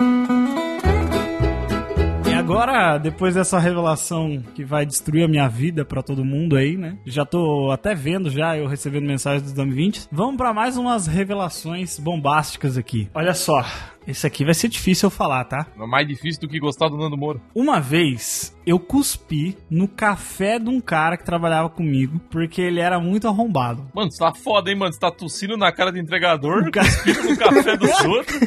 E 2.28 2.32
agora, 2.32 2.98
depois 2.98 3.34
dessa 3.34 3.58
revelação 3.58 4.42
que 4.54 4.64
vai 4.64 4.84
destruir 4.86 5.24
a 5.24 5.28
minha 5.28 5.48
vida 5.48 5.84
pra 5.84 6.02
todo 6.02 6.24
mundo 6.24 6.56
aí, 6.56 6.76
né? 6.76 6.96
Já 7.04 7.24
tô 7.24 7.70
até 7.70 7.94
vendo 7.94 8.30
já, 8.30 8.56
eu 8.56 8.66
recebendo 8.66 9.06
mensagens 9.06 9.52
dos 9.52 9.74
20. 9.74 10.08
Vamos 10.12 10.36
pra 10.36 10.52
mais 10.52 10.76
umas 10.76 11.06
revelações 11.06 11.98
bombásticas 11.98 12.76
aqui. 12.76 13.08
Olha 13.14 13.34
só, 13.34 13.64
esse 14.08 14.26
aqui 14.26 14.44
vai 14.44 14.54
ser 14.54 14.68
difícil 14.68 15.06
eu 15.06 15.10
falar, 15.10 15.44
tá? 15.44 15.66
É 15.78 15.86
mais 15.86 16.06
difícil 16.08 16.40
do 16.40 16.48
que 16.48 16.58
gostar 16.58 16.88
do 16.88 16.96
Nando 16.96 17.16
Moura. 17.16 17.40
Uma 17.54 17.80
vez 17.80 18.56
eu 18.66 18.78
cuspi 18.78 19.56
no 19.70 19.86
café 19.88 20.58
de 20.58 20.68
um 20.68 20.80
cara 20.80 21.16
que 21.16 21.24
trabalhava 21.24 21.68
comigo 21.70 22.20
porque 22.30 22.60
ele 22.60 22.80
era 22.80 22.98
muito 23.00 23.26
arrombado. 23.28 23.86
Mano, 23.94 24.10
você 24.10 24.18
tá 24.18 24.32
foda, 24.34 24.70
hein, 24.70 24.76
mano? 24.76 24.92
Você 24.92 24.98
tá 25.00 25.10
tossindo 25.10 25.56
na 25.56 25.70
cara 25.72 25.90
do 25.92 25.98
entregador, 25.98 26.64
O 26.66 26.70
cara- 26.70 26.86
cuspindo 26.88 27.30
no 27.30 27.36
café 27.36 27.76
dos 27.76 28.00
outros. 28.04 28.40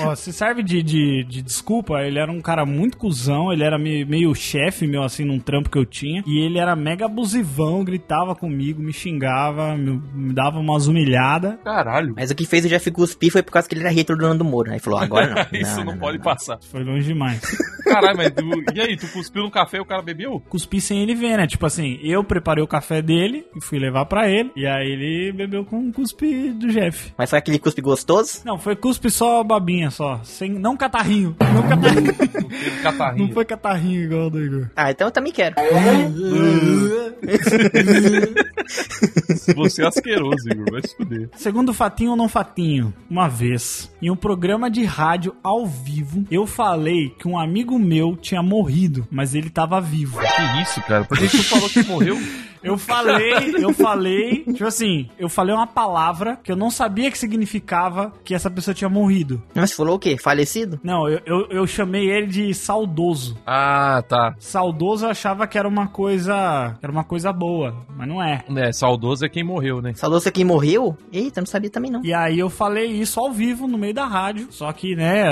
Ó, 0.00 0.14
se 0.14 0.32
serve 0.32 0.62
de, 0.62 0.82
de, 0.82 1.24
de 1.24 1.42
desculpa, 1.42 2.02
ele 2.02 2.18
era 2.18 2.30
um 2.30 2.40
cara 2.40 2.64
muito 2.66 2.96
cuzão, 2.98 3.52
ele 3.52 3.64
era 3.64 3.78
me- 3.78 4.04
meio 4.04 4.34
chefe 4.34 4.86
meu, 4.86 5.02
assim, 5.02 5.24
num 5.24 5.38
trampo 5.40 5.70
que 5.70 5.78
eu 5.78 5.86
tinha. 5.86 6.22
E 6.26 6.38
ele 6.44 6.58
era 6.58 6.76
mega 6.76 7.06
abusivão, 7.06 7.82
gritava 7.82 8.34
comigo, 8.34 8.82
me 8.82 8.92
xingava, 8.92 9.74
me, 9.76 10.00
me 10.14 10.32
dava 10.34 10.58
umas 10.58 10.86
humilhadas. 10.86 11.56
Caralho. 11.64 12.12
Mas 12.16 12.30
o 12.30 12.34
que 12.34 12.46
fez 12.46 12.64
o 12.64 12.68
Jeff 12.68 12.90
cuspir 12.90 13.32
foi 13.32 13.42
por 13.42 13.52
causa 13.52 13.66
que 13.68 13.74
ele 13.74 13.82
era 13.84 13.90
hater 13.92 14.16
do 14.16 14.22
Nando 14.28 14.44
Moura. 14.44 14.69
Aí 14.70 14.78
falou, 14.78 15.00
agora 15.00 15.26
não. 15.28 15.46
Isso 15.60 15.84
não, 15.84 15.98
pode 15.98 16.18
passar. 16.18 16.58
Foi 16.70 16.84
longe 16.84 17.06
demais. 17.06 17.40
Caralho, 17.84 18.16
mas 18.16 18.30
tu, 18.30 18.44
e 18.74 18.80
aí, 18.80 18.96
tu 18.96 19.08
cuspiu 19.08 19.42
no 19.42 19.50
café 19.50 19.78
e 19.78 19.80
o 19.80 19.84
cara 19.84 20.02
bebeu? 20.02 20.40
Cuspi 20.48 20.80
sem 20.80 21.02
ele 21.02 21.14
ver, 21.14 21.36
né? 21.36 21.46
Tipo 21.46 21.66
assim, 21.66 21.98
eu 22.02 22.22
preparei 22.22 22.62
o 22.62 22.68
café 22.68 23.02
dele 23.02 23.46
e 23.54 23.60
fui 23.60 23.78
levar 23.78 24.04
pra 24.06 24.28
ele. 24.28 24.50
E 24.54 24.66
aí 24.66 24.90
ele 24.90 25.32
bebeu 25.32 25.64
com 25.64 25.78
um 25.78 25.92
cuspe 25.92 26.50
do 26.50 26.68
Jeff. 26.68 27.12
Mas 27.16 27.30
foi 27.30 27.38
aquele 27.38 27.58
cuspe 27.58 27.80
gostoso? 27.80 28.42
Não, 28.44 28.58
foi 28.58 28.76
cuspe 28.76 29.10
só 29.10 29.42
babinha, 29.42 29.90
só. 29.90 30.20
Sem, 30.22 30.50
não 30.50 30.76
catarrinho. 30.76 31.36
Não 31.40 31.68
catarrinho. 31.68 32.10
Não 32.50 32.82
catarrinho. 32.82 33.26
não 33.26 33.32
foi 33.32 33.44
catarrinho 33.44 34.02
igual 34.02 34.26
o 34.26 34.30
do 34.30 34.42
Igor. 34.42 34.70
Ah, 34.74 34.90
então 34.90 35.06
eu 35.06 35.12
também 35.12 35.32
quero. 35.32 35.54
Você 39.56 39.82
é 39.82 39.86
asqueroso, 39.86 40.50
Igor. 40.50 40.66
Vai 40.70 40.82
se 40.82 40.96
fuder. 40.96 41.28
Segundo 41.36 41.72
fatinho 41.72 42.10
ou 42.10 42.16
não 42.16 42.28
fatinho, 42.28 42.92
uma 43.08 43.28
vez, 43.28 43.90
em 44.02 44.10
um 44.10 44.16
programa 44.16 44.59
de 44.68 44.84
rádio 44.84 45.34
ao 45.42 45.64
vivo, 45.64 46.26
eu 46.30 46.46
falei 46.46 47.10
que 47.10 47.28
um 47.28 47.38
amigo 47.38 47.78
meu 47.78 48.16
tinha 48.16 48.42
morrido, 48.42 49.06
mas 49.10 49.34
ele 49.34 49.48
tava 49.48 49.80
vivo. 49.80 50.18
Que 50.18 50.62
isso, 50.62 50.82
cara? 50.82 51.04
Por 51.04 51.16
que 51.16 51.28
tu 51.28 51.42
falou 51.44 51.68
que 51.70 51.82
morreu? 51.84 52.18
Eu 52.62 52.76
falei, 52.76 53.54
eu 53.56 53.72
falei, 53.72 54.44
tipo 54.44 54.66
assim, 54.66 55.08
eu 55.18 55.28
falei 55.28 55.54
uma 55.54 55.66
palavra 55.66 56.38
que 56.42 56.52
eu 56.52 56.56
não 56.56 56.70
sabia 56.70 57.10
que 57.10 57.18
significava 57.18 58.12
que 58.24 58.34
essa 58.34 58.50
pessoa 58.50 58.74
tinha 58.74 58.88
morrido. 58.88 59.42
Mas 59.54 59.72
falou 59.72 59.96
o 59.96 59.98
quê? 59.98 60.16
Falecido? 60.18 60.78
Não, 60.82 61.08
eu, 61.08 61.20
eu, 61.24 61.46
eu 61.50 61.66
chamei 61.66 62.10
ele 62.10 62.26
de 62.26 62.54
saudoso. 62.54 63.38
Ah, 63.46 64.02
tá. 64.08 64.34
Saudoso 64.38 65.06
eu 65.06 65.10
achava 65.10 65.46
que 65.46 65.58
era 65.58 65.68
uma 65.68 65.88
coisa, 65.88 66.76
era 66.82 66.92
uma 66.92 67.04
coisa 67.04 67.32
boa, 67.32 67.74
mas 67.96 68.08
não 68.08 68.22
é. 68.22 68.44
É, 68.56 68.72
saudoso 68.72 69.24
é 69.24 69.28
quem 69.28 69.44
morreu, 69.44 69.80
né? 69.80 69.92
Saudoso 69.94 70.30
quem 70.30 70.44
morreu? 70.44 70.96
Eita, 71.12 71.40
não 71.40 71.46
sabia 71.46 71.70
também 71.70 71.90
não. 71.90 72.04
E 72.04 72.12
aí 72.12 72.38
eu 72.38 72.50
falei 72.50 72.86
isso 72.86 73.18
ao 73.20 73.32
vivo 73.32 73.66
no 73.66 73.78
meio 73.78 73.94
da 73.94 74.06
rádio, 74.06 74.48
só 74.50 74.72
que, 74.72 74.94
né, 74.94 75.24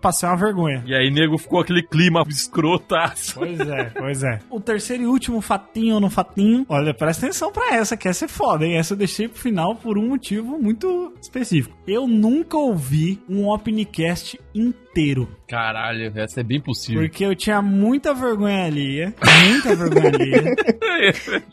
passei 0.00 0.28
uma 0.28 0.36
vergonha. 0.36 0.82
E 0.86 0.94
aí, 0.94 1.10
nego, 1.10 1.38
ficou 1.38 1.60
aquele 1.60 1.82
clima 1.82 2.24
escrotaço. 2.28 3.34
Pois 3.34 3.60
é, 3.60 3.84
pois 3.84 4.22
é. 4.22 4.38
O 4.50 4.60
terceiro 4.60 5.02
e 5.02 5.06
último 5.06 5.40
fatinho 5.40 5.94
ou 5.94 6.00
no 6.00 6.10
fatinho. 6.10 6.64
Olha, 6.74 6.92
presta 6.92 7.26
atenção 7.26 7.52
pra 7.52 7.76
essa, 7.76 7.96
que 7.96 8.08
essa 8.08 8.24
é 8.24 8.28
foda, 8.28 8.66
hein? 8.66 8.76
Essa 8.76 8.94
eu 8.94 8.98
deixei 8.98 9.28
pro 9.28 9.38
final 9.38 9.76
por 9.76 9.96
um 9.96 10.08
motivo 10.08 10.58
muito 10.58 11.12
específico. 11.22 11.76
Eu 11.86 12.08
nunca 12.08 12.56
ouvi 12.56 13.22
um 13.28 13.48
Opencast 13.48 14.40
inteiro. 14.52 15.28
Caralho, 15.48 16.12
essa 16.16 16.40
é 16.40 16.42
bem 16.42 16.60
possível. 16.60 17.02
Porque 17.02 17.24
eu 17.24 17.36
tinha 17.36 17.62
muita 17.62 18.12
vergonha 18.12 18.64
alheia. 18.64 19.14
Muita 19.48 19.76
vergonha 19.76 20.08
alheia. 20.08 20.56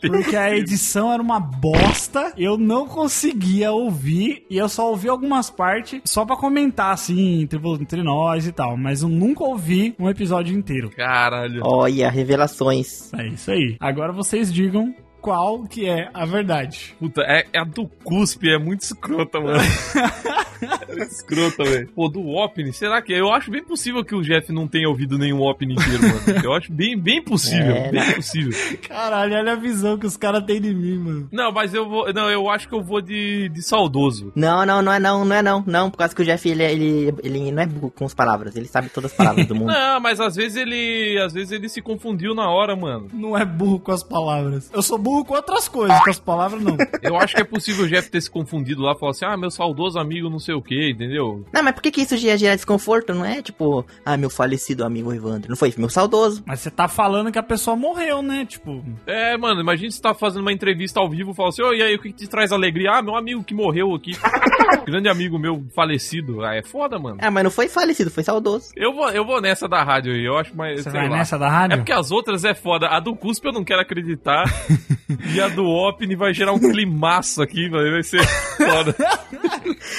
Porque 0.00 0.34
a 0.34 0.56
edição 0.56 1.12
era 1.12 1.22
uma 1.22 1.38
bosta. 1.38 2.32
Eu 2.36 2.58
não 2.58 2.88
conseguia 2.88 3.70
ouvir. 3.70 4.44
E 4.50 4.58
eu 4.58 4.68
só 4.68 4.90
ouvi 4.90 5.08
algumas 5.08 5.50
partes 5.50 6.00
só 6.04 6.24
pra 6.24 6.36
comentar, 6.36 6.92
assim, 6.92 7.42
entre, 7.42 7.60
entre 7.80 8.02
nós 8.02 8.44
e 8.46 8.50
tal. 8.50 8.76
Mas 8.76 9.02
eu 9.02 9.08
nunca 9.08 9.44
ouvi 9.44 9.94
um 10.00 10.08
episódio 10.08 10.56
inteiro. 10.56 10.90
Caralho. 10.90 11.62
Olha, 11.64 12.10
revelações. 12.10 13.12
É 13.14 13.28
isso 13.28 13.52
aí. 13.52 13.76
Agora 13.78 14.12
vocês 14.12 14.52
digam 14.52 14.92
qual 15.22 15.62
que 15.64 15.88
é 15.88 16.10
a 16.12 16.26
verdade. 16.26 16.94
Puta, 16.98 17.22
é, 17.22 17.46
é 17.52 17.60
a 17.60 17.64
do 17.64 17.86
cuspe, 18.02 18.50
é 18.50 18.58
muito 18.58 18.80
escrota, 18.80 19.40
mano. 19.40 19.60
é 20.88 21.02
escrota, 21.04 21.62
velho. 21.62 21.88
Pô, 21.94 22.08
do 22.08 22.26
Opni, 22.28 22.72
será 22.72 23.00
que? 23.00 23.14
é? 23.14 23.20
Eu 23.20 23.32
acho 23.32 23.50
bem 23.50 23.62
possível 23.64 24.04
que 24.04 24.16
o 24.16 24.22
Jeff 24.22 24.52
não 24.52 24.66
tenha 24.66 24.88
ouvido 24.88 25.16
nenhum 25.16 25.40
Opni 25.40 25.74
inteiro, 25.74 26.02
mano. 26.02 26.22
Eu 26.42 26.52
acho 26.52 26.72
bem, 26.72 26.98
bem 26.98 27.22
possível, 27.22 27.76
É, 27.76 27.90
bem 27.90 28.14
possível. 28.14 28.52
Caralho, 28.88 29.36
olha 29.36 29.52
a 29.52 29.56
visão 29.56 29.96
que 29.96 30.06
os 30.06 30.16
caras 30.16 30.44
têm 30.44 30.60
de 30.60 30.74
mim, 30.74 30.98
mano. 30.98 31.28
Não, 31.30 31.52
mas 31.52 31.72
eu 31.72 31.88
vou. 31.88 32.12
Não, 32.12 32.28
eu 32.28 32.50
acho 32.50 32.68
que 32.68 32.74
eu 32.74 32.82
vou 32.82 33.00
de, 33.00 33.48
de 33.50 33.62
saudoso. 33.62 34.32
Não, 34.34 34.66
não, 34.66 34.82
não 34.82 34.92
é 34.92 34.98
não, 34.98 35.24
não 35.24 35.36
é 35.36 35.42
não. 35.42 35.62
Não, 35.64 35.90
por 35.90 35.98
causa 35.98 36.14
que 36.14 36.22
o 36.22 36.24
Jeff, 36.24 36.48
ele, 36.48 36.64
ele, 36.64 37.14
ele 37.22 37.52
não 37.52 37.62
é 37.62 37.66
burro 37.66 37.90
com 37.90 38.04
as 38.04 38.14
palavras. 38.14 38.56
Ele 38.56 38.66
sabe 38.66 38.88
todas 38.88 39.12
as 39.12 39.16
palavras 39.16 39.46
do 39.46 39.54
mundo. 39.54 39.70
Não, 39.72 40.00
mas 40.00 40.20
às 40.20 40.34
vezes 40.34 40.56
ele. 40.56 41.20
Às 41.24 41.32
vezes 41.32 41.52
ele 41.52 41.68
se 41.68 41.80
confundiu 41.80 42.34
na 42.34 42.50
hora, 42.50 42.74
mano. 42.74 43.08
Não 43.12 43.36
é 43.36 43.44
burro 43.44 43.78
com 43.78 43.92
as 43.92 44.02
palavras. 44.02 44.70
Eu 44.72 44.82
sou 44.82 44.98
burro 44.98 45.11
com 45.24 45.34
outras 45.34 45.68
coisas, 45.68 45.98
com 46.02 46.10
as 46.10 46.18
palavras 46.18 46.62
não. 46.62 46.76
Eu 47.02 47.16
acho 47.16 47.34
que 47.34 47.40
é 47.40 47.44
possível 47.44 47.84
o 47.84 47.88
Jeff 47.88 48.10
ter 48.10 48.20
se 48.20 48.30
confundido 48.30 48.82
lá 48.82 48.92
e 48.92 48.98
falar 48.98 49.10
assim, 49.10 49.24
ah, 49.24 49.36
meu 49.36 49.50
saudoso 49.50 49.98
amigo 49.98 50.30
não 50.30 50.38
sei 50.38 50.54
o 50.54 50.62
que, 50.62 50.90
entendeu? 50.90 51.44
Não, 51.52 51.62
mas 51.62 51.74
por 51.74 51.82
que, 51.82 51.90
que 51.90 52.00
isso 52.02 52.14
ia 52.16 52.36
gerar 52.38 52.54
desconforto? 52.56 53.12
Não 53.14 53.24
é 53.24 53.42
tipo, 53.42 53.84
ah, 54.04 54.16
meu 54.16 54.30
falecido 54.30 54.84
amigo 54.84 55.12
Evandro. 55.12 55.48
Não 55.50 55.56
foi 55.56 55.72
meu 55.76 55.88
saudoso. 55.88 56.42
Mas 56.46 56.60
você 56.60 56.70
tá 56.70 56.88
falando 56.88 57.30
que 57.30 57.38
a 57.38 57.42
pessoa 57.42 57.76
morreu, 57.76 58.22
né? 58.22 58.44
Tipo, 58.46 58.82
É, 59.06 59.36
mano, 59.36 59.60
imagina 59.60 59.90
você 59.90 60.00
tá 60.00 60.14
fazendo 60.14 60.42
uma 60.42 60.52
entrevista 60.52 61.00
ao 61.00 61.08
vivo 61.10 61.32
e 61.32 61.34
fala 61.34 61.48
assim, 61.50 61.62
ô, 61.62 61.72
e 61.72 61.82
aí, 61.82 61.94
o 61.94 61.98
que, 62.00 62.10
que 62.12 62.18
te 62.24 62.28
traz 62.28 62.52
alegria? 62.52 62.92
Ah, 62.92 63.02
meu 63.02 63.16
amigo 63.16 63.42
que 63.44 63.54
morreu 63.54 63.94
aqui. 63.94 64.12
Grande 64.86 65.08
amigo 65.08 65.38
meu 65.38 65.64
falecido. 65.74 66.44
Ah, 66.44 66.54
é 66.56 66.62
foda, 66.62 66.98
mano. 66.98 67.18
Ah, 67.20 67.30
mas 67.30 67.44
não 67.44 67.50
foi 67.50 67.68
falecido, 67.68 68.10
foi 68.10 68.22
saudoso. 68.22 68.70
Eu 68.76 68.92
vou, 68.92 69.08
eu 69.10 69.24
vou 69.24 69.40
nessa 69.40 69.68
da 69.68 69.82
rádio 69.82 70.12
aí, 70.12 70.24
eu 70.24 70.36
acho 70.36 70.56
mais. 70.56 70.78
você 70.82 70.90
sei 70.90 70.92
vai 71.00 71.08
lá. 71.08 71.16
nessa 71.18 71.38
da 71.38 71.46
É 71.46 71.50
rádio? 71.50 71.76
porque 71.78 71.92
as 71.92 72.10
outras 72.10 72.44
é 72.44 72.54
foda. 72.54 72.88
A 72.88 72.98
do 73.00 73.14
Cuspe 73.14 73.46
eu 73.48 73.52
não 73.52 73.64
quero 73.64 73.80
acreditar. 73.80 74.44
e 75.34 75.40
a 75.40 75.48
do 75.48 75.64
Opni 75.66 76.14
vai 76.14 76.32
gerar 76.32 76.52
um 76.52 76.58
climaço 76.58 77.42
aqui, 77.42 77.68
vai 77.68 77.90
vai 77.90 78.02
ser 78.02 78.24
foda. 78.56 78.94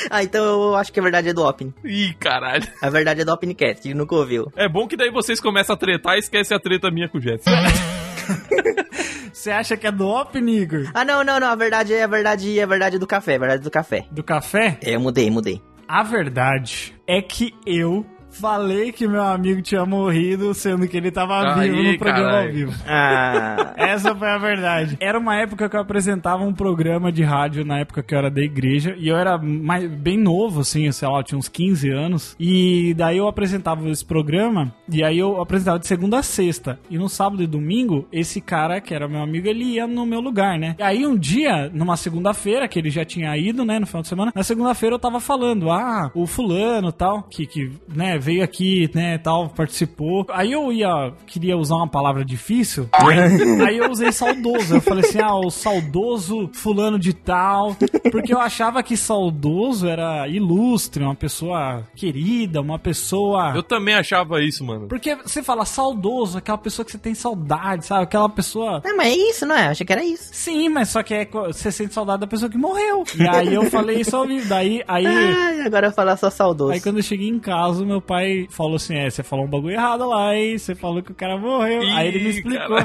Ah, 0.10 0.24
então 0.24 0.44
eu 0.44 0.76
acho 0.76 0.92
que 0.92 1.00
a 1.00 1.04
verdade 1.04 1.30
é 1.30 1.34
do 1.34 1.44
Opni. 1.44 1.74
Ih, 1.84 2.13
caralho. 2.20 2.68
A 2.82 2.89
verdade 2.89 3.22
é 3.22 3.26
do 3.26 3.32
Opnicast, 3.32 3.88
ele 3.88 3.98
nunca 3.98 4.16
ouviu. 4.16 4.52
É 4.56 4.68
bom 4.68 4.88
que 4.88 4.98
daí 4.98 5.10
vocês 5.10 5.39
começam 5.39 5.74
a 5.74 5.78
tretar 5.78 6.16
e 6.16 6.20
esquecem 6.20 6.56
a 6.56 6.60
treta 6.60 6.92
minha 6.92 7.08
com 7.08 7.18
o 7.18 7.22
Jeff. 7.22 7.44
Você 9.32 9.52
acha 9.52 9.76
que 9.76 9.88
é 9.88 9.92
do 9.92 10.08
Open, 10.08 10.48
Igor? 10.50 10.89
Ah, 10.94 11.04
não, 11.04 11.24
não, 11.24 11.39
não, 11.39 11.48
a 11.48 11.56
verdade 11.56 11.94
é 11.94 12.04
a 12.04 12.08
verdade, 12.08 12.58
é 12.58 12.63
a 12.63 12.68
verdade 12.68 12.98
do 12.98 13.08
café, 13.08 13.36
a 13.36 13.39
verdade 13.39 13.63
do 13.63 13.72
café. 13.72 14.06
Do 14.12 14.24
café? 14.24 14.78
É, 14.82 14.96
eu 14.96 15.00
mudei, 15.00 15.30
mudei. 15.30 15.62
A 15.88 16.04
verdade 16.04 16.94
é 17.08 17.22
que 17.22 17.54
eu 17.66 18.06
falei 18.34 18.91
que 18.91 19.08
meu 19.08 19.24
amigo 19.24 19.62
tinha 19.62 19.86
morrido, 19.86 20.54
sendo 20.54 20.88
que 20.88 20.98
ele 20.98 21.12
tava 21.12 21.56
Aí, 21.56 21.69
vivo 21.69 21.84
no 21.84 21.98
programa 21.98 22.30
caralho. 22.30 22.48
ao 22.48 22.54
vivo. 22.54 22.74
Ah, 22.88 23.74
Essa 23.78 24.15
foi 24.15 24.28
a 24.30 24.38
verdade. 24.38 24.98
Era 25.00 25.17
uma 25.17 25.36
época 25.36 25.69
que 25.69 25.76
eu 25.76 25.80
apresentava 25.82 26.43
um 26.43 26.54
programa 26.54 27.12
de 27.12 27.24
rádio 27.24 27.65
na 27.65 27.80
época 27.80 28.02
que 28.04 28.13
eu 28.13 28.19
era 28.19 28.30
da 28.30 28.41
igreja. 28.41 28.96
E 28.98 29.08
eu 29.08 29.15
era 29.15 29.38
mais, 29.38 29.89
bem 29.89 30.17
novo, 30.17 30.62
assim, 30.62 30.91
sei 30.91 31.08
lá, 31.08 31.19
eu 31.19 31.24
tinha 31.24 31.38
uns 31.38 31.48
15 31.48 31.89
anos. 31.89 32.36
E 32.39 32.93
daí 32.96 33.17
eu 33.17 33.28
apresentava 33.28 33.88
esse 33.89 34.04
programa. 34.04 34.74
E 34.89 35.04
aí 35.04 35.19
eu 35.19 35.41
apresentava 35.41 35.80
de 35.80 35.88
segunda 35.88 36.19
a 36.19 36.24
sexta. 36.24 36.80
E 36.89 36.98
no 36.98 37.10
sábado 37.10 37.43
e 37.43 37.48
domingo, 37.48 38.08
esse 38.12 38.41
cara, 38.41 38.82
que 38.82 38.93
era 38.93 39.08
meu 39.08 39.22
amigo, 39.22 39.48
ele 39.48 39.63
ia 39.63 39.88
no 39.88 40.06
meu 40.06 40.19
lugar, 40.19 40.58
né? 40.58 40.76
E 40.80 40.84
aí 40.84 41.06
um 41.06 41.17
dia, 41.17 41.69
numa 41.74 41.96
segunda-feira, 41.98 42.67
que 42.67 42.80
ele 42.80 42.89
já 42.89 43.06
tinha 43.06 43.36
ido, 43.38 43.63
né, 43.65 43.80
no 43.80 43.86
final 43.88 44.02
de 44.02 44.08
semana, 44.08 44.32
na 44.36 44.43
segunda-feira 44.43 44.96
eu 44.96 45.00
tava 45.00 45.19
falando, 45.19 45.72
ah, 45.72 46.12
o 46.13 46.26
fulano 46.26 46.91
tal, 46.91 47.24
que, 47.24 47.46
que 47.46 47.72
né, 47.88 48.17
veio 48.23 48.43
aqui, 48.43 48.89
né, 48.93 49.17
tal, 49.17 49.49
participou. 49.49 50.25
Aí 50.29 50.51
eu 50.51 50.71
ia, 50.71 51.13
queria 51.27 51.57
usar 51.57 51.75
uma 51.75 51.88
palavra 51.88 52.23
difícil, 52.23 52.89
aí 53.67 53.77
eu 53.77 53.91
usei 53.91 54.12
saudoso. 54.12 54.75
Eu 54.75 54.81
falei 54.81 55.03
assim, 55.03 55.19
ah, 55.19 55.36
o 55.36 55.49
saudoso 55.49 56.49
fulano 56.53 56.97
de 56.97 57.13
tal, 57.13 57.75
porque 58.12 58.33
eu 58.33 58.39
achava 58.39 58.81
que 58.81 58.95
saudoso 58.95 59.88
era 59.88 60.27
ilustre, 60.27 61.03
uma 61.03 61.15
pessoa 61.15 61.83
querida, 61.95 62.62
uma 62.62 62.79
pessoa... 62.79 63.53
Eu 63.55 63.63
também 63.63 63.95
achava 63.95 64.41
isso, 64.41 64.63
mano. 64.63 64.88
Porque 64.88 65.15
você 65.15 65.43
fala 65.43 65.65
saudoso, 65.65 66.38
aquela 66.38 66.57
pessoa 66.57 66.86
que 66.86 66.91
você 66.91 66.97
tem 66.97 67.13
saudade, 67.13 67.86
sabe? 67.86 68.03
Aquela 68.03 68.29
pessoa... 68.29 68.81
não, 68.83 68.95
mas 68.95 69.07
é 69.07 69.15
isso, 69.15 69.45
não 69.45 69.55
é? 69.55 69.67
Achei 69.67 69.86
que 69.86 69.93
era 69.93 70.03
isso. 70.03 70.30
Sim, 70.32 70.69
mas 70.69 70.89
só 70.89 71.03
que 71.03 71.13
é, 71.13 71.26
você 71.26 71.71
sente 71.71 71.93
saudade 71.93 72.21
da 72.21 72.28
pessoa 72.28 72.49
que 72.49 72.57
morreu. 72.57 73.03
E 73.17 73.28
aí 73.28 73.53
eu 73.53 73.69
falei 73.69 73.99
isso 73.99 74.15
ao 74.15 74.26
vivo. 74.26 74.47
Daí, 74.47 74.84
aí, 74.88 75.05
Ai, 75.05 75.61
agora 75.65 75.88
eu 75.88 75.91
falar 75.91 76.17
só 76.17 76.30
saudoso. 76.30 76.71
aí 76.71 76.82
quando 76.82 76.97
eu 76.97 77.03
cheguei 77.03 77.28
em 77.28 77.39
casa, 77.39 77.86
meu 77.86 78.01
pai 78.01 78.12
pai 78.14 78.47
falou 78.49 78.76
assim: 78.76 78.95
é, 78.95 79.09
você 79.09 79.24
falou 79.24 79.45
um 79.45 79.49
bagulho 79.49 79.74
errado 79.74 80.07
lá, 80.07 80.36
hein? 80.36 80.55
Você 80.55 80.76
falou 80.76 81.01
que 81.01 81.11
o 81.11 81.16
cara 81.16 81.36
morreu. 81.36 81.82
Aí 81.82 82.09
ele 82.09 82.20
me 82.20 82.26
Ih, 82.26 82.30
explicou. 82.30 82.78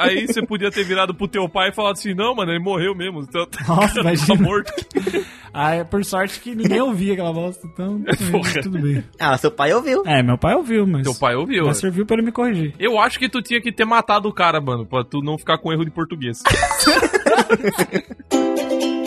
Aí 0.00 0.26
você 0.26 0.44
podia 0.44 0.70
ter 0.70 0.84
virado 0.84 1.14
pro 1.14 1.28
teu 1.28 1.48
pai 1.48 1.68
e 1.68 1.72
falado 1.72 1.92
assim, 1.92 2.12
não, 2.12 2.34
mano, 2.34 2.50
ele 2.50 2.58
morreu 2.58 2.94
mesmo. 2.94 3.20
Então, 3.20 3.46
Nossa, 3.68 4.02
tá 4.02 4.34
morto. 4.34 4.72
Aí, 5.54 5.84
por 5.84 6.04
sorte 6.04 6.40
que 6.40 6.54
ninguém 6.54 6.80
ouvia 6.80 7.12
aquela 7.12 7.32
bosta, 7.32 7.66
então 7.72 8.02
Porra. 8.32 8.62
tudo 8.62 8.80
bem. 8.80 9.04
Ah, 9.18 9.36
seu 9.38 9.50
pai 9.50 9.72
ouviu. 9.72 10.02
É, 10.06 10.22
meu 10.22 10.38
pai 10.38 10.54
ouviu, 10.54 10.86
mas. 10.86 11.02
Teu 11.02 11.14
pai 11.14 11.36
ouviu. 11.36 11.66
Mas 11.66 11.78
serviu 11.78 12.04
pra 12.04 12.16
ele 12.16 12.24
me 12.24 12.32
corrigir. 12.32 12.74
Eu 12.78 12.98
acho 12.98 13.18
que 13.18 13.28
tu 13.28 13.40
tinha 13.40 13.60
que 13.60 13.70
ter 13.70 13.84
matado 13.84 14.28
o 14.28 14.32
cara, 14.32 14.60
mano, 14.60 14.84
pra 14.84 15.04
tu 15.04 15.20
não 15.20 15.38
ficar 15.38 15.58
com 15.58 15.72
erro 15.72 15.84
de 15.84 15.90
português. 15.90 16.42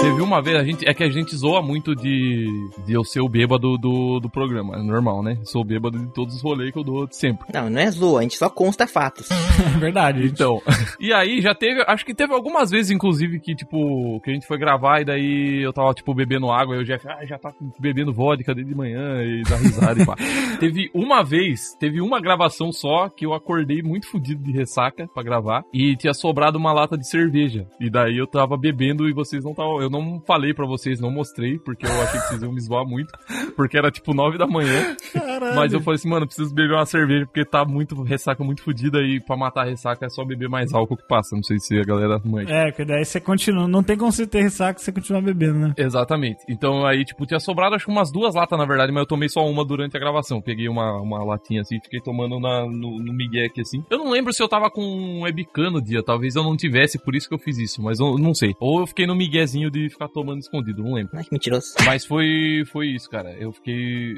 Teve 0.00 0.22
uma 0.22 0.40
vez, 0.40 0.56
a 0.56 0.64
gente, 0.64 0.88
é 0.88 0.94
que 0.94 1.04
a 1.04 1.10
gente 1.10 1.36
zoa 1.36 1.60
muito 1.60 1.94
de, 1.94 2.48
de 2.86 2.94
eu 2.94 3.04
ser 3.04 3.20
o 3.20 3.28
bêbado 3.28 3.76
do, 3.76 4.18
do 4.18 4.30
programa. 4.30 4.76
É 4.76 4.82
normal, 4.82 5.22
né? 5.22 5.36
Sou 5.44 5.60
o 5.60 5.64
bêbado 5.64 5.98
de 5.98 6.06
todos 6.14 6.34
os 6.36 6.42
rolês 6.42 6.72
que 6.72 6.78
eu 6.78 6.84
dou 6.84 7.06
sempre. 7.10 7.46
Não, 7.52 7.68
não 7.68 7.80
é 7.80 7.90
zoa, 7.90 8.20
a 8.20 8.22
gente 8.22 8.36
só 8.36 8.48
consta 8.48 8.86
fatos. 8.86 9.28
É 9.60 9.78
verdade. 9.78 10.22
gente. 10.22 10.32
Então, 10.32 10.60
e 10.98 11.12
aí 11.12 11.42
já 11.42 11.54
teve, 11.54 11.84
acho 11.86 12.04
que 12.04 12.14
teve 12.14 12.32
algumas 12.32 12.70
vezes, 12.70 12.90
inclusive, 12.90 13.38
que, 13.40 13.54
tipo, 13.54 14.18
que 14.20 14.30
a 14.30 14.32
gente 14.34 14.46
foi 14.46 14.56
gravar 14.56 15.00
e 15.00 15.04
daí 15.04 15.62
eu 15.62 15.72
tava, 15.72 15.92
tipo, 15.92 16.14
bebendo 16.14 16.50
água 16.50 16.76
e 16.76 16.78
o 16.78 16.84
Jeff, 16.84 17.06
ah, 17.06 17.24
já 17.26 17.38
tá 17.38 17.52
bebendo 17.78 18.12
vodka 18.12 18.54
desde 18.54 18.70
de 18.70 18.76
manhã 18.76 19.22
e 19.22 19.42
dá 19.42 19.56
risada 19.56 20.00
e 20.00 20.06
pá. 20.06 20.16
Teve 20.58 20.90
uma 20.94 21.22
vez, 21.22 21.74
teve 21.78 22.00
uma 22.00 22.20
gravação 22.20 22.72
só 22.72 23.08
que 23.08 23.26
eu 23.26 23.34
acordei 23.34 23.82
muito 23.82 24.06
fudido 24.06 24.42
de 24.42 24.52
ressaca 24.52 25.08
pra 25.12 25.22
gravar 25.22 25.64
e 25.72 25.96
tinha 25.96 26.14
sobrado 26.14 26.58
uma 26.58 26.72
lata 26.72 26.96
de 26.96 27.08
cerveja. 27.08 27.66
E 27.80 27.90
daí 27.90 28.16
eu 28.16 28.26
tava 28.26 28.56
bebendo 28.56 29.08
e 29.08 29.12
vocês 29.12 29.42
não 29.42 29.50
estavam, 29.52 29.82
eu 29.98 30.02
não 30.02 30.20
falei 30.20 30.54
pra 30.54 30.66
vocês, 30.66 31.00
não 31.00 31.10
mostrei, 31.10 31.58
porque 31.58 31.86
eu 31.86 32.02
achei 32.02 32.20
que 32.20 32.28
vocês 32.28 32.42
iam 32.42 32.52
me 32.52 32.60
zoar 32.60 32.86
muito, 32.86 33.12
porque 33.56 33.76
era 33.76 33.90
tipo 33.90 34.14
nove 34.14 34.38
da 34.38 34.46
manhã. 34.46 34.96
Caralho. 35.12 35.56
Mas 35.56 35.72
eu 35.72 35.80
falei 35.80 35.96
assim, 35.96 36.08
mano, 36.08 36.26
preciso 36.26 36.54
beber 36.54 36.74
uma 36.74 36.86
cerveja 36.86 37.26
porque 37.26 37.44
tá 37.44 37.64
muito 37.64 38.00
ressaca, 38.02 38.42
muito 38.44 38.62
fodida 38.62 39.00
e 39.00 39.20
pra 39.20 39.36
matar 39.36 39.62
a 39.62 39.70
ressaca 39.70 40.06
é 40.06 40.08
só 40.08 40.24
beber 40.24 40.48
mais 40.48 40.72
álcool 40.72 40.96
que 40.96 41.06
passa. 41.06 41.34
Não 41.34 41.42
sei 41.42 41.58
se 41.58 41.78
a 41.78 41.84
galera 41.84 42.20
manja. 42.24 42.52
É, 42.52 42.70
porque 42.70 42.84
daí 42.84 43.04
você 43.04 43.20
continua. 43.20 43.66
Não 43.66 43.82
tem 43.82 43.96
como 43.96 44.12
você 44.12 44.26
ter 44.26 44.42
ressaca 44.42 44.78
se 44.78 44.86
você 44.86 44.92
continuar 44.92 45.22
bebendo, 45.22 45.58
né? 45.58 45.74
Exatamente. 45.76 46.44
Então 46.48 46.86
aí, 46.86 47.04
tipo, 47.04 47.26
tinha 47.26 47.40
sobrado 47.40 47.74
acho 47.74 47.84
que 47.86 47.90
umas 47.90 48.12
duas 48.12 48.34
latas, 48.34 48.58
na 48.58 48.64
verdade, 48.64 48.92
mas 48.92 49.02
eu 49.02 49.06
tomei 49.06 49.28
só 49.28 49.44
uma 49.46 49.64
durante 49.64 49.96
a 49.96 50.00
gravação. 50.00 50.40
Peguei 50.40 50.68
uma, 50.68 51.00
uma 51.00 51.24
latinha 51.24 51.62
assim 51.62 51.80
fiquei 51.80 52.00
tomando 52.00 52.38
na, 52.38 52.64
no, 52.66 52.98
no 52.98 53.12
migué 53.12 53.46
aqui 53.46 53.60
assim. 53.60 53.84
Eu 53.90 53.98
não 53.98 54.10
lembro 54.10 54.32
se 54.32 54.42
eu 54.42 54.48
tava 54.48 54.70
com 54.70 54.82
um 54.82 55.22
webcam 55.22 55.70
no 55.70 55.82
dia, 55.82 56.02
talvez 56.02 56.36
eu 56.36 56.42
não 56.42 56.56
tivesse, 56.56 56.98
por 56.98 57.14
isso 57.14 57.28
que 57.28 57.34
eu 57.34 57.38
fiz 57.38 57.58
isso, 57.58 57.82
mas 57.82 57.98
eu 57.98 58.16
não 58.18 58.34
sei. 58.34 58.54
Ou 58.60 58.80
eu 58.80 58.86
fiquei 58.86 59.06
no 59.06 59.14
miguezinho 59.14 59.70
de 59.70 59.79
ficar 59.88 60.08
tomando 60.08 60.40
escondido, 60.40 60.82
não 60.82 60.94
lembro. 60.94 61.12
Ai, 61.16 61.24
que 61.24 61.32
mentiroso. 61.32 61.74
Mas 61.84 62.04
foi, 62.04 62.64
foi 62.66 62.88
isso, 62.88 63.08
cara. 63.08 63.32
Eu 63.38 63.52
fiquei. 63.52 64.16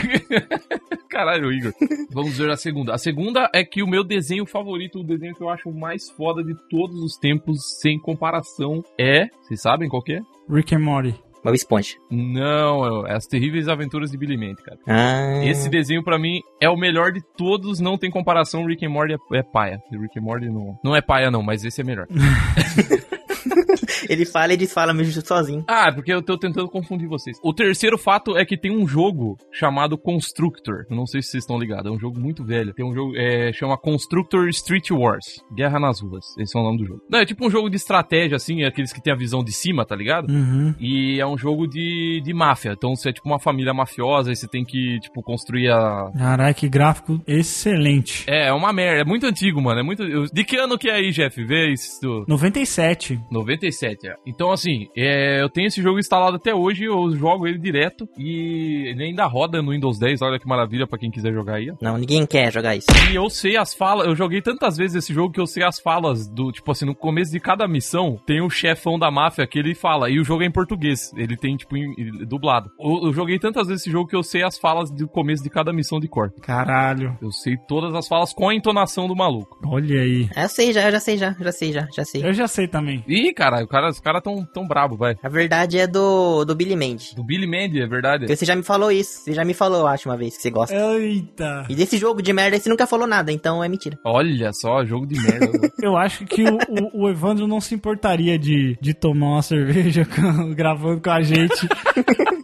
Caralho, 1.10 1.52
Igor. 1.52 1.72
Vamos 2.10 2.38
ver 2.38 2.50
a 2.50 2.56
segunda. 2.56 2.94
A 2.94 2.98
segunda 2.98 3.50
é 3.52 3.64
que 3.64 3.82
o 3.82 3.88
meu 3.88 4.04
desenho 4.04 4.46
favorito, 4.46 5.00
o 5.00 5.04
desenho 5.04 5.34
que 5.34 5.42
eu 5.42 5.48
acho 5.48 5.70
mais 5.72 6.10
foda 6.10 6.42
de 6.42 6.54
todos 6.68 7.02
os 7.02 7.16
tempos, 7.16 7.58
sem 7.80 7.98
comparação, 7.98 8.82
é. 8.98 9.26
Vocês 9.42 9.60
sabem 9.60 9.88
qual 9.88 10.02
que 10.02 10.14
é? 10.14 10.20
Rick 10.48 10.74
and 10.74 10.80
Morty. 10.80 11.30
Bob 11.42 11.54
Esponja. 11.54 11.96
Não, 12.10 13.06
é 13.06 13.14
As 13.14 13.26
Terríveis 13.26 13.68
Aventuras 13.68 14.10
de 14.10 14.18
Billy 14.18 14.36
Mandy, 14.36 14.62
cara. 14.62 14.78
Ah. 14.86 15.44
Esse 15.44 15.68
desenho, 15.68 16.04
pra 16.04 16.18
mim, 16.18 16.40
é 16.60 16.68
o 16.68 16.76
melhor 16.76 17.12
de 17.12 17.22
todos, 17.36 17.80
não 17.80 17.96
tem 17.96 18.10
comparação. 18.10 18.66
Rick 18.66 18.84
and 18.84 18.90
Morty 18.90 19.14
é, 19.14 19.38
é 19.38 19.42
paia. 19.42 19.80
Rick 19.90 20.18
and 20.18 20.22
Morty 20.22 20.48
não, 20.48 20.78
não 20.84 20.94
é 20.94 21.00
paia, 21.00 21.30
não, 21.30 21.42
mas 21.42 21.64
esse 21.64 21.80
é 21.80 21.84
melhor. 21.84 22.06
Ele 24.08 24.24
fala 24.24 24.52
e 24.52 24.56
desfala 24.56 24.92
mesmo 24.92 25.24
sozinho. 25.24 25.64
Ah, 25.68 25.88
é 25.88 25.92
porque 25.92 26.12
eu 26.12 26.22
tô 26.22 26.38
tentando 26.38 26.68
confundir 26.68 27.08
vocês. 27.08 27.38
O 27.42 27.52
terceiro 27.52 27.98
fato 27.98 28.36
é 28.36 28.44
que 28.44 28.56
tem 28.56 28.70
um 28.70 28.86
jogo 28.86 29.36
chamado 29.52 29.98
Constructor. 29.98 30.86
Eu 30.90 30.96
não 30.96 31.06
sei 31.06 31.22
se 31.22 31.30
vocês 31.30 31.44
estão 31.44 31.58
ligados. 31.58 31.86
É 31.86 31.94
um 31.94 31.98
jogo 31.98 32.18
muito 32.18 32.44
velho. 32.44 32.72
Tem 32.72 32.84
um 32.84 32.94
jogo, 32.94 33.16
é, 33.16 33.52
chama 33.52 33.76
Constructor 33.76 34.48
Street 34.48 34.90
Wars. 34.90 35.42
Guerra 35.54 35.78
nas 35.78 36.00
ruas. 36.00 36.36
Esse 36.38 36.56
é 36.56 36.60
o 36.60 36.64
nome 36.64 36.78
do 36.78 36.86
jogo. 36.86 37.02
Não, 37.10 37.18
é 37.18 37.26
tipo 37.26 37.46
um 37.46 37.50
jogo 37.50 37.68
de 37.68 37.76
estratégia, 37.76 38.36
assim, 38.36 38.62
é 38.62 38.66
aqueles 38.66 38.92
que 38.92 39.02
tem 39.02 39.12
a 39.12 39.16
visão 39.16 39.42
de 39.42 39.52
cima, 39.52 39.84
tá 39.84 39.96
ligado? 39.96 40.30
Uhum. 40.30 40.74
E 40.78 41.20
é 41.20 41.26
um 41.26 41.36
jogo 41.36 41.66
de, 41.66 42.20
de 42.22 42.32
máfia. 42.32 42.72
Então 42.72 42.94
você 42.94 43.10
é 43.10 43.12
tipo 43.12 43.28
uma 43.28 43.38
família 43.38 43.74
mafiosa 43.74 44.32
e 44.32 44.36
você 44.36 44.48
tem 44.48 44.64
que, 44.64 44.98
tipo, 45.00 45.22
construir 45.22 45.70
a. 45.70 46.10
Caralho, 46.16 46.54
que 46.54 46.68
gráfico 46.68 47.20
excelente. 47.26 48.24
É, 48.28 48.48
é 48.48 48.52
uma 48.52 48.72
merda. 48.72 49.02
É 49.02 49.04
muito 49.04 49.26
antigo, 49.26 49.60
mano. 49.60 49.80
É 49.80 49.82
muito. 49.82 50.04
De 50.32 50.44
que 50.44 50.56
ano 50.56 50.78
que 50.78 50.88
é 50.88 50.94
aí, 50.94 51.10
Jeff? 51.10 51.42
Vê 51.44 51.72
isso. 51.72 52.24
97. 52.28 53.20
97, 53.30 53.89
é. 54.04 54.14
Então, 54.26 54.50
assim, 54.50 54.88
é, 54.96 55.40
eu 55.42 55.48
tenho 55.48 55.66
esse 55.68 55.82
jogo 55.82 55.98
instalado 55.98 56.36
até 56.36 56.54
hoje, 56.54 56.84
eu 56.84 57.10
jogo 57.16 57.46
ele 57.46 57.58
direto 57.58 58.08
e 58.18 58.88
ele 58.88 59.04
ainda 59.04 59.24
roda 59.26 59.60
no 59.62 59.70
Windows 59.72 59.98
10, 59.98 60.22
olha 60.22 60.38
que 60.38 60.46
maravilha 60.48 60.86
pra 60.86 60.98
quem 60.98 61.10
quiser 61.10 61.32
jogar 61.32 61.54
aí. 61.56 61.70
ó. 61.70 61.74
Não, 61.80 61.96
ninguém 61.98 62.26
quer 62.26 62.52
jogar 62.52 62.76
isso. 62.76 62.86
E 63.10 63.14
eu 63.14 63.28
sei 63.30 63.56
as 63.56 63.74
falas, 63.74 64.06
eu 64.06 64.14
joguei 64.14 64.40
tantas 64.42 64.76
vezes 64.76 64.96
esse 64.96 65.12
jogo 65.12 65.32
que 65.32 65.40
eu 65.40 65.46
sei 65.46 65.62
as 65.64 65.78
falas 65.80 66.28
do, 66.28 66.52
tipo 66.52 66.70
assim, 66.70 66.84
no 66.86 66.94
começo 66.94 67.32
de 67.32 67.40
cada 67.40 67.66
missão, 67.66 68.20
tem 68.26 68.40
o 68.40 68.50
chefão 68.50 68.98
da 68.98 69.10
máfia 69.10 69.46
que 69.46 69.58
ele 69.58 69.74
fala, 69.74 70.10
e 70.10 70.18
o 70.18 70.24
jogo 70.24 70.42
é 70.42 70.46
em 70.46 70.50
português, 70.52 71.12
ele 71.16 71.36
tem, 71.36 71.56
tipo, 71.56 71.76
em- 71.76 71.92
em- 71.98 72.24
dublado. 72.26 72.70
Eu, 72.78 73.06
eu 73.06 73.12
joguei 73.12 73.38
tantas 73.38 73.66
vezes 73.66 73.82
esse 73.82 73.90
jogo 73.90 74.08
que 74.08 74.16
eu 74.16 74.22
sei 74.22 74.42
as 74.42 74.58
falas 74.58 74.90
do 74.90 75.08
começo 75.08 75.42
de 75.42 75.50
cada 75.50 75.72
missão 75.72 75.98
de 76.00 76.08
cor. 76.08 76.30
Caralho. 76.40 77.16
Eu 77.22 77.30
sei 77.32 77.56
todas 77.56 77.94
as 77.94 78.06
falas 78.08 78.32
com 78.32 78.48
a 78.48 78.54
entonação 78.54 79.06
do 79.08 79.16
maluco. 79.16 79.58
Olha 79.66 80.00
aí. 80.00 80.28
É, 80.36 80.44
Eu 80.44 80.48
sei 80.48 80.72
já, 80.72 80.82
eu 80.86 80.92
já 80.92 81.00
sei 81.00 81.16
já, 81.16 81.32
já 81.40 81.52
sei 81.52 81.72
já, 81.72 81.88
já 81.94 82.04
sei. 82.04 82.24
Eu 82.24 82.32
já 82.32 82.46
sei 82.48 82.66
também. 82.68 83.04
Ih, 83.06 83.32
caralho, 83.32 83.66
cara, 83.66 83.79
os 83.88 84.00
caras 84.00 84.22
tão, 84.22 84.44
tão 84.44 84.68
brabo, 84.68 84.96
vai. 84.96 85.16
A 85.22 85.28
verdade 85.28 85.78
é 85.78 85.86
do, 85.86 86.44
do 86.44 86.54
Billy 86.54 86.76
Mandy. 86.76 87.14
Do 87.16 87.24
Billy 87.24 87.46
Mandy, 87.46 87.80
é 87.80 87.86
verdade? 87.86 88.24
Porque 88.26 88.36
você 88.36 88.44
já 88.44 88.54
me 88.54 88.62
falou 88.62 88.92
isso. 88.92 89.20
Você 89.22 89.32
já 89.32 89.44
me 89.44 89.54
falou, 89.54 89.80
eu 89.80 89.86
acho, 89.86 90.08
uma 90.08 90.16
vez 90.16 90.36
que 90.36 90.42
você 90.42 90.50
gosta. 90.50 90.74
Eita. 90.74 91.66
E 91.68 91.74
desse 91.74 91.96
jogo 91.96 92.20
de 92.22 92.32
merda, 92.32 92.58
você 92.58 92.68
nunca 92.68 92.86
falou 92.86 93.06
nada, 93.06 93.32
então 93.32 93.62
é 93.64 93.68
mentira. 93.68 93.98
Olha 94.04 94.52
só, 94.52 94.84
jogo 94.84 95.06
de 95.06 95.20
merda. 95.20 95.70
Eu 95.82 95.96
acho 95.96 96.24
que 96.26 96.42
o, 96.44 96.56
o- 96.56 97.04
o 97.04 97.08
Evandro 97.08 97.46
não 97.46 97.60
se 97.60 97.74
importaria 97.74 98.38
de, 98.38 98.76
de 98.80 98.92
tomar 98.92 99.26
uma 99.34 99.42
cerveja 99.42 100.04
com- 100.04 100.52
gravando 100.54 101.00
com 101.00 101.10
a 101.10 101.22
gente. 101.22 101.68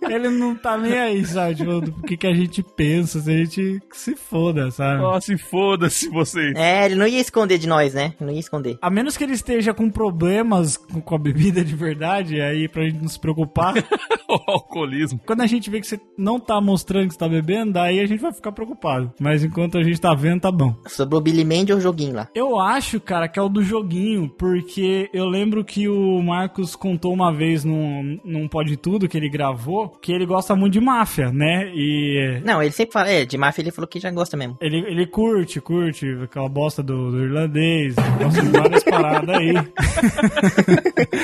Ele 0.08 0.28
não 0.28 0.54
tá 0.54 0.76
nem 0.76 0.98
aí, 0.98 1.24
sabe? 1.24 1.56
Tipo, 1.56 1.80
do 1.80 1.92
que, 2.02 2.16
que 2.16 2.26
a 2.26 2.34
gente 2.34 2.62
pensa, 2.62 3.20
se 3.20 3.30
a 3.30 3.36
gente 3.36 3.80
se 3.92 4.14
foda, 4.14 4.70
sabe? 4.70 5.00
Nossa, 5.00 5.36
foda-se 5.38 6.08
vocês. 6.08 6.54
É, 6.56 6.86
ele 6.86 6.94
não 6.94 7.06
ia 7.06 7.20
esconder 7.20 7.58
de 7.58 7.66
nós, 7.66 7.94
né? 7.94 8.14
Não 8.20 8.30
ia 8.30 8.40
esconder. 8.40 8.78
A 8.82 8.90
menos 8.90 9.16
que 9.16 9.24
ele 9.24 9.32
esteja 9.32 9.72
com 9.72 9.90
problemas 9.90 10.76
com 10.76 11.00
com 11.06 11.14
a 11.14 11.18
bebida 11.18 11.64
de 11.64 11.74
verdade, 11.76 12.40
aí 12.40 12.68
pra 12.68 12.84
gente 12.84 13.00
não 13.00 13.08
se 13.08 13.18
preocupar. 13.18 13.74
o 14.28 14.50
alcoolismo. 14.50 15.20
Quando 15.24 15.42
a 15.42 15.46
gente 15.46 15.70
vê 15.70 15.80
que 15.80 15.86
você 15.86 16.00
não 16.18 16.38
tá 16.38 16.60
mostrando 16.60 17.08
que 17.08 17.14
você 17.14 17.18
tá 17.18 17.28
bebendo, 17.28 17.72
daí 17.72 18.00
a 18.00 18.06
gente 18.06 18.20
vai 18.20 18.32
ficar 18.32 18.52
preocupado. 18.52 19.12
Mas 19.20 19.44
enquanto 19.44 19.78
a 19.78 19.82
gente 19.82 20.00
tá 20.00 20.14
vendo, 20.14 20.40
tá 20.40 20.50
bom. 20.50 20.74
Sobrou 20.86 21.20
Billy 21.20 21.44
Mandy 21.44 21.72
ou 21.72 21.78
o 21.78 21.80
joguinho 21.80 22.14
lá? 22.14 22.28
Eu 22.34 22.58
acho, 22.58 23.00
cara, 23.00 23.28
que 23.28 23.38
é 23.38 23.42
o 23.42 23.48
do 23.48 23.62
joguinho, 23.62 24.28
porque 24.28 25.08
eu 25.12 25.26
lembro 25.26 25.64
que 25.64 25.88
o 25.88 26.20
Marcos 26.22 26.74
contou 26.74 27.12
uma 27.12 27.32
vez 27.32 27.64
num, 27.64 28.18
num 28.24 28.48
Pode 28.48 28.76
Tudo 28.76 29.08
que 29.08 29.16
ele 29.16 29.28
gravou, 29.28 29.95
que 30.00 30.12
ele 30.12 30.26
gosta 30.26 30.54
muito 30.54 30.72
de 30.74 30.80
máfia, 30.80 31.30
né? 31.32 31.70
E 31.74 32.40
Não, 32.44 32.62
ele 32.62 32.72
sempre 32.72 32.92
fala, 32.92 33.08
é, 33.10 33.24
de 33.24 33.36
máfia 33.38 33.62
ele 33.62 33.70
falou 33.70 33.88
que 33.88 33.98
já 34.00 34.10
gosta 34.10 34.36
mesmo. 34.36 34.56
ele, 34.60 34.78
ele 34.78 35.06
curte, 35.06 35.60
curte 35.60 36.06
aquela 36.22 36.48
bosta 36.48 36.82
do, 36.82 37.10
do 37.10 37.22
irlandês, 37.24 37.94
gosta 38.18 38.42
de 38.42 38.48
várias 38.50 38.84
paradas 38.84 39.36
aí. 39.36 39.54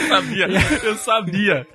Sabia, 0.09 0.49
eu 0.85 0.97
sabia. 0.97 1.66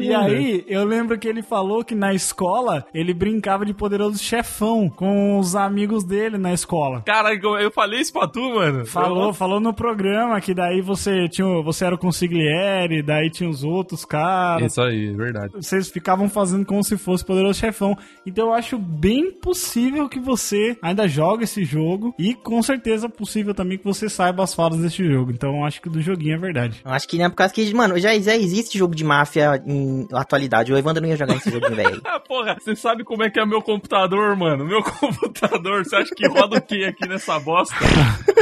E 0.00 0.14
aí, 0.14 0.64
eu 0.68 0.84
lembro 0.84 1.18
que 1.18 1.28
ele 1.28 1.42
falou 1.42 1.84
que 1.84 1.94
na 1.94 2.12
escola 2.14 2.84
ele 2.94 3.12
brincava 3.14 3.64
de 3.64 3.72
poderoso 3.74 4.18
chefão 4.22 4.88
com 4.88 5.38
os 5.38 5.54
amigos 5.54 6.04
dele 6.04 6.38
na 6.38 6.52
escola. 6.52 7.02
Cara, 7.02 7.34
eu 7.34 7.56
eu 7.58 7.70
falei 7.70 8.00
isso 8.00 8.12
pra 8.12 8.26
tu, 8.28 8.40
mano. 8.54 8.86
Falou, 8.86 9.32
falou 9.32 9.60
no 9.60 9.72
programa 9.72 10.40
que 10.40 10.54
daí 10.54 10.80
você 10.80 11.28
tinha, 11.28 11.46
você 11.62 11.84
era 11.84 11.94
o 11.94 11.98
consigliere, 11.98 13.02
daí 13.02 13.30
tinha 13.30 13.48
os 13.48 13.64
outros 13.64 14.04
caras. 14.04 14.72
Isso 14.72 14.80
aí, 14.80 15.08
é 15.08 15.12
verdade. 15.12 15.52
Vocês 15.54 15.85
ficavam 15.90 16.28
fazendo 16.28 16.64
como 16.64 16.82
se 16.82 16.96
fosse 16.96 17.24
poderoso 17.24 17.58
chefão. 17.58 17.96
Então 18.24 18.48
eu 18.48 18.54
acho 18.54 18.78
bem 18.78 19.30
possível 19.32 20.08
que 20.08 20.20
você 20.20 20.76
ainda 20.82 21.08
jogue 21.08 21.44
esse 21.44 21.64
jogo 21.64 22.14
e 22.18 22.34
com 22.34 22.62
certeza 22.62 23.08
possível 23.08 23.54
também 23.54 23.78
que 23.78 23.84
você 23.84 24.08
saiba 24.08 24.42
as 24.42 24.54
falas 24.54 24.78
desse 24.78 25.04
jogo. 25.04 25.30
Então 25.30 25.56
eu 25.56 25.64
acho 25.64 25.80
que 25.80 25.88
do 25.88 26.00
joguinho 26.00 26.34
é 26.34 26.38
verdade. 26.38 26.80
Eu 26.84 26.90
acho 26.90 27.08
que 27.08 27.18
não 27.18 27.26
é 27.26 27.28
por 27.28 27.36
causa 27.36 27.52
que, 27.52 27.74
mano, 27.74 27.98
já, 27.98 28.16
já 28.18 28.36
existe 28.36 28.78
jogo 28.78 28.94
de 28.94 29.04
máfia 29.04 29.62
em 29.66 30.06
atualidade. 30.12 30.72
O 30.72 30.76
Evandro 30.76 31.02
não 31.02 31.08
ia 31.08 31.16
jogar 31.16 31.36
esse 31.36 31.50
joguinho, 31.50 31.76
velho. 31.76 32.02
Ah, 32.06 32.20
porra, 32.20 32.56
você 32.58 32.76
sabe 32.76 33.02
como 33.04 33.24
é 33.24 33.30
que 33.30 33.40
é 33.40 33.44
meu 33.44 33.60
computador, 33.60 34.36
mano? 34.36 34.64
Meu 34.64 34.82
computador, 34.84 35.84
você 35.84 35.96
acha 35.96 36.14
que 36.14 36.26
roda 36.28 36.56
o 36.56 36.62
que 36.62 36.84
aqui 36.84 37.08
nessa 37.08 37.38
bosta? 37.40 37.74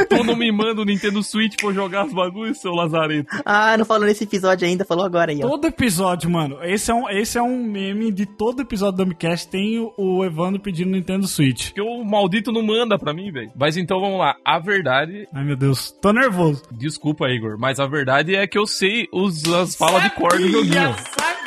tu 0.09 0.23
não 0.23 0.35
me 0.35 0.51
manda 0.51 0.81
o 0.81 0.85
Nintendo 0.85 1.23
Switch 1.23 1.55
pra 1.57 1.69
eu 1.69 1.73
jogar 1.73 2.05
os 2.05 2.13
bagulhos, 2.13 2.59
seu 2.59 2.71
lazareto. 2.71 3.27
Ah, 3.43 3.77
não 3.77 3.85
falou 3.85 4.05
nesse 4.05 4.23
episódio 4.23 4.67
ainda, 4.67 4.85
falou 4.85 5.05
agora 5.05 5.31
aí, 5.31 5.39
ó. 5.43 5.49
Todo 5.49 5.65
episódio, 5.65 6.29
mano, 6.29 6.57
esse 6.63 6.91
é 6.91 6.93
um, 6.93 7.09
esse 7.09 7.34
é 7.37 7.41
um 7.41 7.63
meme 7.63 8.11
de 8.11 8.25
todo 8.25 8.61
episódio 8.61 8.97
do 8.97 9.05
Dumbcast 9.05 9.47
tem 9.49 9.79
o, 9.97 10.23
Evandro 10.23 10.59
pedindo 10.61 10.91
Nintendo 10.91 11.27
Switch. 11.27 11.67
Porque 11.67 11.81
o 11.81 12.03
maldito 12.03 12.51
não 12.51 12.63
manda 12.63 12.97
pra 12.97 13.13
mim, 13.13 13.31
velho. 13.31 13.51
Mas 13.55 13.77
então 13.77 13.99
vamos 13.99 14.19
lá. 14.19 14.35
A 14.43 14.59
verdade, 14.59 15.27
Ai 15.33 15.43
meu 15.43 15.55
Deus, 15.55 15.91
tô 16.01 16.11
nervoso. 16.11 16.63
desculpa, 16.71 17.29
Igor, 17.29 17.57
mas 17.59 17.79
a 17.79 17.87
verdade 17.87 18.35
é 18.35 18.47
que 18.47 18.57
eu 18.57 18.65
sei 18.65 19.07
os, 19.11 19.43
as 19.53 19.75
falas 19.75 20.03
de 20.03 20.09
cor 20.11 20.37
do 20.37 20.47
joguinho. 20.49 20.95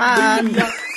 Ah, 0.01 0.39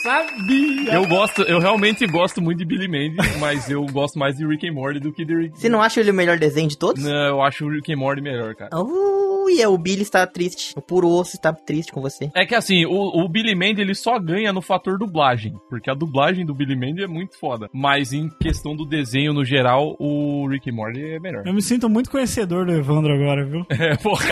Sabia! 0.03 0.93
Eu 0.93 1.07
gosto, 1.07 1.43
eu 1.43 1.59
realmente 1.59 2.07
gosto 2.07 2.41
muito 2.41 2.57
de 2.57 2.65
Billy 2.65 2.87
Mandy, 2.87 3.37
mas 3.39 3.69
eu 3.69 3.85
gosto 3.85 4.17
mais 4.17 4.35
de 4.35 4.45
Rick 4.45 4.67
and 4.67 4.73
Morty 4.73 4.99
do 4.99 5.13
que 5.13 5.23
de 5.23 5.35
Rick. 5.35 5.59
você 5.59 5.69
não 5.69 5.79
acha 5.79 5.99
ele 5.99 6.09
o 6.09 6.13
melhor 6.13 6.39
desenho 6.39 6.67
de 6.67 6.75
todos? 6.77 7.03
Não, 7.03 7.27
eu 7.27 7.41
acho 7.41 7.65
o 7.65 7.69
Rick 7.69 7.93
and 7.93 7.97
Morty 7.97 8.19
melhor, 8.21 8.55
cara. 8.55 8.71
Ui, 8.79 9.40
é, 9.60 9.68
o 9.68 9.78
Billy 9.78 10.04
está 10.04 10.26
triste. 10.28 10.74
O 10.78 10.82
puro 10.82 11.10
osso 11.10 11.36
está 11.36 11.52
triste 11.52 11.91
com 11.91 12.02
você. 12.02 12.32
É 12.36 12.45
que 12.45 12.56
assim, 12.56 12.86
o, 12.86 13.24
o 13.24 13.28
Billy 13.28 13.56
Mandy 13.56 13.82
ele 13.82 13.95
só 13.95 14.20
ganha 14.20 14.54
no 14.54 14.62
fator 14.62 14.97
dublagem, 14.97 15.54
porque 15.70 15.89
a 15.89 15.93
dublagem 15.93 16.45
do 16.45 16.54
Billy 16.54 16.76
Mandy 16.76 17.04
é 17.04 17.08
muito 17.08 17.38
foda. 17.39 17.68
Mas 17.74 18.14
em 18.14 18.30
questão 18.39 18.76
do 18.76 18.86
desenho 18.86 19.34
no 19.34 19.43
geral, 19.43 19.95
o 19.99 20.47
Rick 20.47 20.70
and 20.70 20.76
Morty 20.76 21.04
é 21.04 21.20
melhor. 21.20 21.43
Eu 21.45 21.54
me 21.54 21.62
sinto 21.62 21.89
muito 21.89 22.10
conhecedor 22.10 22.66
do 22.66 22.72
Evandro 22.72 23.14
agora, 23.14 23.45
viu? 23.45 23.66
É, 23.82 23.97
porra. 23.97 24.26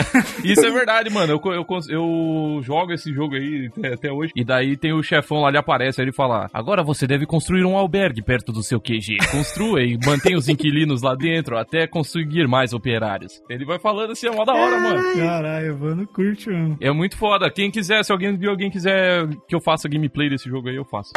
Isso 0.44 0.64
é 0.64 0.70
verdade, 0.70 1.10
mano. 1.10 1.34
Eu, 1.34 1.52
eu, 1.54 1.66
eu 1.90 2.62
jogo 2.62 2.94
esse 2.94 3.12
jogo 3.12 3.34
aí 3.34 3.72
até, 3.76 3.94
até 3.94 4.12
hoje. 4.12 4.32
E 4.36 4.44
daí 4.44 4.78
tem 4.78 4.94
o 4.94 5.02
chefão 5.02 5.40
lá, 5.42 5.50
ele 5.50 5.58
aparece, 5.58 6.00
aí 6.00 6.06
ele 6.06 6.14
fala: 6.14 6.48
Agora 6.54 6.84
você 6.84 7.08
deve 7.08 7.26
construir 7.26 7.66
um 7.66 7.76
albergue 7.76 8.22
perto 8.22 8.52
do 8.52 8.62
seu 8.62 8.80
QG. 8.80 9.18
Construa 9.32 9.82
e 9.82 9.98
mantenha 10.06 10.38
os 10.38 10.48
inquilinos 10.48 11.02
lá 11.02 11.16
dentro 11.16 11.58
até 11.58 11.88
conseguir 11.88 12.48
mais 12.48 12.74
operários. 12.74 13.42
Ele 13.50 13.66
vai 13.66 13.80
falando 13.80 14.12
assim, 14.12 14.28
é 14.28 14.32
mó 14.32 14.46
da 14.46 14.54
hora, 14.54 14.78
mano. 14.80 15.02
Caralho, 15.16 15.68
Evandro 15.68 16.07
curte, 16.07 16.49
mano. 16.49 16.78
É 16.80 16.91
muito 16.91 17.18
foda. 17.18 17.49
Quem 17.51 17.72
quiser, 17.72 18.03
se 18.03 18.12
alguém, 18.12 18.38
alguém 18.47 18.70
quiser 18.70 19.28
que 19.47 19.55
eu 19.55 19.62
faça 19.62 19.89
gameplay 19.89 20.30
desse 20.30 20.49
jogo 20.49 20.70
aí, 20.70 20.76
eu 20.76 20.86
faço. 20.86 21.12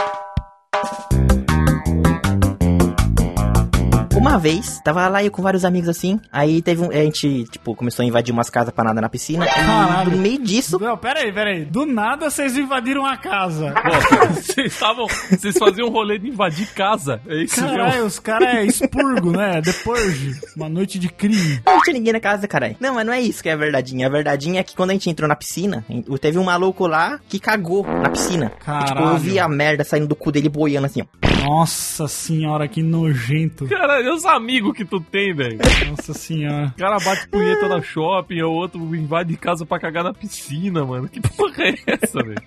Uma 4.22 4.38
vez, 4.38 4.80
tava 4.84 5.08
lá 5.08 5.24
eu 5.24 5.32
com 5.32 5.42
vários 5.42 5.64
amigos 5.64 5.88
assim, 5.88 6.20
aí 6.30 6.62
teve 6.62 6.80
um. 6.80 6.90
A 6.90 6.94
gente, 6.94 7.42
tipo, 7.50 7.74
começou 7.74 8.04
a 8.04 8.06
invadir 8.06 8.32
umas 8.32 8.48
casas 8.48 8.72
pra 8.72 8.84
nada 8.84 9.00
na 9.00 9.08
piscina. 9.08 9.44
Caralho. 9.44 10.12
E 10.12 10.14
no 10.14 10.22
meio 10.22 10.38
disso. 10.38 10.78
Não, 10.80 10.96
pera 10.96 11.18
aí, 11.22 11.32
pera 11.32 11.50
aí. 11.50 11.64
Do 11.64 11.84
nada 11.84 12.30
vocês 12.30 12.56
invadiram 12.56 13.04
a 13.04 13.16
casa. 13.16 13.74
Vocês 14.32 14.72
estavam. 14.72 15.06
Vocês 15.08 15.58
faziam 15.58 15.88
um 15.88 15.90
rolê 15.90 16.18
de 16.20 16.28
invadir 16.28 16.68
casa. 16.72 17.20
É 17.26 17.42
isso. 17.42 17.56
Caralho, 17.60 18.06
os 18.06 18.20
caras 18.20 18.48
é 18.48 18.64
expurgo, 18.64 19.32
né? 19.32 19.60
The 19.60 19.72
Purge. 19.72 20.40
Uma 20.56 20.68
noite 20.68 21.00
de 21.00 21.08
crime. 21.08 21.60
Não 21.66 21.80
tinha 21.82 21.94
ninguém 21.94 22.12
na 22.12 22.20
casa, 22.20 22.46
caralho. 22.46 22.76
Não, 22.78 22.94
mas 22.94 23.04
não 23.06 23.12
é 23.12 23.20
isso 23.20 23.42
que 23.42 23.48
é 23.48 23.52
a 23.52 23.56
verdadeinha. 23.56 24.06
A 24.06 24.10
verdadeinha 24.10 24.60
é 24.60 24.62
que 24.62 24.76
quando 24.76 24.90
a 24.90 24.92
gente 24.92 25.10
entrou 25.10 25.28
na 25.28 25.34
piscina, 25.34 25.84
teve 26.20 26.38
um 26.38 26.44
maluco 26.44 26.86
lá 26.86 27.18
que 27.28 27.40
cagou 27.40 27.84
na 27.84 28.08
piscina. 28.10 28.46
E, 28.46 28.50
tipo, 28.50 28.64
Caralho. 28.64 29.06
eu 29.08 29.18
vi 29.18 29.38
a 29.40 29.48
merda 29.48 29.82
saindo 29.82 30.06
do 30.06 30.14
cu 30.14 30.30
dele 30.30 30.48
boiando 30.48 30.86
assim, 30.86 31.02
ó. 31.02 31.22
Nossa 31.44 32.06
senhora, 32.06 32.68
que 32.68 32.82
nojento. 32.82 33.66
Caralho, 33.66 34.11
os 34.12 34.24
amigos 34.24 34.74
que 34.74 34.84
tu 34.84 35.00
tem, 35.00 35.34
velho. 35.34 35.58
Nossa 35.90 36.14
senhora. 36.14 36.72
O 36.76 36.78
cara 36.78 36.98
bate 36.98 37.28
punheta 37.28 37.68
no 37.68 37.82
shopping, 37.82 38.42
o 38.42 38.50
outro 38.50 38.80
invade 38.94 39.36
casa 39.36 39.66
pra 39.66 39.78
cagar 39.80 40.04
na 40.04 40.12
piscina, 40.12 40.84
mano. 40.84 41.08
Que 41.08 41.20
porra 41.20 41.64
é 41.64 41.74
essa, 41.86 42.22
velho? 42.22 42.42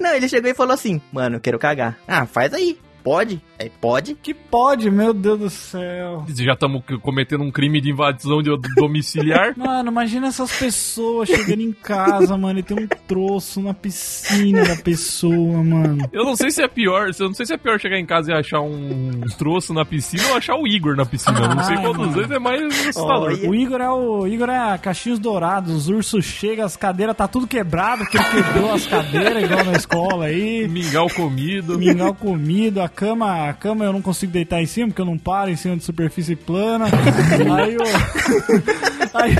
Não, 0.00 0.14
ele 0.14 0.28
chegou 0.28 0.50
e 0.50 0.54
falou 0.54 0.74
assim: 0.74 1.00
Mano, 1.12 1.36
eu 1.36 1.40
quero 1.40 1.58
cagar. 1.58 1.98
Ah, 2.06 2.26
faz 2.26 2.52
aí. 2.54 2.78
Pode? 3.06 3.40
Aí, 3.56 3.70
pode? 3.70 4.16
Que 4.16 4.34
pode, 4.34 4.90
meu 4.90 5.14
Deus 5.14 5.38
do 5.38 5.48
céu. 5.48 6.26
Já 6.28 6.54
estamos 6.54 6.82
cometendo 7.00 7.44
um 7.44 7.52
crime 7.52 7.80
de 7.80 7.92
invasão 7.92 8.42
de 8.42 8.50
domiciliar. 8.74 9.54
Mano, 9.56 9.92
imagina 9.92 10.26
essas 10.26 10.50
pessoas 10.58 11.28
chegando 11.28 11.60
em 11.60 11.72
casa, 11.72 12.36
mano, 12.36 12.58
e 12.58 12.62
tem 12.64 12.76
um 12.76 12.88
troço 13.06 13.62
na 13.62 13.72
piscina 13.72 14.64
da 14.64 14.74
pessoa, 14.74 15.62
mano. 15.62 16.04
Eu 16.12 16.24
não 16.24 16.34
sei 16.34 16.50
se 16.50 16.60
é 16.62 16.66
pior, 16.66 17.10
eu 17.16 17.26
não 17.26 17.34
sei 17.34 17.46
se 17.46 17.54
é 17.54 17.56
pior 17.56 17.78
chegar 17.78 17.96
em 17.96 18.04
casa 18.04 18.32
e 18.32 18.34
achar 18.34 18.60
um 18.60 19.20
troço 19.38 19.72
na 19.72 19.84
piscina 19.84 20.26
ou 20.30 20.36
achar 20.36 20.56
o 20.56 20.66
Igor 20.66 20.96
na 20.96 21.06
piscina. 21.06 21.38
Eu 21.38 21.54
não 21.54 21.62
sei 21.62 21.76
qual 21.76 21.94
dos 21.94 22.12
dois 22.12 22.30
é 22.30 22.40
mais 22.40 22.60
assustador. 22.60 23.30
Olha. 23.30 23.48
O 23.48 23.54
Igor 23.54 23.80
é 23.80 23.90
o 23.90 24.26
Igor 24.26 24.50
é 24.50 24.72
a 24.72 24.78
caixinhos 24.78 25.20
dourados, 25.20 25.72
os 25.72 25.88
ursos 25.88 26.24
chegam, 26.24 26.66
as 26.66 26.76
cadeiras 26.76 27.16
tá 27.16 27.28
tudo 27.28 27.46
quebrado, 27.46 28.02
porque 28.02 28.18
ele 28.18 28.42
quebrou 28.42 28.74
as 28.74 28.84
cadeiras 28.84 29.44
igual 29.44 29.64
na 29.64 29.72
escola 29.72 30.24
aí. 30.26 30.66
Mingau 30.66 31.08
comido. 31.08 31.78
Mingau 31.78 32.12
comido, 32.12 32.82
a 32.82 32.88
cama, 32.96 33.50
a 33.50 33.52
cama 33.52 33.84
eu 33.84 33.92
não 33.92 34.00
consigo 34.00 34.32
deitar 34.32 34.62
em 34.62 34.66
cima, 34.66 34.88
porque 34.88 35.00
eu 35.00 35.06
não 35.06 35.18
paro 35.18 35.50
em 35.50 35.56
cima 35.56 35.76
de 35.76 35.84
superfície 35.84 36.34
plana. 36.34 36.86
Aí 37.54 37.76
o. 37.76 37.82
Aí, 39.14 39.36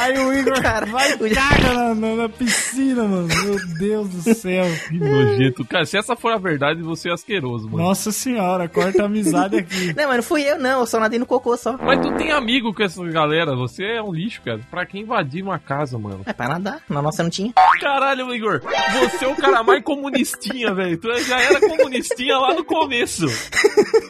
aí 0.00 0.18
o 0.18 0.32
Igor 0.32 0.60
Cara, 0.62 0.86
vai 0.86 1.14
o- 1.14 1.26
e 1.26 1.30
caga 1.30 1.72
na, 1.74 1.94
na- 1.94 2.14
na 2.16 2.28
piscina, 2.28 3.04
mano. 3.04 3.28
Meu 3.28 3.56
Deus 3.78 4.08
do 4.08 4.34
céu. 4.34 4.64
Que 4.88 4.98
nojento. 4.98 5.64
Cara, 5.64 5.84
se 5.86 5.96
essa 5.96 6.16
for 6.16 6.32
a 6.32 6.38
verdade, 6.38 6.82
você 6.82 7.08
é 7.10 7.12
asqueroso, 7.12 7.68
mano. 7.68 7.84
Nossa 7.84 8.10
senhora, 8.12 8.68
corta 8.68 9.02
a 9.02 9.06
amizade 9.06 9.56
aqui. 9.56 9.92
Não, 9.96 10.06
mas 10.08 10.16
não 10.16 10.22
fui 10.22 10.42
eu, 10.42 10.58
não. 10.58 10.80
Eu 10.80 10.86
só 10.86 10.98
nadei 11.00 11.18
no 11.18 11.26
cocô 11.26 11.56
só. 11.56 11.76
Mas 11.78 12.00
tu 12.00 12.12
tem 12.16 12.30
amigo 12.32 12.72
com 12.74 12.82
essa 12.82 13.02
galera, 13.06 13.54
você 13.56 13.84
é 13.84 14.02
um 14.02 14.12
lixo, 14.12 14.40
cara. 14.42 14.60
Pra 14.70 14.86
quem 14.86 15.02
invadir 15.02 15.42
uma 15.42 15.58
casa, 15.58 15.98
mano? 15.98 16.20
É 16.26 16.32
pra 16.32 16.48
nadar. 16.48 16.80
Na 16.88 17.00
nossa 17.02 17.22
não 17.22 17.30
tinha. 17.30 17.52
Caralho, 17.80 18.32
Igor, 18.34 18.60
você 19.10 19.24
é 19.24 19.28
o 19.28 19.36
cara 19.36 19.62
mais 19.62 19.82
comunistinha, 19.82 20.72
velho. 20.74 20.98
Tu 20.98 21.08
já 21.24 21.40
era 21.40 21.60
comunistinha 21.60 22.36
lá 22.38 22.54
no 22.54 22.64
começo. 22.64 23.26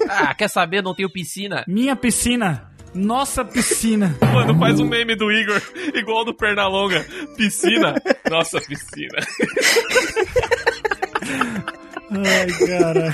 Ah, 0.09 0.35
quer 0.35 0.49
saber? 0.49 0.83
Não 0.83 0.95
tenho 0.95 1.11
piscina. 1.11 1.65
Minha 1.67 1.97
piscina. 1.97 2.70
Nossa 2.95 3.45
piscina. 3.45 4.17
Mano, 4.33 4.59
faz 4.59 4.81
um 4.81 4.87
meme 4.87 5.15
do 5.15 5.31
Igor, 5.31 5.61
igual 5.95 6.25
do 6.25 6.35
Pernalonga. 6.35 7.05
Piscina. 7.37 7.95
Nossa, 8.29 8.61
piscina. 8.61 9.19
Ai, 12.11 12.67
caralho. 12.67 13.13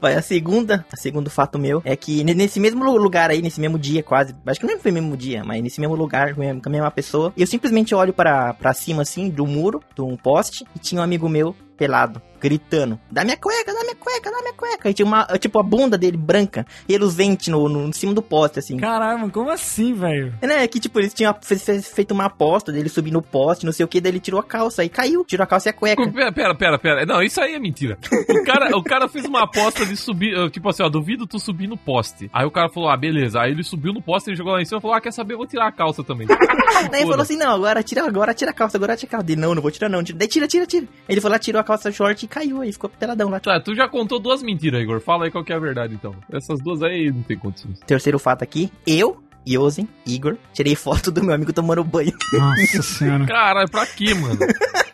Vai, 0.00 0.14
a 0.14 0.22
segunda, 0.22 0.84
a 0.92 0.96
segundo 0.96 1.30
fato 1.30 1.58
meu 1.58 1.80
é 1.84 1.94
que 1.94 2.24
ne- 2.24 2.34
nesse 2.34 2.58
mesmo 2.58 2.84
lu- 2.84 2.96
lugar 2.96 3.30
aí, 3.30 3.40
nesse 3.40 3.60
mesmo 3.60 3.78
dia 3.78 4.02
quase, 4.02 4.34
acho 4.46 4.58
que 4.60 4.66
não 4.66 4.78
foi 4.78 4.90
mesmo 4.90 5.16
dia, 5.16 5.44
mas 5.44 5.62
nesse 5.62 5.80
mesmo 5.80 5.94
lugar, 5.94 6.34
com 6.34 6.42
a 6.42 6.70
mesma- 6.70 6.90
pessoa, 6.90 7.32
eu 7.36 7.46
simplesmente 7.46 7.94
olho 7.94 8.12
para 8.12 8.54
pra 8.54 8.74
cima 8.74 9.02
assim, 9.02 9.28
do 9.28 9.46
muro, 9.46 9.80
de 9.94 10.02
um 10.02 10.16
poste, 10.16 10.64
e 10.74 10.78
tinha 10.78 11.00
um 11.00 11.04
amigo 11.04 11.28
meu 11.28 11.54
pelado, 11.76 12.20
gritando, 12.40 12.98
dá 13.10 13.24
minha 13.24 13.36
cueca, 13.36 13.72
dá 13.72 13.80
minha 13.82 13.96
cueca, 13.96 14.30
dá 14.30 14.40
minha 14.40 14.54
cueca. 14.54 14.90
E 14.90 14.94
tinha 14.94 15.06
uma, 15.06 15.24
tipo, 15.38 15.58
a 15.58 15.62
bunda 15.62 15.96
dele 15.98 16.16
branca, 16.16 16.66
e 16.88 16.92
reluzente 16.92 17.50
no, 17.50 17.68
no, 17.68 17.88
em 17.88 17.92
cima 17.92 18.12
do 18.14 18.22
poste, 18.22 18.58
assim. 18.58 18.76
Caralho, 18.76 19.18
mano, 19.20 19.32
como 19.32 19.50
assim, 19.50 19.92
velho? 19.94 20.34
Né, 20.42 20.66
que 20.66 20.80
tipo, 20.80 20.98
eles 20.98 21.12
tinham 21.14 21.34
fe- 21.40 21.58
fe- 21.58 21.82
feito 21.82 22.12
uma 22.12 22.26
aposta 22.26 22.72
dele 22.72 22.88
subir 22.88 23.10
no 23.10 23.22
poste, 23.22 23.64
não 23.66 23.72
sei 23.72 23.84
o 23.84 23.88
que, 23.88 24.00
daí 24.00 24.12
ele 24.12 24.20
tirou 24.20 24.40
a 24.40 24.44
calça 24.44 24.84
e 24.84 24.88
caiu, 24.88 25.24
tirou 25.24 25.44
a 25.44 25.46
calça 25.46 25.68
e 25.68 25.70
a 25.70 25.72
cueca. 25.72 26.02
Pera, 26.18 26.32
pera, 26.32 26.54
pera, 26.54 26.78
pera. 26.78 27.06
Não, 27.06 27.22
isso 27.22 27.40
aí 27.40 27.54
é 27.54 27.58
mentira. 27.58 27.96
O 28.28 28.44
cara, 28.44 28.76
o 28.76 28.82
cara 28.82 29.08
fez 29.08 29.24
uma 29.24 29.44
aposta 29.44 29.84
de 29.86 29.96
subir, 29.96 30.34
eh, 30.36 30.50
tipo 30.50 30.68
assim, 30.68 30.82
ó, 30.82 30.88
duvido 30.88 31.26
tu 31.26 31.38
subir 31.38 31.66
no 31.68 31.76
poste. 31.76 32.28
Aí 32.32 32.44
o 32.46 32.50
cara 32.50 32.68
falou, 32.68 32.88
ah, 32.90 32.96
beleza. 32.96 33.40
Aí 33.40 33.52
ele 33.52 33.62
subiu 33.62 33.92
no 33.92 34.02
poste, 34.02 34.30
ele 34.30 34.36
jogou 34.36 34.52
lá 34.52 34.60
em 34.60 34.64
cima 34.64 34.78
e 34.78 34.82
falou, 34.82 34.96
ah, 34.96 35.00
quer 35.00 35.12
saber, 35.12 35.34
eu 35.34 35.38
vou 35.38 35.46
tirar 35.46 35.66
a 35.68 35.72
calça 35.72 36.02
também. 36.02 36.26
Daí 36.90 37.00
ele 37.02 37.10
falou 37.10 37.22
assim, 37.22 37.36
não, 37.36 37.54
agora 37.54 37.82
tira, 37.82 38.04
agora 38.06 38.34
tira 38.34 38.50
a 38.50 38.54
calça, 38.54 38.76
agora 38.76 38.96
tira 38.96 39.08
a 39.08 39.10
calça. 39.12 39.26
Dele, 39.26 39.40
não, 39.40 39.54
não 39.54 39.62
vou 39.62 39.70
tirar 39.70 39.88
não. 39.88 40.02
Daí 40.02 40.28
tira, 40.28 40.46
tira, 40.46 40.66
tira. 40.66 40.86
Ele 41.08 41.20
foi 41.20 41.30
lá, 41.30 41.38
tirou 41.38 41.60
a 41.60 41.64
calça 41.64 41.90
short 41.90 42.26
e 42.28 42.34
caiu, 42.34 42.60
aí 42.60 42.72
ficou 42.72 42.90
peladão 42.90 43.28
lá. 43.30 43.40
Tá, 43.40 43.58
tu 43.58 43.74
já 43.74 43.88
contou 43.88 44.18
duas 44.20 44.42
mentiras, 44.42 44.80
Igor. 44.82 45.00
Fala 45.00 45.24
aí 45.24 45.30
qual 45.30 45.42
que 45.42 45.52
é 45.52 45.56
a 45.56 45.58
verdade, 45.58 45.94
então. 45.94 46.14
Essas 46.32 46.60
duas 46.60 46.82
aí 46.82 47.10
não 47.10 47.22
tem 47.22 47.36
condições. 47.38 47.80
Terceiro 47.86 48.18
fato 48.18 48.42
aqui, 48.42 48.70
eu, 48.86 49.22
Yosen, 49.48 49.88
Igor, 50.06 50.36
tirei 50.52 50.76
foto 50.76 51.10
do 51.10 51.24
meu 51.24 51.34
amigo 51.34 51.52
tomando 51.52 51.82
banho. 51.82 52.12
Nossa 52.32 52.82
senhora. 52.82 53.24
Caralho, 53.26 53.68
pra 53.70 53.86
quê, 53.86 54.14
mano? 54.14 54.38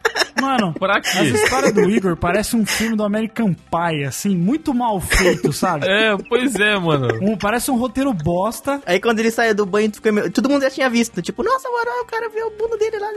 Mano, 0.45 0.75
Pra 0.79 0.99
As 0.99 1.11
quê? 1.13 1.25
histórias 1.25 1.73
do 1.73 1.89
Igor 1.91 2.17
parece 2.17 2.57
um 2.57 2.65
filme 2.67 2.97
do 2.97 3.03
American 3.05 3.55
Pie, 3.55 4.05
assim, 4.05 4.37
muito 4.37 4.75
mal 4.75 5.01
feito, 5.01 5.53
sabe? 5.53 5.87
É, 5.87 6.17
pois 6.29 6.55
é, 6.57 6.79
mano. 6.79 7.09
Um- 7.23 7.37
parece 7.37 7.71
um 7.71 7.77
roteiro 7.77 8.13
bosta. 8.13 8.81
Aí 8.87 9.01
quando 9.01 9.19
ele 9.21 9.31
saiu 9.31 9.55
do 9.55 9.65
banho, 9.67 9.91
meio- 10.13 10.31
todo 10.31 10.49
mundo 10.49 10.63
já 10.63 10.71
tinha 10.71 10.89
visto. 10.91 11.23
Tipo, 11.23 11.43
nossa, 11.43 11.69
mano, 11.71 11.91
o 12.03 12.07
cara 12.07 12.29
viu 12.29 12.47
o 12.47 12.51
bunda 12.51 12.77
dele 12.77 12.99
lá. 12.99 13.09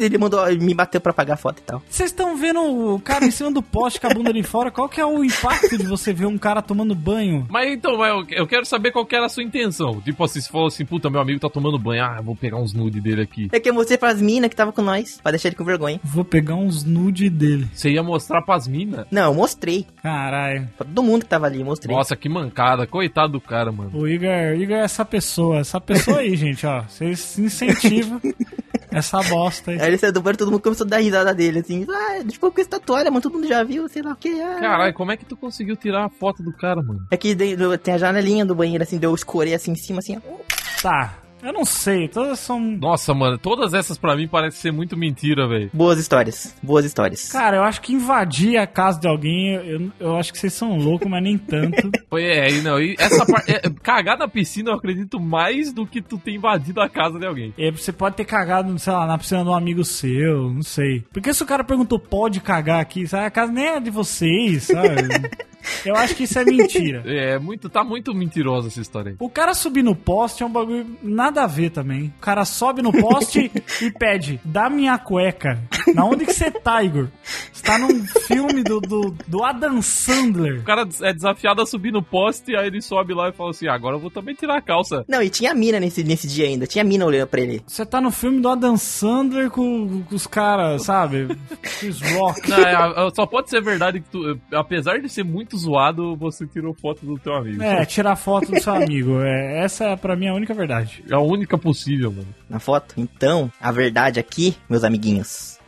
Ele 0.00 0.18
mandou, 0.18 0.44
me 0.56 0.74
bateu 0.74 1.00
pra 1.00 1.12
pagar 1.12 1.34
a 1.34 1.36
foto 1.36 1.58
e 1.60 1.62
tal. 1.62 1.82
Vocês 1.88 2.10
estão 2.10 2.36
vendo 2.36 2.60
o 2.94 3.00
cara 3.00 3.24
em 3.24 3.30
cima 3.30 3.50
do 3.50 3.62
poste 3.62 4.00
com 4.00 4.06
a 4.06 4.10
bunda 4.14 4.32
de 4.32 4.42
fora? 4.42 4.70
Qual 4.70 4.88
que 4.88 5.00
é 5.00 5.06
o 5.06 5.22
impacto 5.24 5.76
de 5.76 5.84
você 5.86 6.12
ver 6.12 6.26
um 6.26 6.38
cara 6.38 6.62
tomando 6.62 6.94
banho? 6.94 7.46
Mas 7.50 7.70
então, 7.72 7.92
eu, 8.30 8.46
quero 8.46 8.64
saber 8.64 8.90
qual 8.92 9.04
que 9.06 9.14
era 9.14 9.26
a 9.26 9.28
sua 9.28 9.42
intenção. 9.42 10.00
Tipo 10.00 10.24
assim, 10.24 10.40
você 10.40 10.48
falou 10.50 10.66
assim, 10.68 10.84
puta, 10.84 11.10
meu 11.10 11.20
amigo 11.20 11.40
tá 11.40 11.48
tomando 11.48 11.78
banho. 11.78 12.04
Ah, 12.04 12.16
eu 12.18 12.22
vou 12.24 12.36
pegar 12.36 12.56
uns 12.56 12.72
nude 12.72 13.00
dele 13.00 13.22
aqui. 13.22 13.48
É 13.52 13.60
que 13.60 13.68
eu 13.68 13.74
mostrei 13.74 13.98
pras 13.98 14.20
minas 14.20 14.48
que 14.50 14.56
tava 14.56 14.72
com 14.72 14.82
nós, 14.82 15.18
pra 15.22 15.30
deixar 15.32 15.48
ele 15.48 15.56
com 15.56 15.64
vergonha. 15.64 16.00
Vou 16.04 16.24
pegar 16.24 16.54
uns 16.62 16.84
nude 16.84 17.28
dele. 17.28 17.68
Você 17.72 17.90
ia 17.90 18.02
mostrar 18.02 18.42
pras 18.42 18.66
minas? 18.66 19.06
Não, 19.10 19.24
eu 19.30 19.34
mostrei. 19.34 19.86
Caralho. 20.02 20.68
Pra 20.76 20.86
todo 20.86 21.02
mundo 21.02 21.22
que 21.22 21.28
tava 21.28 21.46
ali, 21.46 21.62
mostrei. 21.62 21.94
Nossa, 21.94 22.16
que 22.16 22.28
mancada. 22.28 22.86
Coitado 22.86 23.32
do 23.32 23.40
cara, 23.40 23.70
mano. 23.72 23.90
O 23.94 24.06
Igor, 24.08 24.54
Igor 24.56 24.76
é 24.76 24.84
essa 24.84 25.04
pessoa. 25.04 25.58
Essa 25.58 25.80
pessoa 25.80 26.18
aí, 26.18 26.34
gente, 26.36 26.66
ó. 26.66 26.82
Vocês 26.82 27.38
incentivam 27.38 28.20
essa 28.90 29.20
bosta 29.22 29.70
aí. 29.70 29.80
Aí 29.80 29.88
ele 29.88 29.98
saiu 29.98 30.12
do 30.12 30.20
banho, 30.22 30.36
todo 30.36 30.50
mundo 30.50 30.60
começou 30.62 30.86
a 30.86 30.90
dar 30.90 30.98
risada 30.98 31.34
dele, 31.34 31.60
assim. 31.60 31.86
Ah, 31.88 32.22
tipo, 32.26 32.50
com 32.50 32.60
essa 32.60 32.70
tatuagem, 32.70 33.10
mano, 33.10 33.22
todo 33.22 33.32
mundo 33.34 33.48
já 33.48 33.62
viu, 33.64 33.88
sei 33.88 34.02
lá 34.02 34.12
o 34.12 34.16
que. 34.16 34.28
Ah. 34.40 34.56
Caralho, 34.60 34.94
como 34.94 35.12
é 35.12 35.16
que 35.16 35.24
tu 35.24 35.36
conseguiu 35.36 35.76
tirar 35.76 36.04
a 36.04 36.08
foto 36.08 36.42
do 36.42 36.52
cara, 36.52 36.82
mano? 36.82 37.06
É 37.10 37.16
que 37.16 37.34
tem 37.34 37.94
a 37.94 37.98
janelinha 37.98 38.44
do 38.44 38.54
banheiro, 38.54 38.82
assim, 38.82 38.98
deu 38.98 39.14
escorrer 39.14 39.54
assim 39.54 39.72
em 39.72 39.76
cima, 39.76 39.98
assim. 39.98 40.16
ó. 40.16 40.42
Tá. 40.82 41.21
Eu 41.42 41.52
não 41.52 41.64
sei, 41.64 42.06
todas 42.08 42.38
são. 42.38 42.60
Nossa, 42.60 43.12
mano, 43.12 43.36
todas 43.36 43.74
essas 43.74 43.98
pra 43.98 44.14
mim 44.16 44.28
parecem 44.28 44.60
ser 44.60 44.72
muito 44.72 44.96
mentira, 44.96 45.48
velho. 45.48 45.70
Boas 45.72 45.98
histórias, 45.98 46.54
boas 46.62 46.84
histórias. 46.84 47.30
Cara, 47.32 47.56
eu 47.56 47.62
acho 47.64 47.80
que 47.80 47.92
invadir 47.92 48.56
a 48.56 48.66
casa 48.66 49.00
de 49.00 49.08
alguém, 49.08 49.54
eu, 49.54 49.90
eu 49.98 50.16
acho 50.16 50.32
que 50.32 50.38
vocês 50.38 50.52
são 50.52 50.76
loucos, 50.78 51.08
mas 51.10 51.22
nem 51.22 51.36
tanto. 51.36 51.90
Foi, 52.08 52.22
É, 52.22 52.48
e 52.50 52.60
não, 52.62 52.80
e 52.80 52.94
essa 52.98 53.26
parte. 53.26 53.50
é, 53.50 53.60
cagar 53.82 54.16
na 54.16 54.28
piscina 54.28 54.70
eu 54.70 54.74
acredito 54.76 55.18
mais 55.18 55.72
do 55.72 55.86
que 55.86 56.00
tu 56.00 56.16
ter 56.18 56.32
invadido 56.32 56.80
a 56.80 56.88
casa 56.88 57.18
de 57.18 57.26
alguém. 57.26 57.52
Aí 57.58 57.70
você 57.70 57.92
pode 57.92 58.16
ter 58.16 58.24
cagado, 58.24 58.78
sei 58.78 58.92
lá, 58.92 59.06
na 59.06 59.18
piscina 59.18 59.42
de 59.42 59.48
um 59.50 59.54
amigo 59.54 59.84
seu, 59.84 60.50
não 60.52 60.62
sei. 60.62 61.02
Porque 61.12 61.34
se 61.34 61.42
o 61.42 61.46
cara 61.46 61.64
perguntou, 61.64 61.98
pode 61.98 62.40
cagar 62.40 62.80
aqui, 62.80 63.06
sabe? 63.06 63.26
A 63.26 63.30
casa 63.30 63.50
nem 63.52 63.66
é 63.66 63.80
de 63.80 63.90
vocês, 63.90 64.64
sabe? 64.64 64.92
Eu 65.84 65.96
acho 65.96 66.14
que 66.14 66.24
isso 66.24 66.38
é 66.38 66.44
mentira. 66.44 67.02
É, 67.12 67.38
muito, 67.38 67.68
tá 67.68 67.84
muito 67.84 68.14
mentirosa 68.14 68.68
essa 68.68 68.80
história 68.80 69.10
aí. 69.10 69.16
O 69.18 69.28
cara 69.28 69.54
subir 69.54 69.82
no 69.82 69.94
poste 69.94 70.42
é 70.42 70.46
um 70.46 70.50
bagulho 70.50 70.86
nada 71.02 71.42
a 71.42 71.46
ver 71.46 71.70
também. 71.70 72.12
O 72.16 72.20
cara 72.20 72.44
sobe 72.44 72.80
no 72.80 72.92
poste 72.92 73.50
e 73.82 73.90
pede, 73.90 74.40
dá 74.44 74.70
minha 74.70 74.96
cueca. 74.98 75.62
Na 75.94 76.04
onde 76.04 76.24
que 76.24 76.32
você 76.32 76.50
tá, 76.50 76.82
Igor? 76.82 77.08
Você 77.52 77.62
tá 77.62 77.78
num 77.78 78.04
filme 78.04 78.62
do, 78.62 78.80
do, 78.80 79.14
do 79.26 79.44
Adam 79.44 79.82
Sandler. 79.82 80.60
O 80.60 80.64
cara 80.64 80.88
é 81.02 81.12
desafiado 81.12 81.60
a 81.60 81.66
subir 81.66 81.92
no 81.92 82.02
poste, 82.02 82.56
aí 82.56 82.66
ele 82.66 82.80
sobe 82.80 83.14
lá 83.14 83.28
e 83.28 83.32
fala 83.32 83.50
assim: 83.50 83.68
agora 83.68 83.96
eu 83.96 84.00
vou 84.00 84.10
também 84.10 84.34
tirar 84.34 84.56
a 84.56 84.62
calça. 84.62 85.04
Não, 85.08 85.22
e 85.22 85.28
tinha 85.28 85.54
mina 85.54 85.78
nesse, 85.78 86.02
nesse 86.02 86.26
dia 86.26 86.46
ainda. 86.46 86.66
Tinha 86.66 86.84
mina 86.84 87.04
olhando 87.04 87.28
pra 87.28 87.40
ele. 87.40 87.62
Você 87.66 87.84
tá 87.84 88.00
no 88.00 88.10
filme 88.10 88.40
do 88.40 88.48
Adam 88.48 88.76
Sandler 88.76 89.50
com, 89.50 90.02
com 90.02 90.14
os 90.14 90.26
caras, 90.26 90.82
sabe? 90.82 91.28
Chris 91.78 92.00
Rock. 92.00 92.48
Não, 92.48 92.58
é, 92.58 92.72
é, 92.72 93.10
só 93.14 93.26
pode 93.26 93.50
ser 93.50 93.62
verdade 93.62 94.00
que 94.00 94.08
tu, 94.08 94.38
apesar 94.52 95.00
de 95.00 95.08
ser 95.08 95.24
muito 95.24 95.51
zoado, 95.56 96.16
você 96.16 96.46
tirou 96.46 96.74
foto 96.74 97.04
do 97.04 97.18
teu 97.18 97.34
amigo. 97.34 97.62
É, 97.62 97.84
tirar 97.84 98.16
foto 98.16 98.50
do 98.50 98.60
seu 98.60 98.74
amigo. 98.74 99.20
É, 99.20 99.64
essa 99.64 99.84
é 99.86 99.96
pra 99.96 100.16
mim 100.16 100.28
a 100.28 100.34
única 100.34 100.54
verdade. 100.54 101.04
É 101.10 101.14
a 101.14 101.20
única 101.20 101.58
possível, 101.58 102.10
mano. 102.10 102.34
na 102.48 102.58
foto. 102.58 102.94
Então, 102.96 103.50
a 103.60 103.70
verdade 103.72 104.18
aqui, 104.20 104.56
meus 104.68 104.84
amiguinhos, 104.84 105.58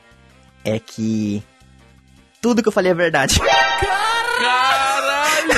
é 0.64 0.78
que 0.78 1.42
tudo 2.40 2.62
que 2.62 2.68
eu 2.68 2.72
falei 2.72 2.92
é 2.92 2.94
verdade. 2.94 3.38
Caralho! 3.40 5.54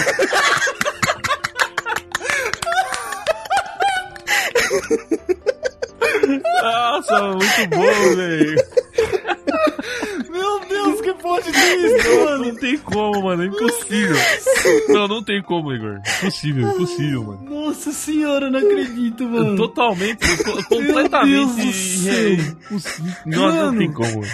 Nossa, 6.62 7.22
muito 7.29 7.68
bom, 7.70 8.16
velho. 8.16 8.57
Que 11.14 11.22
pode 11.22 11.52
ter 11.52 11.76
isso, 11.76 12.24
mano? 12.24 12.44
Não 12.46 12.54
tem 12.57 12.78
como, 12.78 13.22
mano. 13.22 13.42
É 13.42 13.46
impossível. 13.46 14.16
Não, 14.88 15.09
não 15.09 15.22
tem 15.22 15.42
como, 15.42 15.72
Igor. 15.72 16.00
Impossível, 16.20 16.68
impossível, 16.68 17.24
mano. 17.24 17.40
Nossa 17.48 17.92
senhora, 17.92 18.50
não 18.50 18.59
acredito, 18.59 19.24
mano. 19.28 19.57
Totalmente, 19.57 20.26
co- 20.44 20.64
completamente 20.64 22.09
é, 22.09 22.32
impossível. 22.32 23.14
Não, 23.26 23.54
não 23.72 23.78
tem 23.78 23.92
como, 23.92 24.11
mano. 24.20 24.32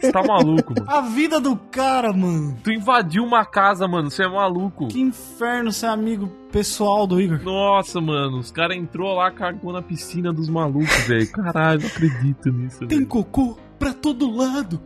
Você 0.00 0.12
tá 0.12 0.22
maluco, 0.22 0.74
mano. 0.78 0.90
A 0.90 1.00
vida 1.00 1.40
do 1.40 1.56
cara, 1.56 2.12
mano. 2.12 2.56
Tu 2.62 2.72
invadiu 2.72 3.24
uma 3.24 3.44
casa, 3.44 3.88
mano. 3.88 4.10
Você 4.10 4.22
é 4.22 4.28
maluco. 4.28 4.88
Que 4.88 5.00
inferno 5.00 5.72
ser 5.72 5.86
amigo 5.86 6.28
pessoal 6.52 7.06
do 7.06 7.20
Igor. 7.20 7.40
Nossa, 7.42 8.00
mano. 8.00 8.38
Os 8.38 8.50
caras 8.50 8.76
entrou 8.76 9.14
lá, 9.14 9.30
cagou 9.30 9.72
na 9.72 9.82
piscina 9.82 10.32
dos 10.32 10.48
malucos, 10.48 10.94
velho. 11.06 11.30
Caralho, 11.32 11.80
não 11.80 11.88
acredito 11.88 12.50
nisso, 12.52 12.78
Tem 12.86 12.98
velho. 12.98 13.06
cocô 13.06 13.58
pra 13.80 13.92
todo 13.94 14.30
lado. 14.36 14.80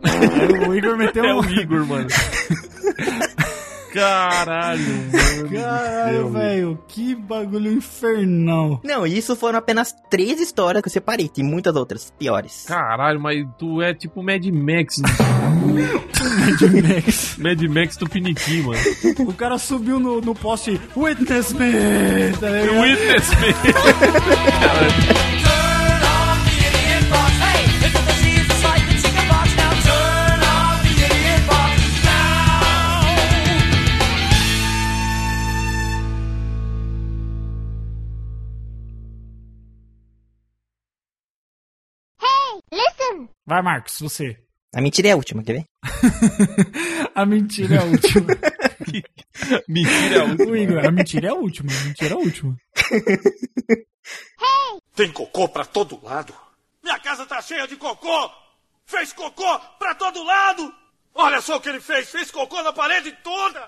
O 0.67 0.73
Igor 0.73 0.97
meteu 0.97 1.23
É 1.25 1.33
um... 1.35 1.41
o 1.41 1.45
Igor, 1.51 1.85
mano. 1.85 2.07
Caralho, 3.93 4.81
mano. 4.83 5.49
Caralho, 5.51 6.29
velho, 6.29 6.79
que 6.85 7.15
bagulho 7.15 7.71
infernal. 7.71 8.81
Não, 8.83 9.07
e 9.07 9.17
isso 9.17 9.37
foram 9.37 9.57
apenas 9.57 9.95
três 10.09 10.41
histórias 10.41 10.81
que 10.81 10.89
eu 10.89 10.91
separei. 10.91 11.29
Tem 11.29 11.45
muitas 11.45 11.73
outras 11.77 12.11
piores. 12.19 12.65
Caralho, 12.67 13.21
mas 13.21 13.45
tu 13.57 13.81
é 13.81 13.93
tipo 13.93 14.21
Mad 14.21 14.43
Max. 14.47 14.97
Mad 14.99 16.61
Max. 16.83 17.37
Mad 17.37 17.61
Max 17.69 17.95
do 17.95 18.09
Piniquim, 18.09 18.63
mano. 18.63 18.79
O 19.29 19.33
cara 19.33 19.57
subiu 19.57 19.97
no, 19.97 20.19
no 20.19 20.35
poste 20.35 20.79
Witness 20.97 21.53
me, 21.53 21.71
tá? 22.37 22.47
Witness 22.81 23.29
me. 23.39 23.53
Turn 25.39 25.44
Vai, 43.45 43.61
Marcos, 43.61 43.99
você. 43.99 44.37
A 44.73 44.81
mentira 44.81 45.09
é 45.09 45.11
a 45.11 45.15
última, 45.15 45.43
quer 45.43 45.53
ver? 45.53 45.65
A 47.15 47.25
mentira 47.25 47.75
é 47.75 47.77
a 47.77 47.83
última. 47.83 48.27
Mentira, 49.69 50.15
é 50.15 50.19
a 50.19 50.23
última. 50.25 50.51
o 50.51 50.55
Igor, 50.55 50.85
a 50.85 50.91
mentira 50.91 51.27
é 51.27 51.29
a 51.29 51.33
última. 51.33 51.71
A 51.71 51.83
mentira 51.85 52.13
é 52.13 52.17
a 52.17 52.19
última. 52.19 52.57
Tem 54.95 55.11
cocô 55.11 55.47
pra 55.47 55.63
todo 55.63 56.03
lado. 56.03 56.33
Minha 56.83 56.99
casa 56.99 57.25
tá 57.25 57.41
cheia 57.41 57.67
de 57.67 57.77
cocô! 57.77 58.29
Fez 58.85 59.13
cocô 59.13 59.59
pra 59.79 59.95
todo 59.95 60.21
lado! 60.23 60.73
Olha 61.13 61.41
só 61.41 61.55
o 61.55 61.61
que 61.61 61.69
ele 61.69 61.79
fez! 61.79 62.09
Fez 62.09 62.29
cocô 62.29 62.61
na 62.61 62.73
parede 62.73 63.11
toda! 63.23 63.67